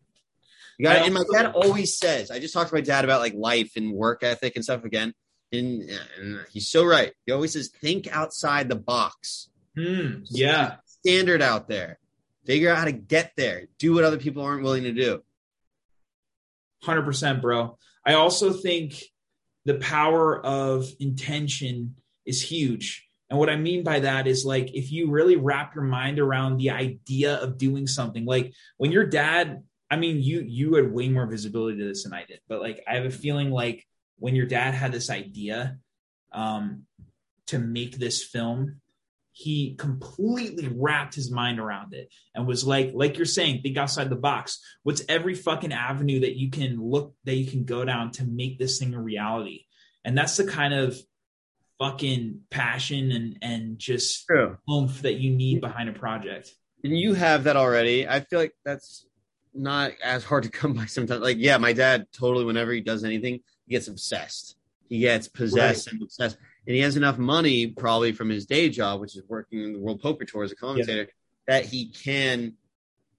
You 0.78 0.84
got. 0.84 0.96
It. 0.96 1.04
And 1.04 1.14
my 1.14 1.24
dad 1.32 1.52
always 1.54 1.96
says. 1.96 2.30
I 2.30 2.38
just 2.38 2.52
talked 2.52 2.68
to 2.68 2.74
my 2.74 2.82
dad 2.82 3.04
about 3.04 3.20
like 3.20 3.34
life 3.34 3.76
and 3.76 3.94
work 3.94 4.22
ethic 4.22 4.56
and 4.56 4.64
stuff 4.64 4.84
again 4.84 5.14
and, 5.54 5.90
and 6.18 6.40
he's 6.52 6.68
so 6.68 6.84
right. 6.84 7.12
He 7.26 7.32
always 7.32 7.52
says, 7.52 7.68
think 7.68 8.08
outside 8.14 8.68
the 8.68 8.76
box. 8.76 9.48
Mm, 9.76 10.26
yeah. 10.30 10.76
Standard 10.86 11.42
out 11.42 11.68
there. 11.68 11.98
Figure 12.46 12.70
out 12.70 12.78
how 12.78 12.84
to 12.84 12.92
get 12.92 13.32
there. 13.36 13.66
Do 13.78 13.94
what 13.94 14.04
other 14.04 14.18
people 14.18 14.42
aren't 14.42 14.62
willing 14.62 14.84
to 14.84 14.92
do. 14.92 15.22
100%, 16.84 17.40
bro. 17.40 17.78
I 18.06 18.14
also 18.14 18.52
think 18.52 19.02
the 19.64 19.74
power 19.74 20.44
of 20.44 20.86
intention 21.00 21.96
is 22.26 22.42
huge. 22.42 23.08
And 23.30 23.38
what 23.38 23.50
I 23.50 23.56
mean 23.56 23.82
by 23.82 24.00
that 24.00 24.26
is 24.26 24.44
like 24.44 24.74
if 24.74 24.92
you 24.92 25.10
really 25.10 25.36
wrap 25.36 25.74
your 25.74 25.84
mind 25.84 26.18
around 26.18 26.58
the 26.58 26.70
idea 26.70 27.36
of 27.36 27.58
doing 27.58 27.86
something, 27.86 28.24
like 28.26 28.52
when 28.76 28.92
your 28.92 29.06
dad, 29.06 29.62
I 29.90 29.96
mean, 29.96 30.20
you 30.22 30.40
you 30.40 30.74
had 30.74 30.92
way 30.92 31.08
more 31.08 31.26
visibility 31.26 31.78
to 31.78 31.84
this 31.84 32.04
than 32.04 32.12
I 32.12 32.24
did, 32.26 32.40
but 32.48 32.60
like 32.60 32.82
I 32.86 32.96
have 32.96 33.06
a 33.06 33.10
feeling 33.10 33.50
like 33.50 33.86
when 34.18 34.34
your 34.34 34.46
dad 34.46 34.74
had 34.74 34.92
this 34.92 35.10
idea 35.10 35.78
um, 36.32 36.82
to 37.46 37.58
make 37.58 37.98
this 37.98 38.22
film 38.22 38.80
he 39.36 39.74
completely 39.74 40.68
wrapped 40.68 41.12
his 41.12 41.28
mind 41.28 41.58
around 41.58 41.92
it 41.92 42.08
and 42.36 42.46
was 42.46 42.64
like 42.64 42.92
like 42.94 43.16
you're 43.16 43.26
saying 43.26 43.60
think 43.60 43.76
outside 43.76 44.08
the 44.08 44.16
box 44.16 44.60
what's 44.84 45.02
every 45.08 45.34
fucking 45.34 45.72
avenue 45.72 46.20
that 46.20 46.36
you 46.36 46.50
can 46.50 46.80
look 46.80 47.14
that 47.24 47.34
you 47.34 47.50
can 47.50 47.64
go 47.64 47.84
down 47.84 48.12
to 48.12 48.24
make 48.24 48.58
this 48.60 48.78
thing 48.78 48.94
a 48.94 49.02
reality 49.02 49.64
and 50.04 50.16
that's 50.16 50.36
the 50.36 50.44
kind 50.44 50.72
of 50.72 50.96
fucking 51.78 52.40
passion 52.50 53.10
and 53.12 53.38
and 53.42 53.78
just 53.78 54.26
True. 54.26 54.56
oomph 54.70 55.02
that 55.02 55.14
you 55.14 55.30
need 55.34 55.60
behind 55.60 55.88
a 55.88 55.92
project. 55.92 56.54
And 56.82 56.98
you 56.98 57.14
have 57.14 57.44
that 57.44 57.56
already. 57.56 58.06
I 58.06 58.20
feel 58.20 58.38
like 58.38 58.54
that's 58.64 59.06
not 59.54 59.92
as 60.02 60.24
hard 60.24 60.44
to 60.44 60.50
come 60.50 60.74
by 60.74 60.86
sometimes. 60.86 61.22
Like, 61.22 61.38
yeah, 61.38 61.56
my 61.56 61.72
dad 61.72 62.06
totally, 62.12 62.44
whenever 62.44 62.72
he 62.72 62.80
does 62.80 63.04
anything, 63.04 63.40
gets 63.68 63.88
obsessed. 63.88 64.56
He 64.88 65.00
gets 65.00 65.28
possessed 65.28 65.88
and 65.88 66.02
obsessed. 66.02 66.36
And 66.66 66.74
he 66.74 66.82
has 66.82 66.96
enough 66.96 67.18
money, 67.18 67.68
probably 67.68 68.12
from 68.12 68.28
his 68.28 68.46
day 68.46 68.68
job, 68.68 69.00
which 69.00 69.16
is 69.16 69.22
working 69.28 69.62
in 69.62 69.72
the 69.72 69.78
World 69.78 70.00
Poker 70.00 70.24
Tour 70.24 70.44
as 70.44 70.52
a 70.52 70.56
commentator, 70.56 71.08
that 71.46 71.64
he 71.64 71.90
can 71.90 72.54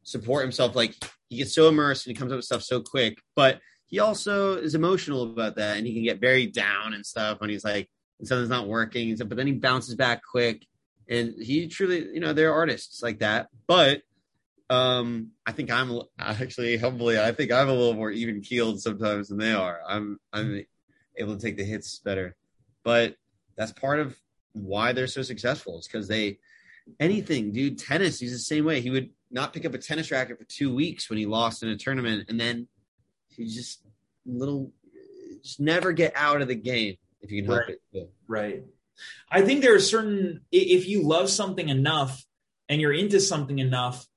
support 0.03 0.43
himself. 0.43 0.75
Like, 0.75 0.95
he 1.29 1.37
gets 1.37 1.53
so 1.53 1.69
immersed 1.69 2.05
and 2.05 2.15
he 2.15 2.19
comes 2.19 2.31
up 2.31 2.37
with 2.37 2.45
stuff 2.45 2.63
so 2.63 2.81
quick. 2.81 3.17
But 3.35 3.59
he 3.87 3.99
also 3.99 4.57
is 4.57 4.75
emotional 4.75 5.23
about 5.23 5.55
that 5.57 5.77
and 5.77 5.85
he 5.85 5.93
can 5.93 6.03
get 6.03 6.19
very 6.19 6.47
down 6.47 6.93
and 6.93 7.05
stuff 7.05 7.39
when 7.39 7.49
he's 7.49 7.63
like, 7.63 7.89
something's 8.23 8.49
not 8.49 8.67
working. 8.67 9.09
and 9.09 9.17
stuff, 9.17 9.29
But 9.29 9.37
then 9.37 9.47
he 9.47 9.53
bounces 9.53 9.95
back 9.95 10.21
quick. 10.29 10.65
And 11.07 11.35
he 11.39 11.67
truly, 11.67 12.07
you 12.13 12.19
know, 12.19 12.33
they're 12.33 12.53
artists 12.53 13.03
like 13.03 13.19
that. 13.19 13.47
But 13.67 14.01
um, 14.69 15.31
I 15.45 15.51
think 15.51 15.71
I'm 15.71 16.01
actually 16.19 16.77
humbly, 16.77 17.19
I 17.19 17.31
think 17.31 17.51
I'm 17.51 17.69
a 17.69 17.73
little 17.73 17.93
more 17.93 18.11
even 18.11 18.41
keeled 18.41 18.81
sometimes 18.81 19.29
than 19.29 19.37
they 19.37 19.53
are. 19.53 19.79
I'm 19.87 20.19
I'm 20.33 20.65
able 21.17 21.35
to 21.35 21.41
take 21.41 21.57
the 21.57 21.63
hits 21.63 21.99
better, 21.99 22.35
but 22.83 23.15
that's 23.55 23.71
part 23.71 23.99
of 23.99 24.17
why 24.53 24.91
they're 24.93 25.07
so 25.07 25.21
successful. 25.21 25.77
It's 25.77 25.87
because 25.87 26.07
they 26.07 26.39
anything, 26.99 27.51
dude. 27.51 27.77
Tennis, 27.77 28.19
he's 28.19 28.31
the 28.31 28.39
same 28.39 28.65
way. 28.65 28.81
He 28.81 28.89
would 28.89 29.09
not 29.31 29.53
pick 29.53 29.65
up 29.65 29.73
a 29.73 29.77
tennis 29.77 30.11
racket 30.11 30.37
for 30.39 30.45
two 30.45 30.73
weeks 30.73 31.09
when 31.09 31.17
he 31.17 31.25
lost 31.25 31.61
in 31.63 31.69
a 31.69 31.77
tournament, 31.77 32.25
and 32.29 32.39
then 32.39 32.67
he 33.27 33.45
just 33.45 33.81
little 34.25 34.71
just 35.43 35.59
never 35.59 35.91
get 35.91 36.11
out 36.15 36.41
of 36.41 36.47
the 36.47 36.55
game 36.55 36.95
if 37.21 37.31
you 37.31 37.41
can 37.43 37.51
help 37.51 37.67
Right. 37.67 37.77
it. 37.93 38.09
Right. 38.27 38.63
I 39.29 39.41
think 39.41 39.61
there 39.61 39.75
are 39.75 39.79
certain 39.79 40.41
if 40.51 40.87
you 40.87 41.03
love 41.03 41.29
something 41.29 41.69
enough 41.69 42.25
and 42.69 42.81
you're 42.81 42.93
into 42.93 43.19
something 43.19 43.59
enough, 43.59 44.07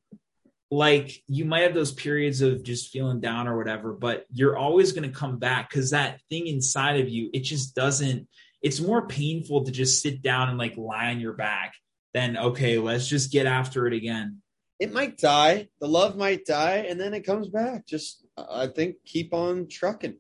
like 0.71 1.23
you 1.27 1.45
might 1.45 1.63
have 1.63 1.75
those 1.75 1.93
periods 1.93 2.43
of 2.43 2.63
just 2.63 2.91
feeling 2.91 3.21
down 3.21 3.49
or 3.49 3.57
whatever, 3.57 3.93
but 3.93 4.27
you're 4.33 4.57
always 4.57 4.93
going 4.93 5.11
to 5.11 5.17
come 5.17 5.39
back 5.39 5.71
because 5.71 5.91
that 5.91 6.21
thing 6.29 6.47
inside 6.47 7.01
of 7.01 7.09
you, 7.09 7.31
it 7.33 7.41
just 7.41 7.75
doesn't. 7.75 8.29
It's 8.61 8.81
more 8.81 9.07
painful 9.07 9.65
to 9.65 9.73
just 9.73 10.03
sit 10.03 10.21
down 10.21 10.49
and 10.49 10.59
like 10.59 10.77
lie 10.77 11.11
on 11.11 11.21
your 11.21 11.33
back 11.33 11.75
than 12.13 12.37
okay, 12.37 12.79
let's 12.79 13.07
just 13.07 13.33
get 13.33 13.47
after 13.47 13.87
it 13.87 13.95
again. 13.95 14.43
It 14.79 14.93
might 14.93 15.19
die. 15.19 15.69
The 15.81 15.89
love 15.89 16.17
might 16.17 16.45
die, 16.45 16.87
and 16.89 17.01
then 17.01 17.15
it 17.15 17.23
comes 17.23 17.49
back. 17.49 17.87
Just 17.87 18.25
I 18.37 18.67
think 18.67 18.97
keep 19.05 19.33
on 19.33 19.69
trucking, 19.69 20.17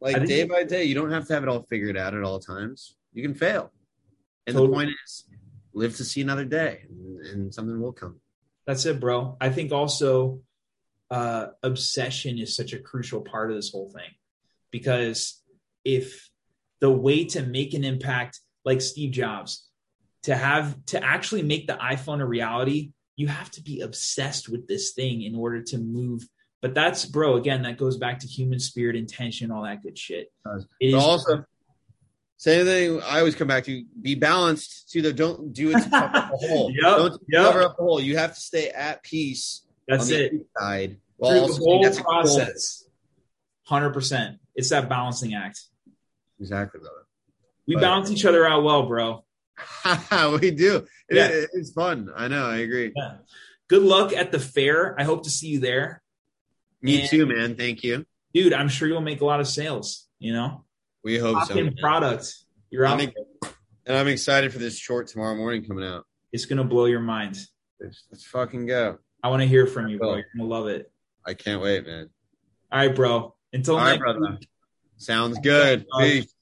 like 0.00 0.24
day 0.26 0.44
by 0.44 0.64
day. 0.64 0.84
You 0.84 0.94
don't 0.94 1.10
have 1.10 1.26
to 1.28 1.34
have 1.34 1.42
it 1.42 1.48
all 1.48 1.62
figured 1.62 1.96
out 1.96 2.14
at 2.14 2.22
all 2.22 2.38
times. 2.38 2.96
You 3.12 3.22
can 3.22 3.34
fail, 3.34 3.72
and 4.46 4.54
Totally. 4.54 4.68
the 4.68 4.74
point 4.74 4.90
is, 5.04 5.24
live 5.74 5.96
to 5.96 6.04
see 6.04 6.20
another 6.20 6.44
day, 6.44 6.82
and, 6.88 7.26
and 7.26 7.54
something 7.54 7.80
will 7.80 7.92
come. 7.92 8.20
That's 8.66 8.84
it, 8.86 9.00
bro. 9.00 9.36
I 9.40 9.50
think 9.50 9.72
also 9.72 10.40
uh, 11.10 11.48
obsession 11.62 12.38
is 12.38 12.56
such 12.56 12.72
a 12.72 12.78
crucial 12.78 13.20
part 13.20 13.50
of 13.50 13.56
this 13.56 13.70
whole 13.70 13.90
thing 13.90 14.10
because 14.70 15.40
if 15.84 16.28
the 16.80 16.90
way 16.90 17.24
to 17.26 17.42
make 17.42 17.74
an 17.74 17.84
impact, 17.84 18.40
like 18.64 18.80
Steve 18.80 19.12
Jobs, 19.12 19.68
to 20.24 20.34
have 20.34 20.76
to 20.86 21.02
actually 21.02 21.42
make 21.42 21.68
the 21.68 21.74
iPhone 21.74 22.20
a 22.20 22.26
reality, 22.26 22.90
you 23.14 23.28
have 23.28 23.50
to 23.52 23.62
be 23.62 23.80
obsessed 23.80 24.48
with 24.48 24.66
this 24.66 24.92
thing 24.92 25.22
in 25.22 25.36
order 25.36 25.62
to 25.62 25.78
move. 25.78 26.26
But 26.60 26.74
that's, 26.74 27.04
bro, 27.04 27.36
again, 27.36 27.62
that 27.62 27.78
goes 27.78 27.96
back 27.96 28.18
to 28.20 28.26
human 28.26 28.58
spirit, 28.58 28.96
intention, 28.96 29.52
all 29.52 29.62
that 29.62 29.82
good 29.82 29.96
shit. 29.96 30.32
Does. 30.44 30.66
It 30.80 30.92
But 30.92 30.98
is- 30.98 31.04
also, 31.04 31.44
same 32.38 32.64
thing. 32.66 33.00
I 33.02 33.18
always 33.20 33.34
come 33.34 33.48
back 33.48 33.64
to 33.64 33.84
be 34.00 34.14
balanced. 34.14 34.90
To 34.92 35.02
the 35.02 35.12
don't 35.12 35.52
do 35.52 35.70
it 35.70 35.82
to 35.82 35.90
cover 35.90 36.16
up 36.16 36.30
the 36.30 36.36
hole. 36.48 36.70
Yep, 36.72 36.82
Don't 36.96 37.22
yep. 37.28 37.44
cover 37.44 37.62
up 37.62 37.76
the 37.76 37.82
hole. 37.82 38.00
You 38.00 38.16
have 38.18 38.34
to 38.34 38.40
stay 38.40 38.68
at 38.70 39.02
peace 39.02 39.62
that's 39.88 40.10
it. 40.10 40.32
inside. 40.32 40.98
While 41.16 41.30
Through 41.32 41.40
also 41.40 41.58
the 41.58 41.64
whole 41.64 41.86
a 41.86 42.02
process. 42.02 42.84
100%. 43.70 44.38
It's 44.54 44.70
that 44.70 44.88
balancing 44.88 45.34
act. 45.34 45.60
Exactly, 46.40 46.80
brother. 46.80 47.06
We 47.66 47.74
But- 47.74 47.80
balance 47.80 48.10
each 48.10 48.24
other 48.24 48.46
out 48.46 48.62
well, 48.62 48.86
bro. 48.86 49.24
we 50.40 50.50
do. 50.50 50.86
It- 51.08 51.16
Yeah. 51.16 51.28
it's 51.52 51.72
fun. 51.72 52.10
I 52.14 52.28
know. 52.28 52.46
I 52.46 52.58
agree. 52.58 52.92
Yeah. 52.94 53.16
Good 53.68 53.82
luck 53.82 54.12
at 54.12 54.30
the 54.30 54.38
fair. 54.38 54.94
I 55.00 55.04
hope 55.04 55.24
to 55.24 55.30
see 55.30 55.48
you 55.48 55.60
there. 55.60 56.02
Me 56.82 57.00
And- 57.00 57.08
too, 57.10 57.26
man. 57.26 57.56
Thank 57.56 57.82
you. 57.82 58.06
Dude, 58.34 58.52
I'm 58.52 58.68
sure 58.68 58.86
you'll 58.86 59.00
make 59.00 59.20
a 59.22 59.24
lot 59.24 59.40
of 59.40 59.48
sales, 59.48 60.06
you 60.18 60.32
know? 60.34 60.64
We 61.06 61.18
hope 61.18 61.44
so. 61.44 61.54
Man. 61.54 61.72
product. 61.76 62.34
You're 62.68 62.84
out. 62.84 63.00
and 63.00 63.96
I'm 63.96 64.08
excited 64.08 64.52
for 64.52 64.58
this 64.58 64.76
short 64.76 65.06
tomorrow 65.06 65.36
morning 65.36 65.64
coming 65.64 65.84
out. 65.84 66.04
It's 66.32 66.46
going 66.46 66.56
to 66.56 66.64
blow 66.64 66.86
your 66.86 66.98
mind. 66.98 67.38
Let's, 67.80 68.02
let's 68.10 68.24
fucking 68.26 68.66
go. 68.66 68.98
I 69.22 69.28
want 69.28 69.40
to 69.40 69.46
hear 69.46 69.68
from 69.68 69.86
you, 69.86 69.98
bro. 69.98 70.16
You're 70.16 70.24
going 70.36 70.48
to 70.48 70.52
love 70.52 70.66
it. 70.66 70.90
I 71.24 71.34
can't 71.34 71.62
wait, 71.62 71.86
man. 71.86 72.10
All 72.72 72.80
right, 72.80 72.92
bro. 72.92 73.36
Until 73.52 73.76
All 73.76 73.84
right, 73.84 73.90
next 73.90 74.00
brother. 74.00 74.18
week. 74.32 74.48
Sounds 74.96 75.38
good. 75.38 75.86
Peace. 76.00 76.34